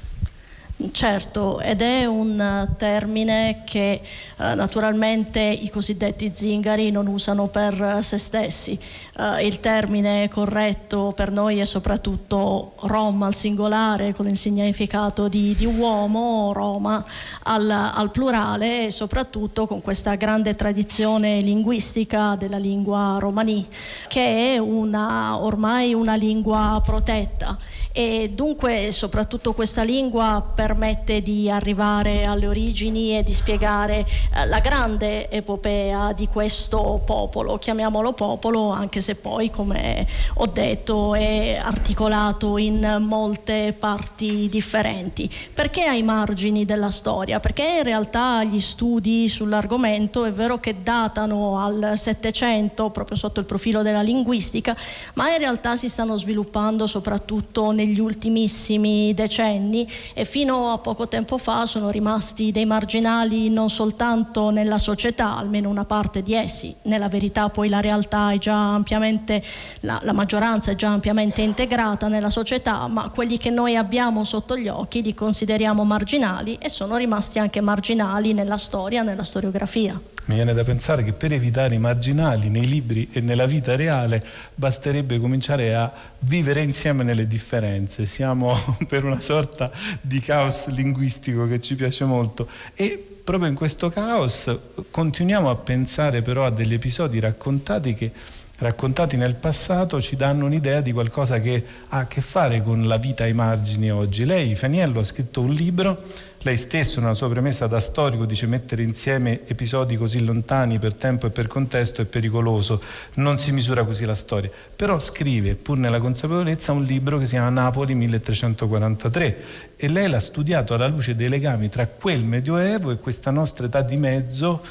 Certo, 0.91 1.61
ed 1.61 1.81
è 1.81 2.03
un 2.03 2.67
termine 2.77 3.61
che 3.65 4.01
eh, 4.37 4.55
naturalmente 4.55 5.39
i 5.39 5.69
cosiddetti 5.69 6.31
zingari 6.33 6.91
non 6.91 7.07
usano 7.07 7.47
per 7.47 7.99
se 8.01 8.17
stessi. 8.17 8.77
Eh, 9.17 9.45
il 9.45 9.61
termine 9.61 10.27
corretto 10.27 11.13
per 11.15 11.31
noi 11.31 11.59
è 11.59 11.65
soprattutto 11.65 12.73
Rom 12.81 13.23
al 13.23 13.33
singolare 13.33 14.13
con 14.13 14.27
il 14.27 14.35
significato 14.35 15.29
di, 15.29 15.55
di 15.55 15.65
uomo, 15.65 16.51
Roma 16.51 17.05
al, 17.43 17.69
al, 17.69 18.11
plurale 18.11 18.87
e 18.87 18.91
soprattutto 18.91 19.67
con 19.67 19.81
questa 19.81 20.15
grande 20.15 20.55
tradizione 20.55 21.39
linguistica 21.39 22.35
della 22.35 22.57
lingua 22.57 23.15
romani 23.17 23.65
che 24.09 24.55
è 24.55 24.57
una, 24.57 25.41
ormai 25.41 25.93
una 25.93 26.15
lingua 26.15 26.81
protetta 26.83 27.57
e 27.97 28.31
dunque 28.35 28.91
soprattutto 28.91 29.53
questa 29.53 29.81
lingua 29.81 30.45
permette 30.53 31.21
di 31.21 31.49
arrivare 31.49 32.25
alle 32.25 32.45
origini 32.45 33.17
e 33.17 33.23
di 33.23 33.31
spiegare 33.31 34.05
eh, 34.35 34.45
la 34.47 34.59
grande 34.59 35.29
epopea 35.29 36.11
di 36.11 36.27
questo 36.27 37.01
popolo, 37.05 37.57
chiamiamolo 37.57 38.11
popolo 38.11 38.71
anche 38.71 38.99
se 38.99 39.15
poi 39.15 39.49
come 39.49 40.05
ho 40.33 40.45
detto 40.45 41.15
è 41.15 41.57
articolato 41.57 42.57
in 42.57 42.97
molte 42.99 43.73
parti 43.79 44.49
differenti. 44.49 45.31
Perché 45.53 45.83
ai 45.83 46.03
margini 46.03 46.65
della 46.65 46.89
storia? 46.89 47.39
Perché 47.39 47.77
in 47.77 47.83
realtà 47.83 48.43
gli 48.43 48.59
studi 48.59 49.29
sull'argomento 49.29 50.25
è 50.25 50.33
vero 50.33 50.59
che 50.59 50.83
datano 50.83 51.59
al 51.59 51.93
Settecento 51.95 52.89
proprio 52.89 53.15
sotto 53.15 53.39
il 53.39 53.45
profilo 53.45 53.83
della 53.83 54.01
linguistica, 54.01 54.75
ma 55.13 55.31
in 55.31 55.37
realtà 55.37 55.77
si 55.77 55.87
stanno 55.87 56.17
sviluppando 56.17 56.87
soprattutto 56.87 57.71
nei 57.71 57.83
negli 57.85 57.99
ultimissimi 57.99 59.13
decenni 59.13 59.87
e 60.13 60.25
fino 60.25 60.71
a 60.71 60.79
poco 60.79 61.07
tempo 61.07 61.37
fa 61.37 61.65
sono 61.65 61.91
rimasti 61.91 62.51
dei 62.51 62.65
marginali 62.65 63.49
non 63.49 63.69
soltanto 63.69 64.49
nella 64.49 64.77
società, 64.77 65.37
almeno 65.37 65.69
una 65.69 65.85
parte 65.85 66.23
di 66.23 66.33
essi, 66.33 66.75
nella 66.83 67.07
verità 67.07 67.49
poi 67.49 67.69
la 67.69 67.79
realtà 67.79 68.31
è 68.31 68.37
già 68.37 68.73
ampiamente, 68.73 69.43
la, 69.81 69.99
la 70.03 70.13
maggioranza 70.13 70.71
è 70.71 70.75
già 70.75 70.89
ampiamente 70.89 71.41
integrata 71.41 72.07
nella 72.07 72.29
società, 72.29 72.87
ma 72.87 73.09
quelli 73.09 73.37
che 73.37 73.51
noi 73.51 73.75
abbiamo 73.75 74.23
sotto 74.23 74.57
gli 74.57 74.67
occhi 74.67 75.01
li 75.01 75.13
consideriamo 75.13 75.83
marginali 75.83 76.57
e 76.59 76.69
sono 76.69 76.97
rimasti 76.97 77.39
anche 77.39 77.61
marginali 77.61 78.33
nella 78.33 78.57
storia, 78.57 79.03
nella 79.03 79.23
storiografia. 79.23 79.99
Mi 80.25 80.35
viene 80.35 80.55
da 80.55 80.63
pensare 80.63 81.03
che 81.03 81.13
per 81.13 81.33
evitare 81.33 81.75
i 81.75 81.77
marginali 81.79 82.49
nei 82.49 82.65
libri 82.65 83.09
e 83.11 83.21
nella 83.21 83.45
vita 83.45 83.75
reale 83.75 84.25
basterebbe 84.55 85.19
cominciare 85.19 85.75
a 85.75 85.91
vivere 86.19 86.63
insieme 86.63 87.03
nelle 87.03 87.27
differenze. 87.27 88.07
Siamo 88.07 88.57
per 88.89 89.03
una 89.03 89.21
sorta 89.21 89.69
di 90.01 90.19
caos 90.21 90.67
linguistico 90.69 91.47
che 91.47 91.61
ci 91.61 91.75
piace 91.75 92.05
molto 92.05 92.49
e 92.73 93.19
proprio 93.23 93.49
in 93.49 93.55
questo 93.55 93.91
caos 93.91 94.55
continuiamo 94.89 95.49
a 95.49 95.55
pensare 95.55 96.21
però 96.21 96.45
a 96.45 96.51
degli 96.51 96.73
episodi 96.73 97.19
raccontati 97.19 97.93
che 97.93 98.11
raccontati 98.57 99.17
nel 99.17 99.35
passato 99.35 100.01
ci 100.01 100.15
danno 100.15 100.45
un'idea 100.45 100.81
di 100.81 100.91
qualcosa 100.91 101.39
che 101.39 101.63
ha 101.89 101.99
a 101.99 102.07
che 102.07 102.21
fare 102.21 102.63
con 102.63 102.87
la 102.87 102.97
vita 102.97 103.23
ai 103.23 103.33
margini 103.33 103.91
oggi. 103.91 104.25
Lei, 104.25 104.55
Faniello, 104.55 105.01
ha 105.01 105.03
scritto 105.03 105.41
un 105.41 105.53
libro 105.53 106.01
lei 106.45 106.57
stesso, 106.57 106.99
nella 106.99 107.15
sua 107.15 107.27
premessa 107.27 107.65
da 107.65 107.79
storico, 107.79 108.23
dice 108.25 108.45
mettere 108.45 108.83
insieme 108.83 109.47
episodi 109.47 109.97
così 109.97 110.23
lontani 110.23 110.77
per 110.77 110.93
tempo 110.93 111.25
e 111.25 111.31
per 111.31 111.47
contesto 111.47 112.03
è 112.03 112.05
pericoloso, 112.05 112.79
non 113.15 113.39
si 113.39 113.51
misura 113.51 113.83
così 113.83 114.05
la 114.05 114.13
storia. 114.13 114.51
Però 114.75 114.99
scrive, 114.99 115.55
pur 115.55 115.79
nella 115.79 115.97
consapevolezza, 115.97 116.71
un 116.71 116.83
libro 116.83 117.17
che 117.17 117.25
si 117.25 117.31
chiama 117.31 117.49
Napoli 117.49 117.95
1343 117.95 119.37
e 119.75 119.87
lei 119.89 120.07
l'ha 120.07 120.19
studiato 120.19 120.75
alla 120.75 120.85
luce 120.85 121.15
dei 121.15 121.29
legami 121.29 121.67
tra 121.67 121.87
quel 121.87 122.21
Medioevo 122.23 122.91
e 122.91 122.99
questa 122.99 123.31
nostra 123.31 123.65
età 123.65 123.81
di 123.81 123.97
mezzo 123.97 124.61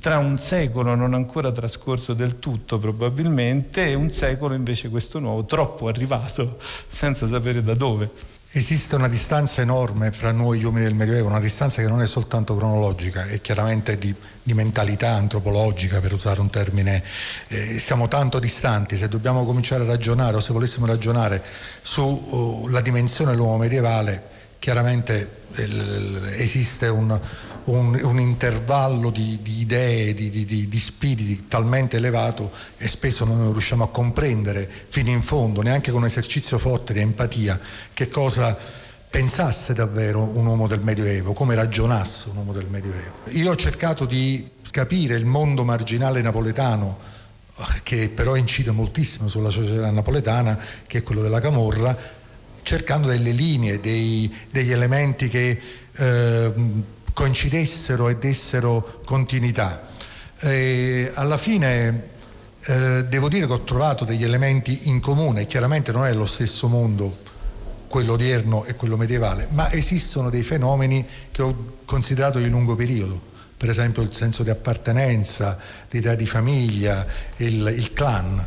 tra 0.00 0.18
un 0.18 0.38
secolo 0.38 0.94
non 0.94 1.14
ancora 1.14 1.50
trascorso 1.50 2.12
del 2.12 2.40
tutto 2.40 2.76
probabilmente 2.78 3.86
e 3.86 3.94
un 3.94 4.10
secolo 4.10 4.52
invece 4.52 4.90
questo 4.90 5.18
nuovo, 5.18 5.46
troppo 5.46 5.88
arrivato 5.88 6.58
senza 6.86 7.26
sapere 7.26 7.64
da 7.64 7.72
dove. 7.72 8.40
Esiste 8.54 8.96
una 8.96 9.08
distanza 9.08 9.62
enorme 9.62 10.12
fra 10.12 10.30
noi 10.30 10.58
gli 10.58 10.64
uomini 10.64 10.84
del 10.84 10.92
Medioevo, 10.92 11.26
una 11.26 11.40
distanza 11.40 11.80
che 11.80 11.88
non 11.88 12.02
è 12.02 12.06
soltanto 12.06 12.54
cronologica, 12.54 13.24
è 13.24 13.40
chiaramente 13.40 13.96
di, 13.96 14.14
di 14.42 14.52
mentalità 14.52 15.14
antropologica, 15.14 16.02
per 16.02 16.12
usare 16.12 16.38
un 16.42 16.50
termine. 16.50 17.02
Eh, 17.48 17.78
siamo 17.78 18.08
tanto 18.08 18.38
distanti, 18.38 18.98
se 18.98 19.08
dobbiamo 19.08 19.46
cominciare 19.46 19.84
a 19.84 19.86
ragionare 19.86 20.36
o 20.36 20.40
se 20.40 20.52
volessimo 20.52 20.84
ragionare 20.84 21.42
sulla 21.80 22.78
uh, 22.78 22.82
dimensione 22.82 23.30
dell'uomo 23.30 23.56
medievale, 23.56 24.22
chiaramente 24.58 25.44
eh, 25.54 26.36
esiste 26.36 26.88
un, 26.88 27.18
un, 27.64 27.98
un 28.02 28.18
intervallo 28.18 29.10
di, 29.10 29.38
di 29.42 29.60
idee, 29.60 30.14
di, 30.14 30.30
di, 30.30 30.44
di, 30.44 30.78
spiriti 30.78 31.46
talmente 31.48 31.96
elevato 31.96 32.50
e 32.76 32.88
spesso 32.88 33.24
non 33.24 33.52
riusciamo 33.52 33.84
a 33.84 33.88
comprendere 33.88 34.68
fino 34.88 35.10
in 35.10 35.22
fondo, 35.22 35.62
neanche 35.62 35.90
con 35.90 36.00
un 36.00 36.06
esercizio 36.06 36.58
forte 36.58 36.92
di 36.92 37.00
empatia, 37.00 37.60
che 37.92 38.08
cosa 38.08 38.56
pensasse 39.10 39.74
davvero 39.74 40.22
un 40.22 40.46
uomo 40.46 40.66
del 40.66 40.80
Medioevo, 40.80 41.34
come 41.34 41.54
ragionasse 41.54 42.30
un 42.30 42.38
uomo 42.38 42.52
del 42.52 42.66
Medioevo. 42.68 43.12
Io 43.30 43.50
ho 43.50 43.56
cercato 43.56 44.06
di 44.06 44.48
capire 44.70 45.14
il 45.16 45.26
mondo 45.26 45.64
marginale 45.64 46.22
napoletano, 46.22 47.10
che 47.82 48.08
però 48.08 48.36
incide 48.36 48.70
moltissimo 48.70 49.28
sulla 49.28 49.50
società 49.50 49.90
napoletana, 49.90 50.58
che 50.86 50.98
è 50.98 51.02
quello 51.02 51.20
della 51.20 51.40
Camorra, 51.40 51.96
cercando 52.62 53.08
delle 53.08 53.32
linee, 53.32 53.80
dei, 53.80 54.32
degli 54.50 54.72
elementi 54.72 55.28
che 55.28 55.60
eh, 55.94 56.52
coincidessero 57.12 58.08
e 58.08 58.16
dessero 58.16 59.00
continuità. 59.04 59.88
E 60.38 61.10
alla 61.14 61.38
fine 61.38 62.10
eh, 62.64 63.04
devo 63.08 63.28
dire 63.28 63.46
che 63.46 63.52
ho 63.52 63.62
trovato 63.62 64.04
degli 64.04 64.24
elementi 64.24 64.88
in 64.88 65.00
comune, 65.00 65.46
chiaramente 65.46 65.92
non 65.92 66.06
è 66.06 66.12
lo 66.12 66.26
stesso 66.26 66.68
mondo 66.68 67.30
quello 67.88 68.14
odierno 68.14 68.64
e 68.64 68.74
quello 68.74 68.96
medievale, 68.96 69.48
ma 69.50 69.70
esistono 69.70 70.30
dei 70.30 70.42
fenomeni 70.42 71.06
che 71.30 71.42
ho 71.42 71.74
considerato 71.84 72.38
di 72.38 72.48
lungo 72.48 72.74
periodo, 72.74 73.20
per 73.56 73.68
esempio 73.68 74.00
il 74.02 74.14
senso 74.14 74.42
di 74.42 74.48
appartenenza, 74.48 75.58
l'idea 75.90 76.14
di 76.14 76.26
famiglia, 76.26 77.06
il, 77.36 77.72
il 77.76 77.92
clan. 77.92 78.46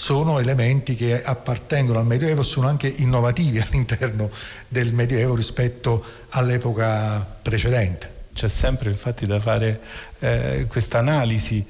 Sono 0.00 0.38
elementi 0.38 0.94
che 0.94 1.22
appartengono 1.22 1.98
al 1.98 2.06
Medioevo 2.06 2.40
e 2.40 2.44
sono 2.44 2.66
anche 2.66 2.88
innovativi 2.88 3.60
all'interno 3.60 4.30
del 4.66 4.94
Medioevo 4.94 5.34
rispetto 5.34 6.02
all'epoca 6.30 7.22
precedente. 7.42 8.10
C'è 8.32 8.48
sempre 8.48 8.88
infatti 8.88 9.26
da 9.26 9.38
fare 9.38 9.78
eh, 10.20 10.64
questa 10.70 11.00
analisi 11.00 11.62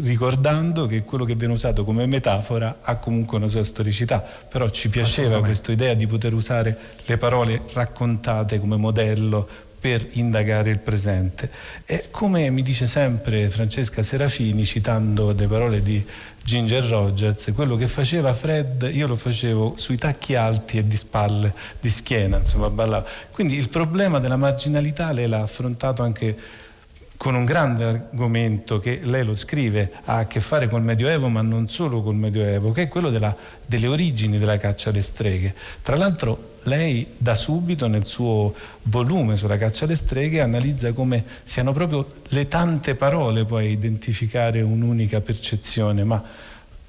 ricordando 0.00 0.86
che 0.86 1.02
quello 1.02 1.26
che 1.26 1.34
viene 1.34 1.52
usato 1.52 1.84
come 1.84 2.06
metafora 2.06 2.78
ha 2.80 2.96
comunque 2.96 3.36
una 3.36 3.48
sua 3.48 3.62
storicità, 3.62 4.18
però 4.48 4.70
ci 4.70 4.88
piaceva 4.88 5.40
questa 5.40 5.70
idea 5.70 5.92
di 5.92 6.06
poter 6.06 6.32
usare 6.32 6.74
le 7.04 7.18
parole 7.18 7.60
raccontate 7.74 8.58
come 8.60 8.76
modello 8.76 9.46
per 9.84 10.08
indagare 10.12 10.70
il 10.70 10.78
presente. 10.78 11.50
E 11.84 12.06
come 12.10 12.48
mi 12.48 12.62
dice 12.62 12.86
sempre 12.86 13.50
Francesca 13.50 14.02
Serafini, 14.02 14.64
citando 14.64 15.32
le 15.32 15.46
parole 15.46 15.82
di 15.82 16.02
Ginger 16.42 16.82
Rogers, 16.84 17.52
quello 17.54 17.76
che 17.76 17.86
faceva 17.86 18.32
Fred 18.32 18.88
io 18.90 19.06
lo 19.06 19.14
facevo 19.14 19.74
sui 19.76 19.98
tacchi 19.98 20.36
alti 20.36 20.78
e 20.78 20.86
di 20.86 20.96
spalle, 20.96 21.52
di 21.78 21.90
schiena, 21.90 22.38
insomma 22.38 22.70
ballava. 22.70 23.06
Quindi 23.30 23.56
il 23.56 23.68
problema 23.68 24.20
della 24.20 24.38
marginalità 24.38 25.12
lei 25.12 25.28
l'ha 25.28 25.42
affrontato 25.42 26.02
anche 26.02 26.34
con 27.16 27.34
un 27.34 27.44
grande 27.44 27.84
argomento 27.84 28.78
che 28.78 29.00
lei 29.02 29.24
lo 29.24 29.36
scrive, 29.36 29.92
ha 30.04 30.18
a 30.18 30.26
che 30.26 30.40
fare 30.40 30.68
col 30.68 30.82
Medioevo, 30.82 31.28
ma 31.28 31.42
non 31.42 31.68
solo 31.68 32.02
col 32.02 32.16
Medioevo, 32.16 32.72
che 32.72 32.82
è 32.82 32.88
quello 32.88 33.10
della, 33.10 33.34
delle 33.64 33.86
origini 33.86 34.38
della 34.38 34.58
caccia 34.58 34.90
alle 34.90 35.02
streghe. 35.02 35.54
Tra 35.82 35.96
l'altro 35.96 36.52
lei 36.64 37.06
da 37.16 37.34
subito 37.34 37.86
nel 37.86 38.04
suo 38.04 38.54
volume 38.84 39.36
sulla 39.36 39.58
caccia 39.58 39.84
alle 39.84 39.96
streghe 39.96 40.40
analizza 40.40 40.92
come 40.92 41.24
siano 41.44 41.72
proprio 41.72 42.06
le 42.28 42.48
tante 42.48 42.94
parole 42.94 43.44
poi 43.44 43.66
a 43.66 43.68
identificare 43.70 44.60
un'unica 44.60 45.20
percezione, 45.20 46.04
ma 46.04 46.22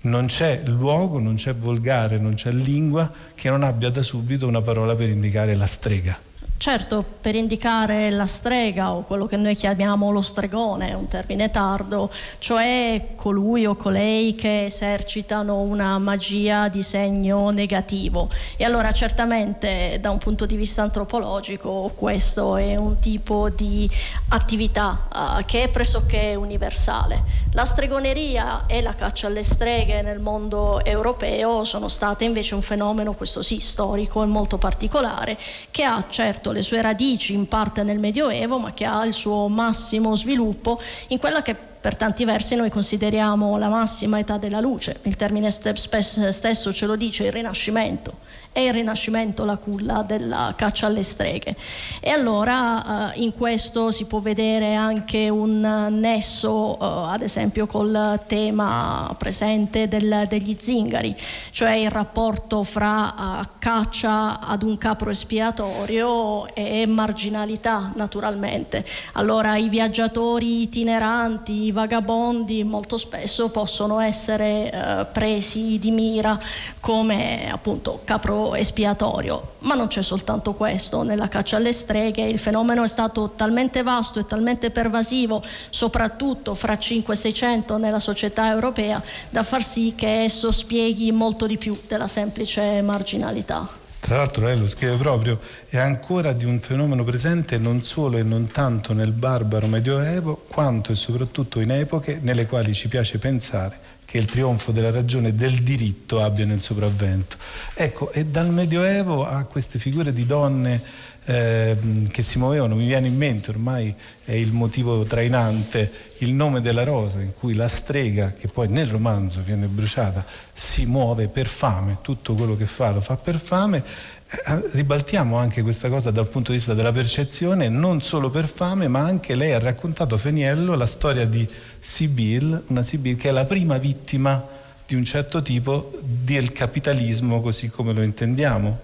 non 0.01 0.27
c'è 0.27 0.61
luogo, 0.65 1.19
non 1.19 1.35
c'è 1.35 1.53
volgare, 1.55 2.17
non 2.17 2.35
c'è 2.35 2.51
lingua 2.51 3.11
che 3.33 3.49
non 3.49 3.63
abbia 3.63 3.89
da 3.89 4.01
subito 4.01 4.47
una 4.47 4.61
parola 4.61 4.95
per 4.95 5.09
indicare 5.09 5.55
la 5.55 5.65
strega. 5.65 6.17
Certo, 6.57 7.03
per 7.21 7.35
indicare 7.35 8.09
la 8.09 8.25
strega 8.25 8.93
o 8.93 9.03
quello 9.03 9.27
che 9.27 9.35
noi 9.35 9.55
chiamiamo 9.55 10.09
lo 10.09 10.21
stregone, 10.21 10.93
un 10.93 11.07
termine 11.07 11.51
tardo, 11.51 12.09
cioè 12.39 13.09
colui 13.15 13.65
o 13.65 13.75
colei 13.75 14.35
che 14.35 14.65
esercitano 14.65 15.59
una 15.59 15.99
magia 15.99 16.69
di 16.69 16.81
segno 16.81 17.49
negativo. 17.49 18.29
E 18.55 18.63
allora 18.63 18.93
certamente 18.93 19.99
da 20.01 20.09
un 20.09 20.17
punto 20.17 20.45
di 20.45 20.55
vista 20.55 20.81
antropologico 20.81 21.91
questo 21.93 22.55
è 22.55 22.77
un 22.77 22.99
tipo 22.99 23.49
di 23.49 23.87
attività 24.29 25.07
uh, 25.13 25.45
che 25.45 25.63
è 25.63 25.69
pressoché 25.69 26.35
universale. 26.35 27.43
La 27.51 27.65
stregoneria 27.65 28.65
e 28.65 28.81
la 28.81 28.93
caccia 28.95 29.27
alle 29.27 29.43
streghe 29.43 30.01
nel 30.01 30.19
mondo 30.19 30.83
europeo 30.83 31.63
sono 31.63 31.89
state 31.89 32.23
invece 32.23 32.55
un 32.55 32.61
fenomeno, 32.61 33.13
questo 33.13 33.41
sì, 33.41 33.59
storico 33.59 34.23
e 34.23 34.25
molto 34.25 34.57
particolare, 34.57 35.37
che 35.69 35.83
ha 35.83 36.03
certo 36.09 36.44
certo 36.45 36.51
le 36.51 36.61
sue 36.61 36.81
radici 36.81 37.33
in 37.33 37.47
parte 37.47 37.83
nel 37.83 37.99
Medioevo, 37.99 38.59
ma 38.59 38.71
che 38.71 38.85
ha 38.85 39.05
il 39.05 39.13
suo 39.13 39.47
massimo 39.47 40.15
sviluppo 40.15 40.79
in 41.07 41.17
quella 41.17 41.41
che 41.41 41.55
per 41.55 41.95
tanti 41.95 42.25
versi 42.25 42.55
noi 42.55 42.69
consideriamo 42.69 43.57
la 43.57 43.69
massima 43.69 44.19
età 44.19 44.37
della 44.37 44.59
luce. 44.59 44.99
Il 45.03 45.15
termine 45.15 45.49
stesso 45.49 46.73
ce 46.73 46.85
lo 46.85 46.95
dice 46.95 47.25
il 47.25 47.31
Rinascimento 47.31 48.23
è 48.55 48.61
il 48.61 48.71
Rinascimento 48.71 49.43
la 49.43 49.57
culla 49.57 50.01
della 50.01 50.53
caccia 50.55 50.85
alle 50.85 51.03
streghe. 51.03 51.57
E 51.99 52.09
allora 52.09 53.11
eh, 53.11 53.19
in 53.19 53.33
questo 53.33 53.91
si 53.91 54.05
può 54.05 54.19
vedere 54.19 54.75
anche 54.75 55.27
un 55.27 55.59
nesso, 55.99 56.75
eh, 56.79 57.13
ad 57.13 57.21
esempio, 57.21 57.67
col 57.67 58.17
tema 58.27 59.13
presente 59.17 59.89
del, 59.89 60.25
degli 60.29 60.55
zingari, 60.57 61.13
cioè 61.51 61.73
il 61.73 61.91
rapporto 61.91 62.63
fra 62.63 63.41
eh, 63.41 63.49
caccia 63.59 64.39
ad 64.39 64.63
un 64.63 64.77
capro 64.77 65.09
espiatorio 65.09 66.47
e 66.55 66.87
marginalità, 66.87 67.91
naturalmente. 67.95 68.85
Allora 69.15 69.57
i 69.57 69.67
viaggiatori 69.67 70.61
itineranti, 70.61 71.63
i 71.65 71.71
vagabondi 71.73 72.63
molto 72.63 72.97
spesso 72.97 73.49
possono 73.49 73.99
essere 73.99 74.71
eh, 74.71 75.05
presi 75.11 75.77
di 75.77 75.91
mira 75.91 76.39
come 76.79 77.51
appunto 77.51 77.99
capro 78.05 78.43
espiatorio, 78.53 79.53
ma 79.59 79.73
non 79.73 79.87
c'è 79.87 80.03
soltanto 80.03 80.53
questo 80.53 81.01
nella 81.01 81.27
caccia 81.27 81.55
alle 81.55 81.73
streghe, 81.73 82.21
il 82.27 82.37
fenomeno 82.37 82.83
è 82.83 82.87
stato 82.87 83.31
talmente 83.35 83.81
vasto 83.81 84.19
e 84.19 84.25
talmente 84.25 84.69
pervasivo, 84.69 85.43
soprattutto 85.69 86.53
fra 86.53 86.77
5 86.77 87.13
e 87.13 87.17
600 87.17 87.77
nella 87.77 87.99
società 87.99 88.51
europea, 88.51 89.01
da 89.29 89.41
far 89.41 89.63
sì 89.63 89.93
che 89.95 90.23
esso 90.23 90.51
spieghi 90.51 91.11
molto 91.11 91.47
di 91.47 91.57
più 91.57 91.79
della 91.87 92.07
semplice 92.07 92.81
marginalità. 92.81 93.67
Tra 93.99 94.17
l'altro 94.17 94.45
lei 94.45 94.59
lo 94.59 94.67
scrive 94.67 94.97
proprio, 94.97 95.39
è 95.67 95.77
ancora 95.77 96.31
di 96.33 96.45
un 96.45 96.59
fenomeno 96.59 97.03
presente 97.03 97.57
non 97.57 97.83
solo 97.83 98.17
e 98.17 98.23
non 98.23 98.51
tanto 98.51 98.93
nel 98.93 99.11
barbaro 99.11 99.65
medioevo, 99.65 100.45
quanto 100.47 100.91
e 100.91 100.95
soprattutto 100.95 101.59
in 101.59 101.71
epoche 101.71 102.19
nelle 102.21 102.45
quali 102.45 102.73
ci 102.75 102.87
piace 102.87 103.17
pensare 103.17 103.84
che 104.05 104.17
il 104.17 104.25
trionfo 104.25 104.71
della 104.71 104.91
ragione 104.91 105.29
e 105.29 105.33
del 105.33 105.63
diritto 105.63 106.21
abbiano 106.21 106.53
il 106.53 106.61
sopravvento. 106.61 107.37
Ecco, 107.73 108.11
e 108.11 108.25
dal 108.25 108.49
Medioevo 108.49 109.27
a 109.27 109.43
queste 109.43 109.79
figure 109.79 110.13
di 110.13 110.25
donne 110.25 110.81
eh, 111.25 111.75
che 112.11 112.21
si 112.21 112.37
muovevano, 112.37 112.75
mi 112.75 112.85
viene 112.85 113.07
in 113.07 113.17
mente 113.17 113.49
ormai 113.49 113.93
è 114.23 114.33
il 114.33 114.51
motivo 114.51 115.03
trainante, 115.05 115.91
il 116.19 116.31
nome 116.31 116.61
della 116.61 116.83
rosa, 116.83 117.19
in 117.19 117.33
cui 117.33 117.55
la 117.55 117.67
strega, 117.67 118.33
che 118.33 118.47
poi 118.47 118.67
nel 118.67 118.87
romanzo 118.87 119.41
viene 119.41 119.65
bruciata, 119.65 120.23
si 120.53 120.85
muove 120.85 121.27
per 121.27 121.47
fame, 121.47 121.97
tutto 122.01 122.35
quello 122.35 122.55
che 122.55 122.67
fa 122.67 122.91
lo 122.91 123.01
fa 123.01 123.17
per 123.17 123.39
fame 123.39 123.83
eh, 124.27 124.69
ribaltiamo 124.71 125.37
anche 125.37 125.61
questa 125.61 125.87
cosa 125.87 126.09
dal 126.09 126.27
punto 126.27 126.49
di 126.49 126.57
vista 126.57 126.73
della 126.73 126.91
percezione, 126.91 127.69
non 127.69 128.01
solo 128.01 128.31
per 128.31 128.47
fame, 128.47 128.87
ma 128.87 129.01
anche 129.01 129.35
lei 129.35 129.53
ha 129.53 129.59
raccontato 129.59 130.17
Feniello 130.17 130.75
la 130.75 130.87
storia 130.87 131.25
di 131.25 131.47
Sibyl, 131.85 132.63
una 132.69 132.81
Sibyl 132.81 133.15
che 133.15 133.29
è 133.29 133.31
la 133.31 133.45
prima 133.45 133.77
vittima 133.77 134.43
di 134.87 134.95
un 134.95 135.05
certo 135.05 135.43
tipo 135.43 135.95
del 136.01 136.51
capitalismo 136.51 137.41
così 137.41 137.69
come 137.69 137.93
lo 137.93 138.01
intendiamo. 138.01 138.79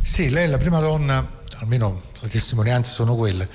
Sì, 0.00 0.30
lei 0.30 0.44
è 0.44 0.46
la 0.46 0.56
prima 0.56 0.78
donna, 0.78 1.28
almeno 1.56 2.02
le 2.20 2.28
testimonianze 2.28 2.92
sono 2.92 3.16
quelle, 3.16 3.48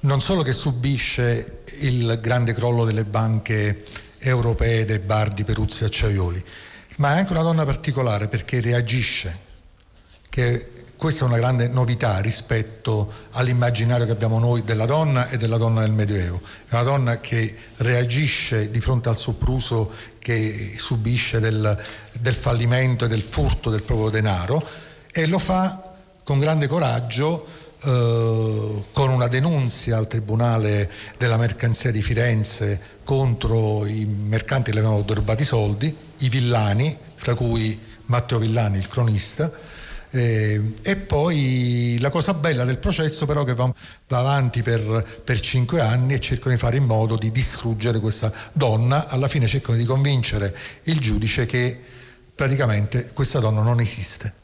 non 0.00 0.22
solo 0.22 0.40
che 0.40 0.52
subisce 0.52 1.64
il 1.80 2.18
grande 2.22 2.54
crollo 2.54 2.86
delle 2.86 3.04
banche 3.04 3.84
europee 4.18 4.86
dei 4.86 4.98
bar 4.98 5.30
di 5.34 5.44
Peruzzi 5.44 5.82
e 5.82 5.86
Acciaioli, 5.88 6.42
ma 6.96 7.16
è 7.16 7.18
anche 7.18 7.32
una 7.32 7.42
donna 7.42 7.66
particolare 7.66 8.28
perché 8.28 8.62
reagisce 8.62 9.38
che 10.30 10.79
questa 11.00 11.24
è 11.24 11.28
una 11.28 11.38
grande 11.38 11.66
novità 11.66 12.18
rispetto 12.18 13.10
all'immaginario 13.30 14.04
che 14.04 14.12
abbiamo 14.12 14.38
noi 14.38 14.62
della 14.64 14.84
donna 14.84 15.30
e 15.30 15.38
della 15.38 15.56
donna 15.56 15.80
del 15.80 15.92
Medioevo. 15.92 16.42
È 16.68 16.74
una 16.74 16.82
donna 16.82 17.20
che 17.20 17.56
reagisce 17.76 18.70
di 18.70 18.82
fronte 18.82 19.08
al 19.08 19.16
sopruso 19.16 19.90
che 20.18 20.74
subisce 20.76 21.40
del, 21.40 21.74
del 22.12 22.34
fallimento 22.34 23.06
e 23.06 23.08
del 23.08 23.22
furto 23.22 23.70
del 23.70 23.80
proprio 23.80 24.10
denaro 24.10 24.62
e 25.10 25.26
lo 25.26 25.38
fa 25.38 25.90
con 26.22 26.38
grande 26.38 26.66
coraggio 26.66 27.46
eh, 27.82 28.84
con 28.92 29.08
una 29.08 29.26
denunzia 29.26 29.96
al 29.96 30.06
Tribunale 30.06 30.90
della 31.16 31.38
Mercanzia 31.38 31.90
di 31.90 32.02
Firenze 32.02 32.78
contro 33.04 33.86
i 33.86 34.04
mercanti 34.04 34.68
che 34.68 34.78
le 34.78 34.84
avevano 34.84 35.02
rubati 35.08 35.44
i 35.44 35.46
soldi, 35.46 35.96
i 36.18 36.28
villani, 36.28 36.94
fra 37.14 37.34
cui 37.34 37.88
Matteo 38.04 38.38
Villani, 38.38 38.76
il 38.76 38.88
cronista, 38.88 39.50
eh, 40.10 40.72
e 40.82 40.96
poi 40.96 41.98
la 42.00 42.10
cosa 42.10 42.34
bella 42.34 42.64
del 42.64 42.78
processo 42.78 43.26
però 43.26 43.44
che 43.44 43.54
va, 43.54 43.72
va 44.08 44.18
avanti 44.18 44.62
per, 44.62 45.22
per, 45.24 45.40
cinque 45.40 45.80
anni 45.80 46.14
e 46.14 46.20
cercano 46.20 46.54
di 46.54 46.60
fare 46.60 46.76
in 46.76 46.84
modo 46.84 47.16
di 47.16 47.30
distruggere 47.30 48.00
questa 48.00 48.32
donna, 48.52 49.08
alla 49.08 49.28
fine 49.28 49.46
cercano 49.46 49.76
di 49.78 49.84
convincere 49.84 50.56
il 50.84 50.98
giudice 50.98 51.46
che 51.46 51.78
praticamente 52.34 53.10
questa 53.12 53.38
donna 53.38 53.62
non 53.62 53.80
esiste 53.80 54.39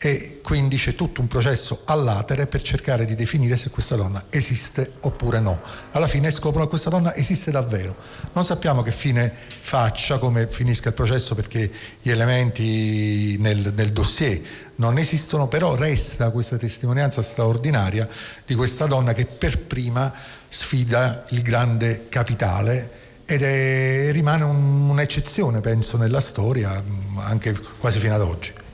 e 0.00 0.38
quindi 0.44 0.76
c'è 0.76 0.94
tutto 0.94 1.20
un 1.20 1.26
processo 1.26 1.82
all'atere 1.86 2.46
per 2.46 2.62
cercare 2.62 3.04
di 3.04 3.16
definire 3.16 3.56
se 3.56 3.68
questa 3.70 3.96
donna 3.96 4.26
esiste 4.30 4.92
oppure 5.00 5.40
no. 5.40 5.60
Alla 5.90 6.06
fine 6.06 6.30
scoprono 6.30 6.64
che 6.64 6.70
questa 6.70 6.88
donna 6.88 7.16
esiste 7.16 7.50
davvero. 7.50 7.96
Non 8.32 8.44
sappiamo 8.44 8.84
che 8.84 8.92
fine 8.92 9.32
faccia, 9.60 10.18
come 10.18 10.46
finisca 10.48 10.90
il 10.90 10.94
processo 10.94 11.34
perché 11.34 11.68
gli 12.00 12.10
elementi 12.10 13.36
nel, 13.40 13.72
nel 13.74 13.92
dossier 13.92 14.40
non 14.76 14.98
esistono, 14.98 15.48
però 15.48 15.74
resta 15.74 16.30
questa 16.30 16.56
testimonianza 16.56 17.20
straordinaria 17.20 18.08
di 18.46 18.54
questa 18.54 18.86
donna 18.86 19.12
che 19.14 19.26
per 19.26 19.58
prima 19.58 20.14
sfida 20.46 21.24
il 21.30 21.42
grande 21.42 22.06
capitale 22.08 22.90
ed 23.24 23.42
è, 23.42 24.12
rimane 24.12 24.44
un, 24.44 24.90
un'eccezione, 24.90 25.60
penso, 25.60 25.96
nella 25.96 26.20
storia, 26.20 26.80
anche 27.16 27.52
quasi 27.78 27.98
fino 27.98 28.14
ad 28.14 28.20
oggi. 28.20 28.66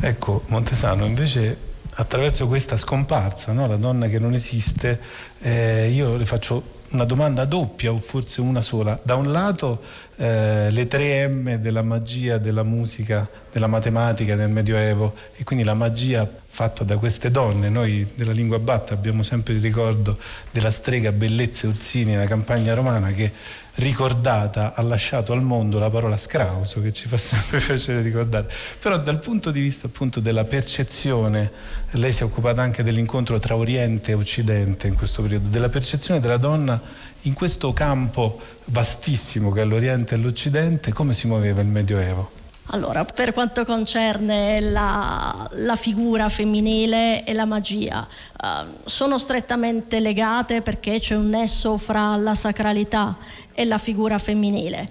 Ecco, 0.00 0.42
Montesano 0.46 1.04
invece 1.04 1.72
attraverso 1.96 2.46
questa 2.48 2.76
scomparsa, 2.76 3.52
no? 3.52 3.66
la 3.66 3.76
donna 3.76 4.08
che 4.08 4.18
non 4.18 4.34
esiste, 4.34 4.98
eh, 5.40 5.90
io 5.90 6.16
le 6.16 6.26
faccio 6.26 6.82
una 6.94 7.04
domanda 7.04 7.44
doppia 7.44 7.92
o 7.92 7.98
forse 7.98 8.40
una 8.40 8.62
sola. 8.62 8.98
Da 9.02 9.16
un 9.16 9.30
lato 9.32 9.82
eh, 10.16 10.68
le 10.70 10.88
3M 10.88 11.56
della 11.56 11.82
magia 11.82 12.38
della 12.38 12.62
musica, 12.62 13.28
della 13.52 13.66
matematica 13.66 14.34
nel 14.34 14.48
Medioevo 14.48 15.14
e 15.36 15.44
quindi 15.44 15.64
la 15.64 15.74
magia 15.74 16.28
fatta 16.46 16.84
da 16.84 16.96
queste 16.96 17.30
donne. 17.30 17.68
Noi 17.68 18.08
della 18.14 18.32
lingua 18.32 18.58
batta 18.58 18.94
abbiamo 18.94 19.22
sempre 19.22 19.54
il 19.54 19.60
ricordo 19.60 20.16
della 20.50 20.70
strega 20.70 21.12
Bellezza 21.12 21.66
Ursini 21.66 22.12
nella 22.12 22.26
campagna 22.26 22.74
romana 22.74 23.10
che 23.10 23.32
ricordata 23.76 24.74
ha 24.74 24.82
lasciato 24.82 25.32
al 25.32 25.42
mondo 25.42 25.78
la 25.78 25.90
parola 25.90 26.16
scrauso 26.16 26.80
che 26.80 26.92
ci 26.92 27.08
fa 27.08 27.18
sempre 27.18 27.58
piacere 27.64 28.02
ricordare. 28.02 28.50
Però 28.78 28.98
dal 28.98 29.18
punto 29.18 29.50
di 29.50 29.60
vista 29.60 29.86
appunto 29.86 30.20
della 30.20 30.44
percezione 30.44 31.50
lei 31.92 32.12
si 32.12 32.22
è 32.22 32.24
occupata 32.24 32.62
anche 32.62 32.82
dell'incontro 32.82 33.38
tra 33.38 33.56
Oriente 33.56 34.12
e 34.12 34.14
Occidente 34.14 34.86
in 34.86 34.94
questo 34.94 35.22
periodo 35.22 35.48
della 35.48 35.68
percezione 35.68 36.20
della 36.20 36.36
donna 36.36 36.80
in 37.22 37.32
questo 37.32 37.72
campo 37.72 38.40
vastissimo 38.66 39.50
che 39.50 39.62
è 39.62 39.64
l'Oriente 39.64 40.14
e 40.14 40.18
l'Occidente 40.18 40.92
come 40.92 41.14
si 41.14 41.26
muoveva 41.26 41.62
il 41.62 41.68
Medioevo 41.68 42.43
allora, 42.68 43.04
per 43.04 43.32
quanto 43.32 43.64
concerne 43.64 44.60
la, 44.60 45.48
la, 45.52 45.76
figura 45.76 46.28
femminile 46.28 47.24
e 47.24 47.32
la 47.34 47.44
magia, 47.44 48.06
eh, 48.42 48.64
sono 48.84 49.18
strettamente 49.18 50.00
legate 50.00 50.62
perché 50.62 50.98
c'è 50.98 51.14
un 51.14 51.28
nesso 51.28 51.76
fra 51.76 52.16
la 52.16 52.34
sacralità 52.34 53.16
e 53.52 53.64
la 53.64 53.78
figura 53.78 54.18
femminile 54.18 54.88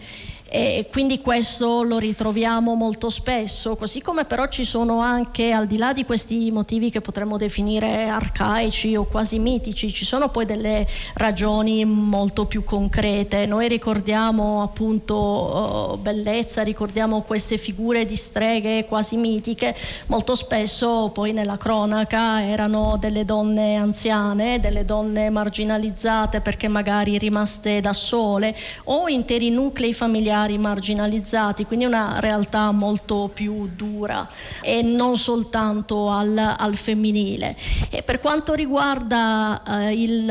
e 0.55 0.87
quindi 0.91 1.19
questo 1.19 1.81
lo 1.81 1.97
ritroviamo 1.97 2.75
molto 2.75 3.09
spesso, 3.09 3.75
così 3.75 4.03
come 4.03 4.25
però 4.25 4.45
ci 4.45 4.63
sono 4.63 4.99
anche, 4.99 5.51
al 5.51 5.65
di 5.65 5.77
là 5.77 5.93
di 5.93 6.05
questi 6.05 6.51
motivi 6.51 6.91
che 6.91 7.01
potremmo 7.01 7.37
definire 7.37 8.07
arcaici 8.07 8.95
o 8.95 9.05
quasi 9.05 9.39
mitici, 9.39 9.91
ci 9.91 10.05
sono 10.05 10.29
poi 10.29 10.45
delle 10.45 10.87
ragioni 11.15 11.83
molto 11.85 12.45
più 12.45 12.63
concrete. 12.63 13.47
Noi 13.47 13.67
ricordiamo 13.67 14.61
appunto 14.61 15.15
oh, 15.15 15.97
bellezza, 15.97 16.61
ricordiamo 16.61 17.21
queste 17.21 17.57
figure 17.57 18.05
di 18.05 18.15
streghe 18.15 18.85
quasi 18.85 19.17
mitiche, 19.17 19.75
molto 20.05 20.35
spesso 20.35 21.09
poi 21.11 21.33
nella 21.33 21.57
cronaca 21.57 22.45
erano 22.45 22.97
delle 22.99 23.25
donne 23.25 23.73
anziane, 23.73 24.59
delle 24.59 24.85
donne 24.85 25.31
marginalizzate 25.31 26.41
perché 26.41 26.67
magari 26.67 27.17
rimaste 27.17 27.81
da 27.81 27.93
sole 27.93 28.55
o 28.83 29.07
interi 29.07 29.49
nuclei 29.49 29.93
familiari 29.93 30.41
familiari 30.43 30.57
marginalizzati, 30.57 31.65
quindi 31.65 31.85
una 31.85 32.19
realtà 32.19 32.71
molto 32.71 33.29
più 33.33 33.69
dura 33.75 34.27
e 34.61 34.81
non 34.81 35.17
soltanto 35.17 36.09
al, 36.09 36.55
al 36.57 36.75
femminile. 36.75 37.55
E 37.89 38.03
per 38.03 38.19
quanto 38.19 38.53
riguarda 38.53 39.61
eh, 39.63 39.93
il, 39.93 40.25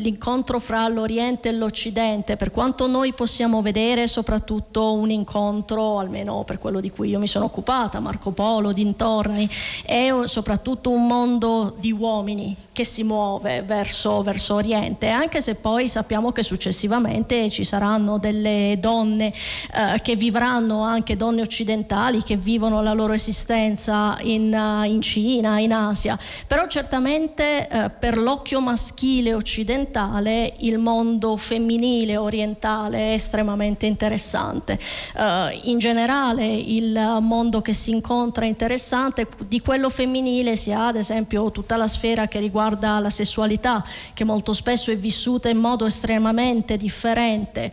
l'incontro 0.00 0.58
fra 0.58 0.88
l'Oriente 0.88 1.48
e 1.48 1.52
l'Occidente, 1.52 2.36
per 2.36 2.50
quanto 2.50 2.86
noi 2.86 3.12
possiamo 3.12 3.62
vedere 3.62 4.06
soprattutto 4.06 4.92
un 4.94 5.10
incontro, 5.10 5.98
almeno 5.98 6.42
per 6.44 6.58
quello 6.58 6.80
di 6.80 6.90
cui 6.90 7.10
io 7.10 7.18
mi 7.18 7.26
sono 7.28 7.44
occupata, 7.44 8.00
Marco 8.00 8.30
Polo, 8.30 8.72
dintorni, 8.72 9.48
è 9.84 10.10
soprattutto 10.24 10.90
un 10.90 11.06
mondo 11.06 11.74
di 11.78 11.92
uomini 11.92 12.56
che 12.72 12.84
si 12.84 13.02
muove 13.02 13.60
verso, 13.60 14.22
verso 14.22 14.54
Oriente, 14.54 15.08
anche 15.08 15.42
se 15.42 15.56
poi 15.56 15.88
sappiamo 15.88 16.32
che 16.32 16.42
successivamente 16.42 17.50
ci 17.50 17.64
saranno 17.64 18.16
delle 18.16 18.76
donne 18.80 19.26
eh, 19.26 20.00
che 20.00 20.16
vivranno, 20.16 20.82
anche 20.82 21.16
donne 21.16 21.42
occidentali 21.42 22.22
che 22.22 22.36
vivono 22.38 22.80
la 22.82 22.94
loro 22.94 23.12
esistenza 23.12 24.16
in, 24.22 24.54
uh, 24.54 24.84
in 24.84 25.02
Cina, 25.02 25.58
in 25.58 25.72
Asia, 25.74 26.18
però 26.46 26.66
certamente 26.66 27.68
eh, 27.68 27.90
per 27.90 28.16
l'occhio 28.16 28.60
maschile 28.60 29.34
occidentale 29.34 30.54
il 30.60 30.78
mondo 30.78 31.36
femminile 31.36 32.16
orientale 32.16 33.10
è 33.10 33.12
estremamente 33.12 33.84
interessante. 33.84 34.78
Eh, 35.14 35.60
in 35.64 35.78
generale 35.78 36.46
il 36.46 37.18
mondo 37.20 37.60
che 37.60 37.74
si 37.74 37.90
incontra 37.90 38.46
è 38.46 38.48
interessante, 38.48 39.28
di 39.46 39.60
quello 39.60 39.90
femminile 39.90 40.56
si 40.56 40.72
ha 40.72 40.86
ad 40.86 40.96
esempio 40.96 41.50
tutta 41.50 41.76
la 41.76 41.86
sfera 41.86 42.28
che 42.28 42.38
riguarda 42.38 42.60
riguarda 42.62 43.00
la 43.00 43.10
sessualità, 43.10 43.84
che 44.14 44.24
molto 44.24 44.52
spesso 44.52 44.90
è 44.90 44.96
vissuta 44.96 45.48
in 45.48 45.58
modo 45.58 45.86
estremamente 45.86 46.76
differente 46.76 47.72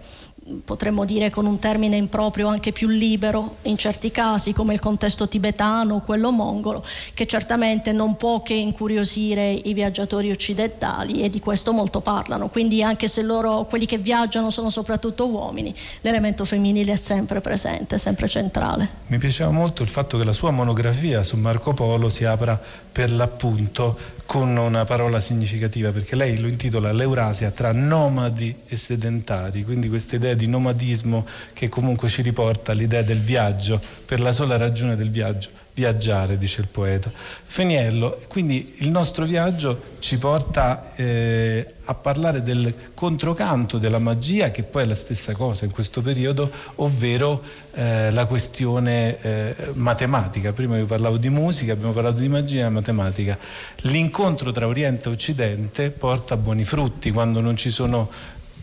potremmo 0.66 1.06
dire 1.06 1.30
con 1.30 1.46
un 1.46 1.60
termine 1.60 1.96
improprio 1.96 2.48
anche 2.48 2.72
più 2.72 2.88
libero 2.88 3.58
in 3.64 3.78
certi 3.78 4.10
casi 4.10 4.54
come 4.54 4.74
il 4.74 4.80
contesto 4.80 5.28
tibetano 5.28 5.96
o 5.96 6.02
quello 6.02 6.32
mongolo 6.32 6.84
che 7.14 7.28
certamente 7.28 7.92
non 7.92 8.16
può 8.16 8.42
che 8.42 8.54
incuriosire 8.54 9.52
i 9.52 9.74
viaggiatori 9.74 10.32
occidentali 10.32 11.22
e 11.22 11.30
di 11.30 11.40
questo 11.40 11.72
molto 11.72 12.00
parlano. 12.00 12.50
Quindi 12.50 12.82
anche 12.82 13.08
se 13.08 13.22
loro 13.22 13.66
quelli 13.66 13.86
che 13.86 13.98
viaggiano 13.98 14.50
sono 14.50 14.70
soprattutto 14.70 15.28
uomini 15.28 15.76
l'elemento 16.02 16.46
femminile 16.46 16.94
è 16.94 16.98
sempre 16.98 17.42
presente, 17.42 17.98
sempre 17.98 18.28
centrale. 18.28 18.90
Mi 19.08 19.18
piaceva 19.18 19.52
molto 19.52 19.84
il 19.84 19.90
fatto 19.90 20.18
che 20.18 20.24
la 20.24 20.34
sua 20.34 20.52
monografia 20.52 21.24
su 21.24 21.38
Marco 21.38 21.74
Polo 21.74 22.10
si 22.10 22.26
apra 22.26 22.60
per 23.00 23.12
l'appunto 23.12 23.98
con 24.26 24.58
una 24.58 24.84
parola 24.84 25.22
significativa 25.22 25.90
perché 25.92 26.18
lei 26.18 26.38
lo 26.38 26.50
intitola 26.50 26.92
l'Eurasia 26.92 27.50
tra 27.50 27.72
nomadi 27.72 28.54
e 28.68 28.76
sedentari, 28.76 29.64
quindi 29.64 29.88
questa 29.88 30.18
idea 30.18 30.34
di 30.34 30.48
nomadismo 30.48 31.26
che 31.54 31.70
comunque 31.70 32.10
ci 32.10 32.22
riporta 32.22 32.74
all'idea 32.74 33.02
del 33.02 33.22
viaggio 33.22 33.82
per 34.06 34.20
la 34.20 34.34
sola 34.34 34.58
ragione 34.58 34.98
del 34.98 35.12
viaggio 35.12 35.50
viaggiare, 35.80 36.38
dice 36.38 36.60
il 36.60 36.68
poeta. 36.68 37.10
Feniello, 37.14 38.20
quindi 38.28 38.76
il 38.80 38.90
nostro 38.90 39.24
viaggio 39.24 39.96
ci 40.00 40.18
porta 40.18 40.94
eh, 40.96 41.76
a 41.86 41.94
parlare 41.94 42.44
del 42.44 42.74
controcanto 42.94 43.78
della 43.78 43.98
magia, 43.98 44.52
che 44.52 44.64
poi 44.64 44.84
è 44.84 44.86
la 44.86 44.96
stessa 44.96 45.34
cosa 45.34 45.64
in 45.64 45.72
questo 45.72 46.02
periodo, 46.02 46.52
ovvero 46.76 47.42
eh, 47.74 48.12
la 48.12 48.26
questione 48.26 49.22
eh, 49.22 49.56
matematica. 49.74 50.52
Prima 50.52 50.78
io 50.78 50.86
parlavo 50.86 51.16
di 51.16 51.30
musica, 51.30 51.72
abbiamo 51.72 51.94
parlato 51.94 52.20
di 52.20 52.28
magia 52.28 52.66
e 52.66 52.70
matematica. 52.70 53.38
L'incontro 53.84 54.52
tra 54.52 54.68
Oriente 54.68 55.08
e 55.08 55.14
Occidente 55.14 55.92
porta 55.92 56.34
a 56.34 56.38
buoni 56.38 56.66
frutti 56.66 57.10
quando 57.12 57.40
non 57.40 57.56
ci 57.56 57.70
sono 57.70 58.10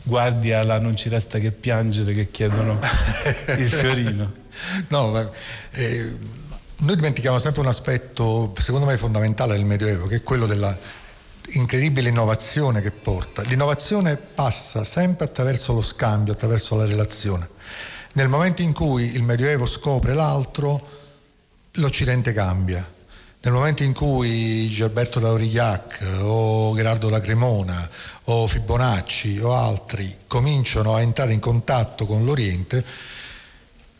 guardia 0.02 0.62
là 0.62 0.78
non 0.78 0.94
ci 0.94 1.08
resta 1.08 1.40
che 1.40 1.50
piangere 1.50 2.12
che 2.12 2.30
chiedono 2.30 2.78
il 3.58 3.68
fiorino. 3.68 4.44
No, 4.88 5.10
ma, 5.10 5.30
eh, 5.72 6.14
noi 6.78 6.94
dimentichiamo 6.94 7.38
sempre 7.38 7.60
un 7.62 7.68
aspetto, 7.68 8.52
secondo 8.58 8.86
me, 8.86 8.98
fondamentale 8.98 9.54
del 9.54 9.64
Medioevo, 9.64 10.06
che 10.06 10.16
è 10.16 10.22
quello 10.22 10.46
della 10.46 10.76
incredibile 11.50 12.08
innovazione 12.08 12.82
che 12.82 12.90
porta. 12.90 13.42
L'innovazione 13.42 14.16
passa 14.16 14.84
sempre 14.84 15.26
attraverso 15.26 15.72
lo 15.72 15.80
scambio, 15.80 16.32
attraverso 16.32 16.76
la 16.76 16.84
relazione. 16.84 17.48
Nel 18.12 18.28
momento 18.28 18.62
in 18.62 18.72
cui 18.72 19.14
il 19.14 19.22
Medioevo 19.22 19.64
scopre 19.64 20.12
l'altro, 20.12 20.88
l'Occidente 21.72 22.32
cambia. 22.32 22.94
Nel 23.40 23.52
momento 23.54 23.82
in 23.82 23.92
cui 23.92 24.66
Gilberto 24.68 25.20
d'Aurillac 25.20 26.00
o 26.22 26.74
Gerardo 26.74 27.08
da 27.08 27.20
Cremona 27.20 27.88
o 28.24 28.46
Fibonacci 28.46 29.38
o 29.38 29.52
altri 29.52 30.16
cominciano 30.26 30.94
a 30.94 31.00
entrare 31.00 31.32
in 31.32 31.38
contatto 31.38 32.06
con 32.06 32.24
l'Oriente, 32.24 32.84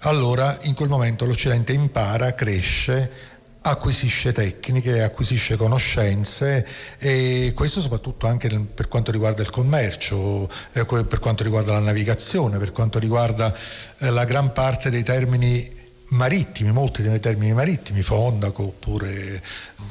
allora 0.06 0.58
in 0.62 0.74
quel 0.74 0.88
momento 0.88 1.26
l'Occidente 1.26 1.72
impara, 1.72 2.34
cresce, 2.34 3.34
acquisisce 3.62 4.32
tecniche, 4.32 5.02
acquisisce 5.02 5.56
conoscenze 5.56 6.66
e 6.98 7.52
questo 7.54 7.80
soprattutto 7.80 8.28
anche 8.28 8.48
per 8.48 8.86
quanto 8.86 9.10
riguarda 9.10 9.42
il 9.42 9.50
commercio, 9.50 10.48
eh, 10.72 10.84
per 10.84 11.18
quanto 11.18 11.42
riguarda 11.42 11.72
la 11.72 11.80
navigazione, 11.80 12.58
per 12.58 12.70
quanto 12.70 13.00
riguarda 13.00 13.54
eh, 13.98 14.10
la 14.10 14.24
gran 14.24 14.52
parte 14.52 14.90
dei 14.90 15.02
termini 15.02 15.74
marittimi, 16.10 16.70
molti 16.70 17.02
dei 17.02 17.18
termini 17.18 17.52
marittimi, 17.52 18.02
fondaco 18.02 18.62
oppure 18.62 19.42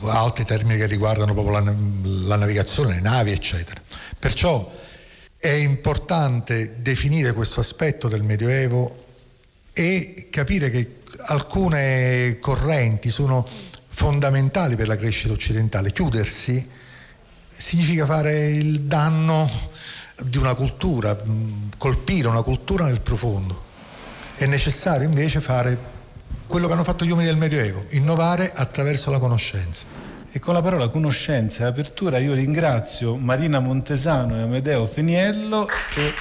altri 0.04 0.46
termini 0.46 0.78
che 0.78 0.86
riguardano 0.86 1.34
proprio 1.34 1.60
la, 1.60 1.74
la 2.26 2.36
navigazione, 2.38 2.96
le 2.96 3.02
navi 3.02 3.32
eccetera. 3.32 3.82
Perciò 4.18 4.72
è 5.38 5.50
importante 5.50 6.78
definire 6.78 7.34
questo 7.34 7.60
aspetto 7.60 8.08
del 8.08 8.24
Medioevo 8.24 9.04
e 9.78 10.30
capire 10.30 10.70
che 10.70 11.00
alcune 11.26 12.38
correnti 12.40 13.10
sono 13.10 13.46
fondamentali 13.90 14.78
per 14.78 14.88
la 14.88 14.96
crescita 14.96 15.34
occidentale. 15.34 15.92
Chiudersi 15.92 16.66
significa 17.52 18.06
fare 18.06 18.52
il 18.52 18.82
danno 18.82 19.50
di 20.24 20.38
una 20.38 20.56
cultura, 20.56 21.18
colpire 21.78 22.30
una 22.30 22.42
cultura 22.42 22.86
nel 22.86 23.02
profondo. 23.02 23.64
È 24.38 24.46
necessario 24.46 25.06
invece 25.06 25.42
fare 25.42 25.78
quello 26.48 26.68
che 26.68 26.74
hanno 26.74 26.86
fatto 26.86 27.04
gli 27.04 27.10
uomini 27.10 27.28
del 27.28 27.38
Medioevo, 27.38 27.88
innovare 27.90 28.54
attraverso 28.56 29.12
la 29.12 29.20
conoscenza. 29.20 29.88
E 30.32 30.40
con 30.40 30.54
la 30.54 30.62
parola 30.62 30.88
conoscenza 30.88 31.64
e 31.64 31.68
apertura 31.68 32.18
io 32.18 32.34
ringrazio 32.34 33.18
Marina 33.18 33.60
Montesano 33.60 34.38
e 34.38 34.42
Amedeo 34.42 34.88
Feniello 34.88 35.68
e 35.96 36.14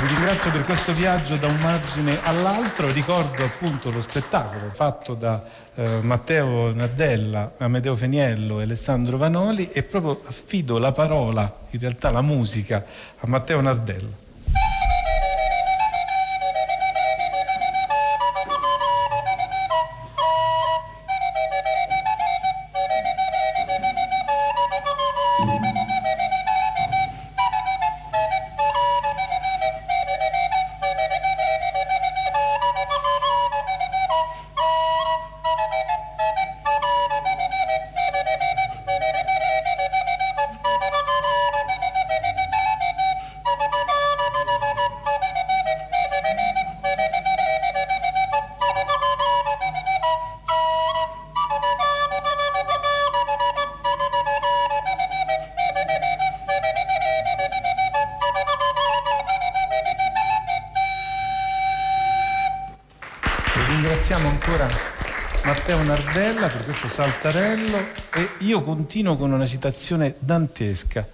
vi 0.00 0.06
ringrazio 0.06 0.50
per 0.50 0.64
questo 0.64 0.94
viaggio 0.94 1.36
da 1.36 1.46
un 1.46 1.58
margine 1.58 2.18
all'altro, 2.22 2.90
ricordo 2.90 3.44
appunto 3.44 3.90
lo 3.90 4.00
spettacolo 4.00 4.70
fatto 4.70 5.12
da 5.12 5.44
eh, 5.74 5.98
Matteo 6.00 6.72
Nardella, 6.72 7.52
Amedeo 7.58 7.94
Feniello 7.96 8.60
e 8.60 8.62
Alessandro 8.62 9.18
Vanoli 9.18 9.70
e 9.72 9.82
proprio 9.82 10.22
affido 10.24 10.78
la 10.78 10.92
parola, 10.92 11.54
in 11.70 11.80
realtà 11.80 12.10
la 12.10 12.22
musica, 12.22 12.82
a 13.18 13.26
Matteo 13.26 13.60
Nardella. 13.60 14.28
Saltarello 67.00 67.78
e 68.12 68.28
io 68.40 68.62
continuo 68.62 69.16
con 69.16 69.32
una 69.32 69.46
citazione 69.46 70.16
dantesca. 70.18 71.08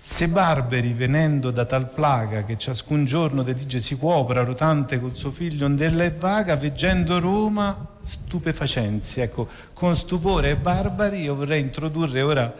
Se 0.00 0.26
barberi 0.26 0.92
venendo 0.92 1.52
da 1.52 1.64
tal 1.66 1.88
plaga 1.88 2.42
che 2.42 2.58
ciascun 2.58 3.04
giorno 3.04 3.44
delige 3.44 3.78
si 3.78 3.94
cuopra 3.94 4.42
rotante 4.42 4.98
col 4.98 5.14
suo 5.14 5.30
figlio 5.30 5.66
ondella 5.66 6.10
vaga, 6.18 6.56
veggendo 6.56 7.20
Roma 7.20 7.86
stupefacenzi. 8.02 9.20
Ecco, 9.20 9.46
con 9.72 9.94
stupore 9.94 10.50
e 10.50 10.56
barbari 10.56 11.20
io 11.20 11.36
vorrei 11.36 11.60
introdurre 11.60 12.20
ora 12.20 12.52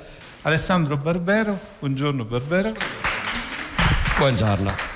Alessandro 0.42 0.96
Barbero. 0.96 1.58
Buongiorno 1.80 2.24
Barbero. 2.24 2.72
Buongiorno. 4.16 4.93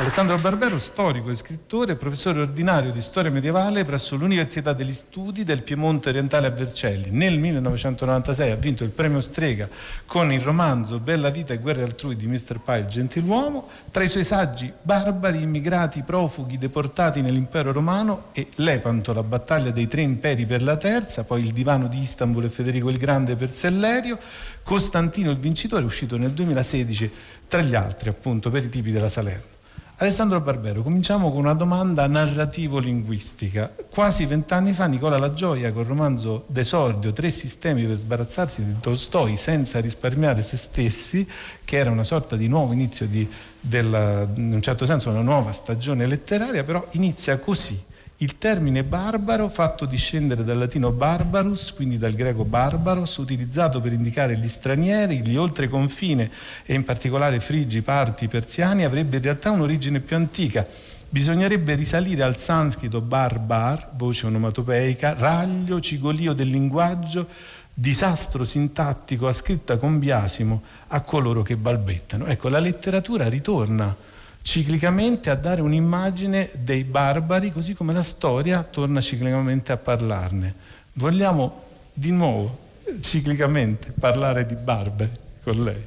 Alessandro 0.00 0.38
Barbero, 0.38 0.78
storico 0.78 1.28
e 1.28 1.34
scrittore, 1.34 1.96
professore 1.96 2.40
ordinario 2.40 2.92
di 2.92 3.02
storia 3.02 3.32
medievale 3.32 3.84
presso 3.84 4.14
l'Università 4.14 4.72
degli 4.72 4.92
Studi 4.92 5.42
del 5.42 5.62
Piemonte 5.62 6.10
Orientale 6.10 6.46
a 6.46 6.50
Vercelli. 6.50 7.08
Nel 7.10 7.36
1996 7.36 8.50
ha 8.52 8.54
vinto 8.54 8.84
il 8.84 8.90
premio 8.90 9.20
Strega 9.20 9.68
con 10.06 10.32
il 10.32 10.40
romanzo 10.40 11.00
Bella 11.00 11.30
vita 11.30 11.52
e 11.52 11.58
guerre 11.58 11.82
altrui 11.82 12.14
di 12.14 12.28
Mr. 12.28 12.60
Pyle, 12.64 12.86
Gentiluomo. 12.86 13.68
Tra 13.90 14.04
i 14.04 14.08
suoi 14.08 14.22
saggi 14.22 14.72
Barbari, 14.80 15.42
immigrati, 15.42 16.02
profughi, 16.02 16.58
deportati 16.58 17.20
nell'impero 17.20 17.72
romano 17.72 18.26
e 18.32 18.46
Lepanto, 18.54 19.12
la 19.12 19.24
battaglia 19.24 19.72
dei 19.72 19.88
tre 19.88 20.02
imperi 20.02 20.46
per 20.46 20.62
la 20.62 20.76
terza, 20.76 21.24
poi 21.24 21.42
il 21.42 21.50
divano 21.50 21.88
di 21.88 22.00
Istanbul 22.00 22.44
e 22.44 22.50
Federico 22.50 22.88
il 22.88 22.98
Grande 22.98 23.34
per 23.34 23.52
Sellerio, 23.52 24.16
Costantino 24.62 25.32
il 25.32 25.38
vincitore, 25.38 25.84
uscito 25.84 26.16
nel 26.16 26.30
2016 26.30 27.12
tra 27.48 27.62
gli 27.62 27.74
altri 27.74 28.10
appunto 28.10 28.48
per 28.48 28.62
i 28.62 28.68
tipi 28.68 28.92
della 28.92 29.08
Salerno. 29.08 29.57
Alessandro 30.00 30.40
Barbero, 30.40 30.84
cominciamo 30.84 31.32
con 31.32 31.40
una 31.40 31.54
domanda 31.54 32.06
narrativo-linguistica. 32.06 33.74
Quasi 33.90 34.26
vent'anni 34.26 34.72
fa 34.72 34.86
Nicola 34.86 35.18
La 35.18 35.32
Gioia, 35.32 35.72
col 35.72 35.86
romanzo 35.86 36.44
D'esordio, 36.46 37.12
Tre 37.12 37.30
sistemi 37.30 37.82
per 37.82 37.96
sbarazzarsi 37.96 38.64
di 38.64 38.78
Tolstoi 38.78 39.36
senza 39.36 39.80
risparmiare 39.80 40.42
se 40.42 40.56
stessi, 40.56 41.28
che 41.64 41.78
era 41.78 41.90
una 41.90 42.04
sorta 42.04 42.36
di 42.36 42.46
nuovo 42.46 42.72
inizio 42.72 43.08
di, 43.08 43.28
della, 43.58 44.24
in 44.36 44.52
un 44.52 44.62
certo 44.62 44.84
senso 44.84 45.10
una 45.10 45.20
nuova 45.20 45.50
stagione 45.50 46.06
letteraria, 46.06 46.62
però 46.62 46.86
inizia 46.92 47.36
così. 47.38 47.86
Il 48.20 48.36
termine 48.36 48.82
barbaro, 48.82 49.48
fatto 49.48 49.84
discendere 49.84 50.42
dal 50.42 50.58
latino 50.58 50.90
barbarus, 50.90 51.72
quindi 51.72 51.98
dal 51.98 52.14
greco 52.14 52.42
barbaros, 52.44 53.16
utilizzato 53.18 53.80
per 53.80 53.92
indicare 53.92 54.36
gli 54.36 54.48
stranieri, 54.48 55.22
gli 55.22 55.36
oltreconfine 55.36 56.28
e 56.64 56.74
in 56.74 56.82
particolare 56.82 57.38
frigi, 57.38 57.80
parti, 57.80 58.26
persiani, 58.26 58.82
avrebbe 58.82 59.18
in 59.18 59.22
realtà 59.22 59.52
un'origine 59.52 60.00
più 60.00 60.16
antica. 60.16 60.66
Bisognerebbe 61.08 61.76
risalire 61.76 62.24
al 62.24 62.36
sanscrito 62.36 63.00
barbar, 63.00 63.90
voce 63.94 64.26
onomatopeica, 64.26 65.14
raglio, 65.16 65.78
cigolio 65.78 66.32
del 66.32 66.48
linguaggio, 66.48 67.28
disastro 67.72 68.42
sintattico 68.42 69.28
ascritta 69.28 69.76
con 69.76 70.00
biasimo 70.00 70.62
a 70.88 71.02
coloro 71.02 71.44
che 71.44 71.54
balbettano. 71.54 72.26
Ecco, 72.26 72.48
la 72.48 72.58
letteratura 72.58 73.28
ritorna 73.28 73.94
ciclicamente 74.42 75.30
a 75.30 75.34
dare 75.34 75.60
un'immagine 75.60 76.50
dei 76.54 76.84
barbari, 76.84 77.52
così 77.52 77.74
come 77.74 77.92
la 77.92 78.02
storia 78.02 78.62
torna 78.64 79.00
ciclicamente 79.00 79.72
a 79.72 79.76
parlarne. 79.76 80.54
Vogliamo 80.94 81.62
di 81.92 82.10
nuovo 82.12 82.66
ciclicamente 83.00 83.92
parlare 83.98 84.46
di 84.46 84.54
barbari. 84.54 85.26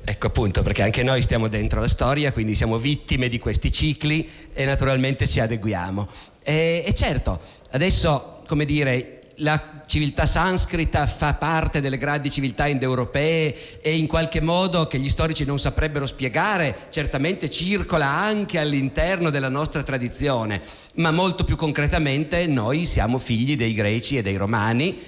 Ecco 0.03 0.27
appunto, 0.27 0.63
perché 0.63 0.81
anche 0.81 1.03
noi 1.03 1.21
stiamo 1.21 1.47
dentro 1.47 1.79
la 1.79 1.87
storia, 1.87 2.31
quindi 2.31 2.55
siamo 2.55 2.77
vittime 2.77 3.27
di 3.27 3.37
questi 3.37 3.71
cicli 3.71 4.27
e 4.53 4.65
naturalmente 4.65 5.27
ci 5.27 5.39
adeguiamo. 5.39 6.07
E, 6.41 6.83
e 6.85 6.93
certo, 6.93 7.39
adesso, 7.69 8.41
come 8.47 8.65
dire, 8.65 9.20
la 9.37 9.81
civiltà 9.85 10.25
sanscrita 10.25 11.05
fa 11.07 11.33
parte 11.33 11.81
delle 11.81 11.97
grandi 11.97 12.29
civiltà 12.29 12.67
indoeuropee 12.67 13.81
e 13.81 13.97
in 13.97 14.07
qualche 14.07 14.41
modo 14.41 14.87
che 14.87 14.99
gli 14.99 15.09
storici 15.09 15.45
non 15.45 15.59
saprebbero 15.59 16.05
spiegare, 16.05 16.87
certamente 16.89 17.49
circola 17.49 18.07
anche 18.07 18.59
all'interno 18.59 19.29
della 19.29 19.49
nostra 19.49 19.83
tradizione, 19.83 20.61
ma 20.95 21.11
molto 21.11 21.43
più 21.43 21.55
concretamente 21.55 22.45
noi 22.47 22.85
siamo 22.85 23.17
figli 23.17 23.55
dei 23.55 23.73
greci 23.73 24.17
e 24.17 24.21
dei 24.21 24.37
romani 24.37 24.99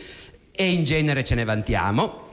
e 0.51 0.71
in 0.71 0.83
genere 0.83 1.23
ce 1.23 1.35
ne 1.35 1.43
vantiamo. 1.43 2.31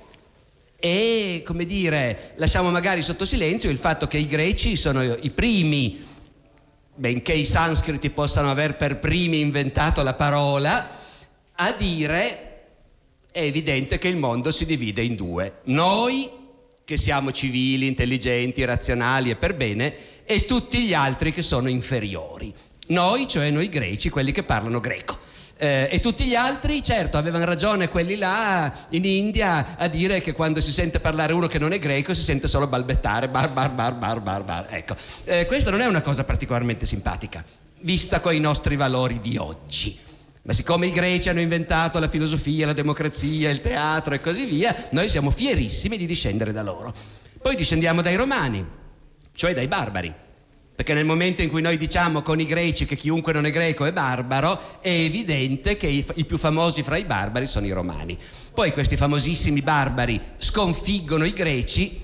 E 0.79 1.43
come 1.45 1.67
dire, 1.67 2.33
lasciamo 2.37 2.71
magari 2.71 3.03
sotto 3.03 3.27
silenzio 3.27 3.69
il 3.69 3.79
fatto 3.79 4.09
che 4.09 4.17
i 4.17 4.27
greci 4.27 4.77
sono 4.77 5.03
i 5.03 5.31
primi, 5.31 6.03
benché 6.95 7.35
i 7.35 7.45
sanscriti 7.45 8.11
possano 8.11 8.51
aver 8.51 8.77
per 8.77 8.99
primi 8.99 9.41
inventato 9.41 10.03
la 10.03 10.15
parola, 10.15 11.00
a 11.63 11.73
dire 11.73 12.47
è 13.31 13.43
evidente 13.43 13.99
che 13.99 14.09
il 14.09 14.17
mondo 14.17 14.51
si 14.51 14.65
divide 14.65 15.03
in 15.03 15.15
due. 15.15 15.61
Noi, 15.65 16.29
che 16.85 16.97
siamo 16.97 17.33
civili, 17.33 17.87
intelligenti, 17.87 18.65
razionali 18.65 19.31
e 19.31 19.37
per 19.37 19.55
bene, 19.55 19.95
e 20.25 20.47
tutti 20.47 20.81
gli 20.81 20.95
altri 20.95 21.33
che 21.33 21.43
sono 21.43 21.69
inferiori. 21.69 22.53
Noi, 22.89 23.29
cioè 23.29 23.51
noi 23.51 23.69
greci, 23.69 24.09
quelli 24.09 24.33
che 24.33 24.43
parlano 24.43 24.81
greco. 24.81 25.19
Eh, 25.59 25.89
e 25.93 26.01
tutti 26.01 26.25
gli 26.25 26.35
altri, 26.35 26.83
certo, 26.83 27.19
avevano 27.19 27.45
ragione 27.45 27.91
quelli 27.91 28.17
là 28.17 28.87
in 28.91 29.05
India 29.05 29.77
a 29.77 29.87
dire 29.87 30.23
che 30.23 30.33
quando 30.33 30.63
si 30.63 30.73
sente 30.73 30.99
parlare 30.99 31.35
uno 31.35 31.47
che 31.47 31.59
non 31.59 31.73
è 31.73 31.79
greco 31.79 32.15
si 32.15 32.23
sente 32.23 32.49
solo 32.49 32.67
balbettare, 32.69 33.29
bar, 33.29 33.51
bar, 33.51 33.71
bar, 33.71 33.95
bar, 33.95 34.21
bar, 34.23 34.43
bar. 34.43 34.67
Ecco, 34.71 34.97
eh, 35.25 35.45
questa 35.45 35.71
non 35.71 35.83
è 35.83 35.87
una 35.87 36.01
cosa 36.01 36.25
particolarmente 36.25 36.87
simpatica, 36.87 37.45
vista 37.81 38.21
coi 38.21 38.41
nostri 38.41 38.77
valori 38.77 39.21
di 39.21 39.37
oggi. 39.37 40.09
Ma 40.43 40.55
siccome 40.55 40.87
i 40.87 40.93
greci 40.93 41.29
hanno 41.29 41.41
inventato 41.41 41.99
la 41.99 42.09
filosofia, 42.09 42.67
la 42.67 42.73
democrazia, 42.73 43.51
il 43.51 43.61
teatro 43.61 44.15
e 44.15 44.21
così 44.21 44.47
via, 44.47 44.75
noi 44.91 45.11
siamo 45.11 45.31
fierissimi 45.31 45.99
di 45.99 46.07
discendere 46.07 46.51
da 46.51 46.63
loro. 46.63 46.95
Poi 47.43 47.55
discendiamo 47.55 48.01
dai 48.01 48.17
romani, 48.17 48.65
cioè 49.35 49.53
dai 49.53 49.69
barbari. 49.69 50.13
Perché 50.75 50.95
nel 50.95 51.05
momento 51.05 51.43
in 51.43 51.51
cui 51.51 51.61
noi 51.61 51.77
diciamo 51.77 52.23
con 52.23 52.41
i 52.41 52.47
greci 52.47 52.87
che 52.87 52.97
chiunque 52.97 53.35
non 53.35 53.45
è 53.45 53.51
greco 53.51 53.85
è 53.85 53.93
barbaro, 53.93 54.81
è 54.81 54.89
evidente 54.89 55.77
che 55.77 55.87
i, 55.87 56.07
i 56.15 56.25
più 56.25 56.39
famosi 56.39 56.83
fra 56.83 56.97
i 56.97 57.05
barbari 57.05 57.47
sono 57.47 57.67
i 57.67 57.73
romani. 57.73 58.17
Poi 58.55 58.73
questi 58.73 58.97
famosissimi 58.97 59.61
barbari 59.61 60.19
sconfiggono 60.39 61.25
i 61.25 61.35
greci 61.35 62.01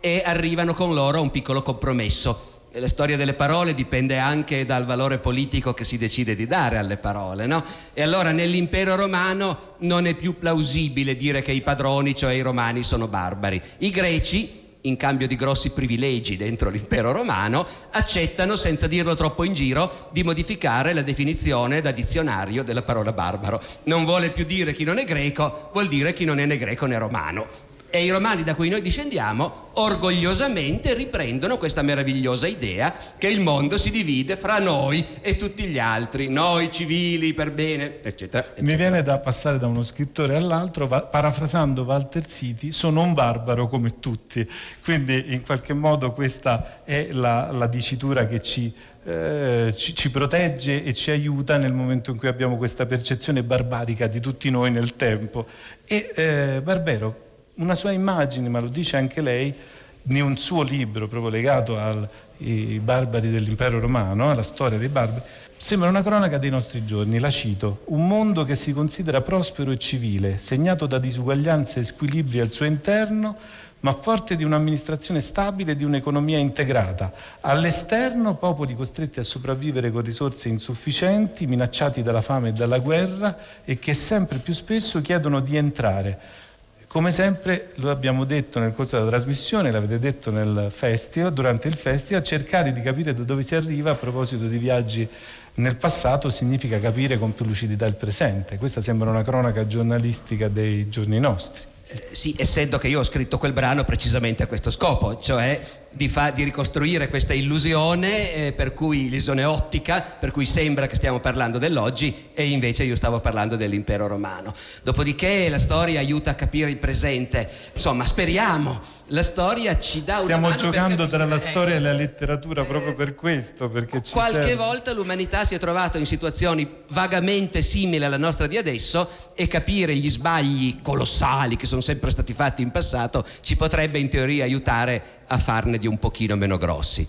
e 0.00 0.22
arrivano 0.24 0.74
con 0.74 0.94
loro 0.94 1.18
a 1.18 1.20
un 1.20 1.30
piccolo 1.30 1.62
compromesso 1.62 2.47
la 2.72 2.88
storia 2.88 3.16
delle 3.16 3.32
parole 3.32 3.74
dipende 3.74 4.18
anche 4.18 4.64
dal 4.64 4.84
valore 4.84 5.18
politico 5.18 5.72
che 5.72 5.84
si 5.84 5.96
decide 5.96 6.34
di 6.34 6.46
dare 6.46 6.76
alle 6.76 6.98
parole, 6.98 7.46
no? 7.46 7.64
E 7.94 8.02
allora 8.02 8.30
nell'impero 8.30 8.94
romano 8.94 9.76
non 9.78 10.06
è 10.06 10.14
più 10.14 10.38
plausibile 10.38 11.16
dire 11.16 11.42
che 11.42 11.52
i 11.52 11.62
padroni, 11.62 12.14
cioè 12.14 12.34
i 12.34 12.42
romani, 12.42 12.82
sono 12.82 13.08
barbari. 13.08 13.60
I 13.78 13.90
greci, 13.90 14.66
in 14.82 14.96
cambio 14.96 15.26
di 15.26 15.34
grossi 15.34 15.70
privilegi 15.70 16.36
dentro 16.36 16.68
l'impero 16.68 17.10
romano, 17.10 17.66
accettano, 17.92 18.54
senza 18.54 18.86
dirlo 18.86 19.14
troppo 19.14 19.44
in 19.44 19.54
giro, 19.54 20.08
di 20.12 20.22
modificare 20.22 20.92
la 20.92 21.02
definizione 21.02 21.80
da 21.80 21.90
dizionario 21.90 22.62
della 22.62 22.82
parola 22.82 23.12
barbaro. 23.12 23.62
Non 23.84 24.04
vuole 24.04 24.30
più 24.30 24.44
dire 24.44 24.74
chi 24.74 24.84
non 24.84 24.98
è 24.98 25.04
greco, 25.04 25.70
vuol 25.72 25.88
dire 25.88 26.12
chi 26.12 26.24
non 26.24 26.38
è 26.38 26.44
né 26.44 26.58
greco 26.58 26.84
né 26.84 26.98
romano. 26.98 27.67
E 27.90 28.04
i 28.04 28.10
romani 28.10 28.44
da 28.44 28.54
cui 28.54 28.68
noi 28.68 28.82
discendiamo 28.82 29.68
orgogliosamente 29.74 30.92
riprendono 30.92 31.56
questa 31.56 31.80
meravigliosa 31.80 32.46
idea 32.46 32.94
che 33.16 33.28
il 33.28 33.40
mondo 33.40 33.78
si 33.78 33.90
divide 33.90 34.36
fra 34.36 34.58
noi 34.58 35.06
e 35.22 35.36
tutti 35.36 35.64
gli 35.64 35.78
altri, 35.78 36.28
noi 36.28 36.70
civili 36.70 37.32
per 37.32 37.50
bene, 37.50 38.00
eccetera. 38.02 38.44
eccetera. 38.44 38.66
Mi 38.66 38.76
viene 38.76 39.02
da 39.02 39.20
passare 39.20 39.58
da 39.58 39.68
uno 39.68 39.82
scrittore 39.82 40.36
all'altro, 40.36 40.86
va- 40.86 41.02
parafrasando 41.02 41.84
Walter 41.84 42.26
Citi, 42.26 42.72
sono 42.72 43.00
un 43.00 43.14
barbaro 43.14 43.68
come 43.68 44.00
tutti. 44.00 44.46
Quindi 44.82 45.32
in 45.32 45.42
qualche 45.42 45.72
modo 45.72 46.12
questa 46.12 46.82
è 46.84 47.08
la, 47.12 47.50
la 47.52 47.68
dicitura 47.68 48.26
che 48.26 48.42
ci, 48.42 48.70
eh, 49.04 49.72
ci, 49.74 49.94
ci 49.94 50.10
protegge 50.10 50.84
e 50.84 50.92
ci 50.92 51.10
aiuta 51.10 51.56
nel 51.56 51.72
momento 51.72 52.10
in 52.10 52.18
cui 52.18 52.28
abbiamo 52.28 52.58
questa 52.58 52.84
percezione 52.84 53.42
barbarica 53.42 54.08
di 54.08 54.20
tutti 54.20 54.50
noi 54.50 54.70
nel 54.70 54.94
tempo. 54.94 55.46
E 55.86 56.10
eh, 56.14 56.60
Barbero, 56.62 57.27
una 57.58 57.74
sua 57.74 57.92
immagine, 57.92 58.48
ma 58.48 58.60
lo 58.60 58.68
dice 58.68 58.96
anche 58.96 59.20
lei, 59.20 59.54
di 60.02 60.20
un 60.20 60.36
suo 60.36 60.62
libro 60.62 61.06
proprio 61.06 61.30
legato 61.30 61.78
ai 61.78 62.80
barbari 62.82 63.30
dell'impero 63.30 63.78
romano, 63.78 64.30
alla 64.30 64.42
storia 64.42 64.78
dei 64.78 64.88
barbari, 64.88 65.22
sembra 65.54 65.88
una 65.88 66.02
cronaca 66.02 66.38
dei 66.38 66.50
nostri 66.50 66.84
giorni, 66.84 67.18
la 67.18 67.30
cito, 67.30 67.82
un 67.86 68.06
mondo 68.06 68.44
che 68.44 68.54
si 68.54 68.72
considera 68.72 69.20
prospero 69.20 69.70
e 69.70 69.78
civile, 69.78 70.38
segnato 70.38 70.86
da 70.86 70.98
disuguaglianze 70.98 71.80
e 71.80 71.84
squilibri 71.84 72.40
al 72.40 72.52
suo 72.52 72.64
interno, 72.64 73.36
ma 73.80 73.92
forte 73.92 74.34
di 74.34 74.44
un'amministrazione 74.44 75.20
stabile 75.20 75.72
e 75.72 75.76
di 75.76 75.84
un'economia 75.84 76.38
integrata. 76.38 77.12
All'esterno 77.40 78.34
popoli 78.34 78.74
costretti 78.74 79.20
a 79.20 79.24
sopravvivere 79.24 79.92
con 79.92 80.02
risorse 80.02 80.48
insufficienti, 80.48 81.46
minacciati 81.46 82.02
dalla 82.02 82.22
fame 82.22 82.48
e 82.48 82.52
dalla 82.52 82.78
guerra 82.78 83.36
e 83.64 83.78
che 83.78 83.94
sempre 83.94 84.38
più 84.38 84.52
spesso 84.52 85.00
chiedono 85.00 85.40
di 85.40 85.56
entrare 85.56 86.46
come 86.88 87.12
sempre 87.12 87.72
lo 87.76 87.90
abbiamo 87.90 88.24
detto 88.24 88.58
nel 88.58 88.74
corso 88.74 88.96
della 88.96 89.10
trasmissione, 89.10 89.70
l'avete 89.70 89.98
detto 89.98 90.30
nel 90.30 90.68
festival, 90.70 91.32
durante 91.34 91.68
il 91.68 91.74
festival, 91.74 92.22
cercare 92.22 92.72
di 92.72 92.80
capire 92.80 93.14
da 93.14 93.22
dove 93.22 93.42
si 93.42 93.54
arriva 93.54 93.90
a 93.90 93.94
proposito 93.94 94.46
di 94.46 94.56
viaggi 94.56 95.06
nel 95.54 95.76
passato 95.76 96.30
significa 96.30 96.80
capire 96.80 97.18
con 97.18 97.34
più 97.34 97.44
lucidità 97.44 97.84
il 97.84 97.94
presente. 97.94 98.56
Questa 98.56 98.80
sembra 98.80 99.10
una 99.10 99.22
cronaca 99.22 99.66
giornalistica 99.66 100.48
dei 100.48 100.88
giorni 100.88 101.18
nostri. 101.20 101.62
Eh, 101.88 102.08
sì, 102.12 102.34
essendo 102.38 102.78
che 102.78 102.88
io 102.88 103.00
ho 103.00 103.04
scritto 103.04 103.38
quel 103.38 103.52
brano 103.52 103.84
precisamente 103.84 104.42
a 104.42 104.46
questo 104.46 104.70
scopo, 104.70 105.18
cioè 105.18 105.60
di, 105.90 106.08
fa- 106.08 106.30
di 106.30 106.44
ricostruire 106.44 107.08
questa 107.08 107.32
illusione, 107.32 108.32
eh, 108.32 108.52
per 108.52 108.72
cui 108.72 109.06
illusione 109.06 109.44
ottica, 109.44 110.00
per 110.00 110.30
cui 110.30 110.46
sembra 110.46 110.86
che 110.86 110.96
stiamo 110.96 111.20
parlando 111.20 111.58
dell'oggi 111.58 112.30
e 112.34 112.48
invece 112.48 112.84
io 112.84 112.96
stavo 112.96 113.20
parlando 113.20 113.56
dell'impero 113.56 114.06
romano. 114.06 114.54
Dopodiché 114.82 115.48
la 115.48 115.58
storia 115.58 116.00
aiuta 116.00 116.30
a 116.30 116.34
capire 116.34 116.70
il 116.70 116.76
presente, 116.76 117.48
insomma 117.72 118.06
speriamo, 118.06 118.80
la 119.08 119.22
storia 119.22 119.78
ci 119.78 120.04
dà 120.04 120.18
Stiamo 120.18 120.46
una 120.46 120.56
mano 120.56 120.70
giocando 120.70 120.96
per 120.96 121.08
tra 121.08 121.18
la 121.24 121.36
capire, 121.36 121.50
storia 121.50 121.74
e 121.74 121.76
ecco. 121.76 121.86
la 121.86 121.92
letteratura 121.92 122.64
proprio 122.64 122.94
per 122.94 123.14
questo, 123.14 123.68
perché 123.68 124.02
ci 124.02 124.12
Qualche 124.12 124.38
serve. 124.38 124.54
volta 124.56 124.92
l'umanità 124.92 125.44
si 125.44 125.54
è 125.54 125.58
trovata 125.58 125.98
in 125.98 126.06
situazioni 126.06 126.68
vagamente 126.88 127.62
simili 127.62 128.04
alla 128.04 128.16
nostra 128.16 128.46
di 128.46 128.56
adesso 128.56 129.08
e 129.34 129.46
capire 129.46 129.94
gli 129.94 130.10
sbagli 130.10 130.80
colossali 130.82 131.56
che 131.56 131.66
sono 131.66 131.80
sempre 131.80 132.10
stati 132.10 132.32
fatti 132.32 132.62
in 132.62 132.70
passato 132.70 133.24
ci 133.40 133.56
potrebbe 133.56 133.98
in 133.98 134.08
teoria 134.08 134.44
aiutare 134.44 135.02
a 135.26 135.38
farne 135.38 135.78
di 135.78 135.86
un 135.86 135.98
pochino 135.98 136.36
meno 136.36 136.56
grossi. 136.56 137.06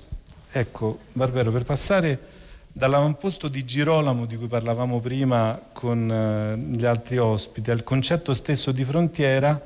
Ecco, 0.52 1.00
Barbero, 1.14 1.52
per 1.52 1.64
passare 1.64 2.20
dall'avamposto 2.72 3.48
di 3.48 3.66
Girolamo 3.66 4.26
di 4.26 4.38
cui 4.38 4.48
parlavamo 4.48 5.00
prima 5.00 5.60
con 5.74 6.10
eh, 6.10 6.58
gli 6.76 6.86
altri 6.86 7.18
ospiti 7.18 7.72
al 7.72 7.84
concetto 7.84 8.34
stesso 8.34 8.72
di 8.72 8.84
frontiera, 8.84 9.62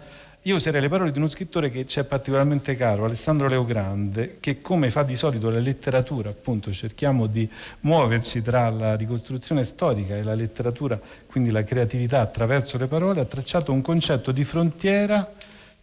io 0.45 0.55
userei 0.57 0.81
le 0.81 0.89
parole 0.89 1.11
di 1.11 1.19
uno 1.19 1.29
scrittore 1.29 1.69
che 1.69 1.85
ci 1.85 2.01
è 2.01 2.03
particolarmente 2.03 2.75
caro, 2.75 3.05
Alessandro 3.05 3.47
Leogrande, 3.47 4.37
che 4.41 4.59
come 4.59 4.91
fa 4.91 5.03
di 5.03 5.15
solito 5.15 5.49
la 5.49 5.59
letteratura, 5.59 6.29
appunto 6.29 6.69
cerchiamo 6.73 7.27
di 7.27 7.49
muoverci 7.81 8.41
tra 8.41 8.69
la 8.69 8.95
ricostruzione 8.95 9.63
storica 9.63 10.17
e 10.17 10.23
la 10.23 10.33
letteratura, 10.33 10.99
quindi 11.27 11.49
la 11.49 11.63
creatività 11.63 12.19
attraverso 12.19 12.77
le 12.77 12.87
parole, 12.87 13.21
ha 13.21 13.25
tracciato 13.25 13.71
un 13.71 13.81
concetto 13.81 14.33
di 14.33 14.43
frontiera 14.43 15.31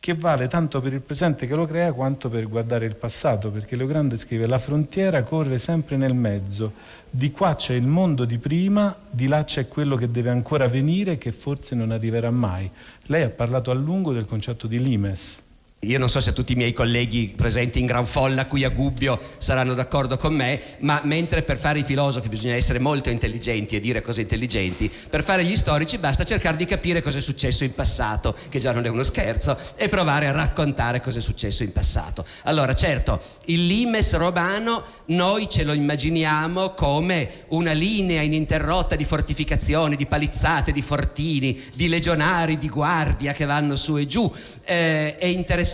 che 0.00 0.14
vale 0.14 0.48
tanto 0.48 0.80
per 0.80 0.94
il 0.94 1.02
presente 1.02 1.46
che 1.46 1.54
lo 1.54 1.66
crea 1.66 1.92
quanto 1.92 2.30
per 2.30 2.48
guardare 2.48 2.86
il 2.86 2.96
passato, 2.96 3.50
perché 3.50 3.76
Leogrande 3.76 4.16
scrive 4.16 4.46
la 4.46 4.58
frontiera 4.58 5.22
corre 5.24 5.58
sempre 5.58 5.98
nel 5.98 6.14
mezzo, 6.14 6.72
di 7.10 7.30
qua 7.30 7.54
c'è 7.54 7.74
il 7.74 7.86
mondo 7.86 8.24
di 8.24 8.38
prima, 8.38 8.96
di 9.10 9.26
là 9.26 9.44
c'è 9.44 9.68
quello 9.68 9.96
che 9.96 10.10
deve 10.10 10.30
ancora 10.30 10.68
venire 10.68 11.12
e 11.12 11.18
che 11.18 11.32
forse 11.32 11.74
non 11.74 11.90
arriverà 11.90 12.30
mai. 12.30 12.70
Lei 13.08 13.24
ha 13.24 13.28
parlato 13.30 13.70
a 13.70 13.74
lungo 13.74 14.14
del 14.14 14.24
concetto 14.24 14.66
di 14.66 14.80
limes. 14.80 15.42
Io 15.84 15.98
non 15.98 16.10
so 16.10 16.20
se 16.20 16.34
tutti 16.34 16.52
i 16.52 16.56
miei 16.56 16.74
colleghi 16.74 17.32
presenti 17.34 17.78
in 17.78 17.86
gran 17.86 18.04
folla 18.04 18.44
qui 18.44 18.64
a 18.64 18.68
Gubbio 18.68 19.18
saranno 19.38 19.72
d'accordo 19.72 20.18
con 20.18 20.34
me, 20.34 20.60
ma 20.80 21.00
mentre 21.04 21.42
per 21.42 21.56
fare 21.56 21.78
i 21.78 21.84
filosofi 21.84 22.28
bisogna 22.28 22.52
essere 22.52 22.78
molto 22.78 23.08
intelligenti 23.08 23.76
e 23.76 23.80
dire 23.80 24.02
cose 24.02 24.20
intelligenti, 24.20 24.92
per 25.08 25.24
fare 25.24 25.42
gli 25.42 25.56
storici 25.56 25.96
basta 25.96 26.22
cercare 26.24 26.58
di 26.58 26.66
capire 26.66 27.00
cosa 27.00 27.16
è 27.16 27.22
successo 27.22 27.64
in 27.64 27.72
passato, 27.72 28.36
che 28.50 28.58
già 28.58 28.72
non 28.72 28.84
è 28.84 28.90
uno 28.90 29.02
scherzo, 29.02 29.56
e 29.74 29.88
provare 29.88 30.26
a 30.26 30.32
raccontare 30.32 31.00
cosa 31.00 31.20
è 31.20 31.22
successo 31.22 31.62
in 31.62 31.72
passato. 31.72 32.26
Allora, 32.42 32.74
certo, 32.74 33.18
il 33.46 33.66
limes 33.66 34.12
romano 34.16 34.84
noi 35.06 35.48
ce 35.48 35.64
lo 35.64 35.72
immaginiamo 35.72 36.74
come 36.74 37.44
una 37.48 37.72
linea 37.72 38.20
ininterrotta 38.20 38.96
di 38.96 39.06
fortificazioni, 39.06 39.96
di 39.96 40.04
palizzate, 40.04 40.72
di 40.72 40.82
fortini, 40.82 41.58
di 41.72 41.88
legionari, 41.88 42.58
di 42.58 42.68
guardia 42.68 43.32
che 43.32 43.46
vanno 43.46 43.76
su 43.76 43.96
e 43.96 44.06
giù. 44.06 44.30
Eh, 44.62 45.16
è 45.16 45.24
interessante 45.24 45.68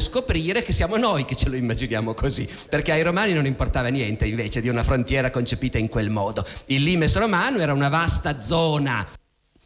scoprire 0.00 0.62
che 0.62 0.72
siamo 0.72 0.96
noi 0.96 1.24
che 1.24 1.34
ce 1.34 1.48
lo 1.48 1.56
immaginiamo 1.56 2.14
così, 2.14 2.48
perché 2.68 2.92
ai 2.92 3.02
romani 3.02 3.32
non 3.32 3.46
importava 3.46 3.88
niente 3.88 4.26
invece 4.26 4.60
di 4.60 4.68
una 4.68 4.84
frontiera 4.84 5.30
concepita 5.30 5.78
in 5.78 5.88
quel 5.88 6.10
modo. 6.10 6.46
Il 6.66 6.82
limes 6.82 7.16
romano 7.16 7.58
era 7.58 7.72
una 7.72 7.88
vasta 7.88 8.40
zona, 8.40 9.06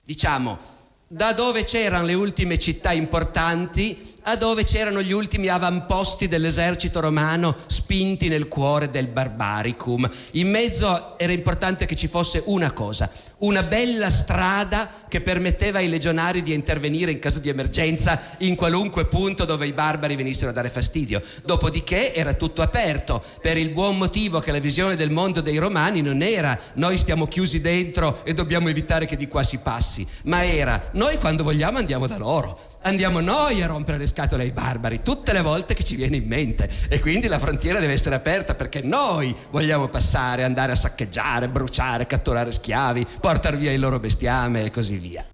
diciamo, 0.02 0.58
da 1.06 1.32
dove 1.32 1.64
c'erano 1.64 2.06
le 2.06 2.14
ultime 2.14 2.58
città 2.58 2.92
importanti 2.92 4.13
a 4.26 4.36
dove 4.36 4.64
c'erano 4.64 5.02
gli 5.02 5.12
ultimi 5.12 5.48
avamposti 5.48 6.28
dell'esercito 6.28 7.00
romano 7.00 7.56
spinti 7.66 8.28
nel 8.28 8.48
cuore 8.48 8.90
del 8.90 9.08
barbaricum. 9.08 10.08
In 10.32 10.50
mezzo 10.50 11.18
era 11.18 11.32
importante 11.32 11.86
che 11.86 11.94
ci 11.94 12.08
fosse 12.08 12.42
una 12.46 12.72
cosa, 12.72 13.10
una 13.38 13.62
bella 13.62 14.08
strada 14.08 14.90
che 15.08 15.20
permetteva 15.20 15.78
ai 15.78 15.88
legionari 15.88 16.42
di 16.42 16.54
intervenire 16.54 17.10
in 17.10 17.18
caso 17.18 17.38
di 17.38 17.50
emergenza 17.50 18.20
in 18.38 18.54
qualunque 18.54 19.06
punto 19.06 19.44
dove 19.44 19.66
i 19.66 19.72
barbari 19.72 20.16
venissero 20.16 20.50
a 20.50 20.54
dare 20.54 20.70
fastidio. 20.70 21.20
Dopodiché 21.44 22.14
era 22.14 22.32
tutto 22.32 22.62
aperto, 22.62 23.22
per 23.42 23.58
il 23.58 23.70
buon 23.70 23.98
motivo 23.98 24.40
che 24.40 24.52
la 24.52 24.58
visione 24.58 24.96
del 24.96 25.10
mondo 25.10 25.42
dei 25.42 25.58
romani 25.58 26.00
non 26.00 26.22
era 26.22 26.58
noi 26.74 26.96
stiamo 26.96 27.26
chiusi 27.28 27.60
dentro 27.60 28.24
e 28.24 28.32
dobbiamo 28.32 28.68
evitare 28.68 29.06
che 29.06 29.16
di 29.16 29.28
qua 29.28 29.42
si 29.42 29.58
passi, 29.58 30.06
ma 30.24 30.44
era 30.44 30.88
noi 30.92 31.18
quando 31.18 31.42
vogliamo 31.42 31.78
andiamo 31.78 32.06
da 32.06 32.16
loro 32.16 32.72
andiamo 32.84 33.20
noi 33.20 33.62
a 33.62 33.66
rompere 33.66 33.98
le 33.98 34.06
scatole 34.06 34.44
ai 34.44 34.52
barbari 34.52 35.02
tutte 35.02 35.32
le 35.32 35.42
volte 35.42 35.74
che 35.74 35.84
ci 35.84 35.96
viene 35.96 36.16
in 36.16 36.26
mente 36.26 36.70
e 36.88 37.00
quindi 37.00 37.26
la 37.26 37.38
frontiera 37.38 37.78
deve 37.78 37.92
essere 37.92 38.14
aperta 38.14 38.54
perché 38.54 38.80
noi 38.82 39.34
vogliamo 39.50 39.88
passare, 39.88 40.44
andare 40.44 40.72
a 40.72 40.76
saccheggiare, 40.76 41.48
bruciare, 41.48 42.06
catturare 42.06 42.52
schiavi, 42.52 43.06
portare 43.20 43.56
via 43.56 43.72
il 43.72 43.80
loro 43.80 43.98
bestiame 43.98 44.64
e 44.64 44.70
così 44.70 44.96
via. 44.96 45.26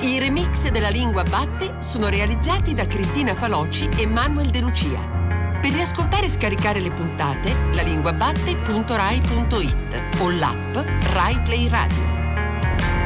I 0.00 0.18
remix 0.18 0.68
della 0.70 0.90
lingua 0.90 1.24
batte 1.24 1.76
sono 1.80 2.08
realizzati 2.08 2.74
da 2.74 2.86
Cristina 2.86 3.34
Faloci 3.34 3.88
e 3.96 4.06
Manuel 4.06 4.50
De 4.50 4.60
Lucia. 4.60 5.14
Per 5.60 5.72
riascoltare 5.72 6.26
e 6.26 6.28
scaricare 6.28 6.80
le 6.80 6.90
puntate, 6.90 7.52
lalinguabatte.rai.it 7.72 10.18
o 10.18 10.30
l'app 10.30 10.76
Rai 11.12 11.38
Play 11.44 11.68
Radio. 11.68 12.04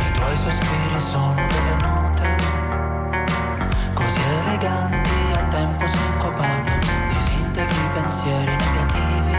I 0.01 0.11
tuoi 0.13 0.37
sospiri 0.37 1.01
sono 1.01 1.35
delle 1.35 1.77
note 1.81 2.00
eleganti 4.61 5.11
a 5.33 5.43
tempo 5.49 5.87
sincopato, 5.87 6.73
disintegri 7.09 7.89
pensieri 7.95 8.57
negativi. 8.57 9.37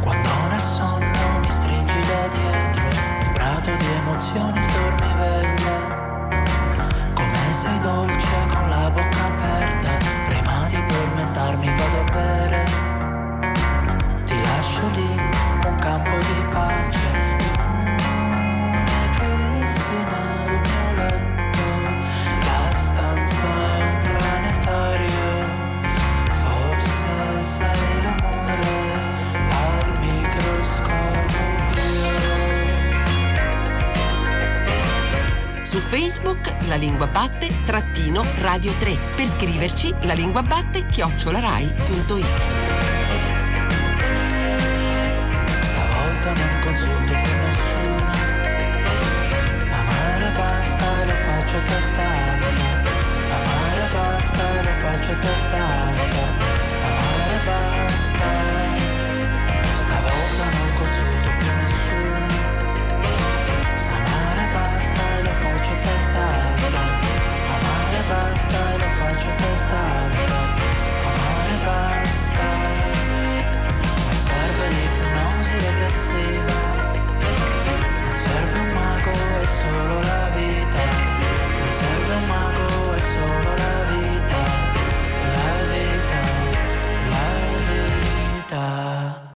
Quando 0.00 0.28
nel 0.48 0.62
sonno 0.62 1.38
mi 1.40 1.48
stringi 1.48 2.00
da 2.08 2.28
dietro, 2.28 2.82
un 3.20 3.32
prato 3.32 3.70
di 3.76 3.86
emozioni 4.00 4.60
dormiveglia. 4.72 5.78
Come 7.12 7.52
sei 7.52 7.78
dolce 7.80 8.28
con 8.48 8.68
la 8.70 8.90
bocca 8.90 9.24
aperta, 9.26 9.90
prima 10.24 10.66
di 10.68 10.76
addormentarmi 10.76 11.66
vado 11.76 11.99
Facebook 35.90 36.54
La 36.68 36.76
Lingua 36.76 37.08
Batte 37.08 37.48
trattino 37.64 38.24
Radio 38.38 38.70
3. 38.78 38.96
Per 39.16 39.26
scriverci 39.26 39.92
la 40.02 40.12
lingua 40.12 40.40
batte 40.40 40.86
chiocciolarai.it. 40.86 42.69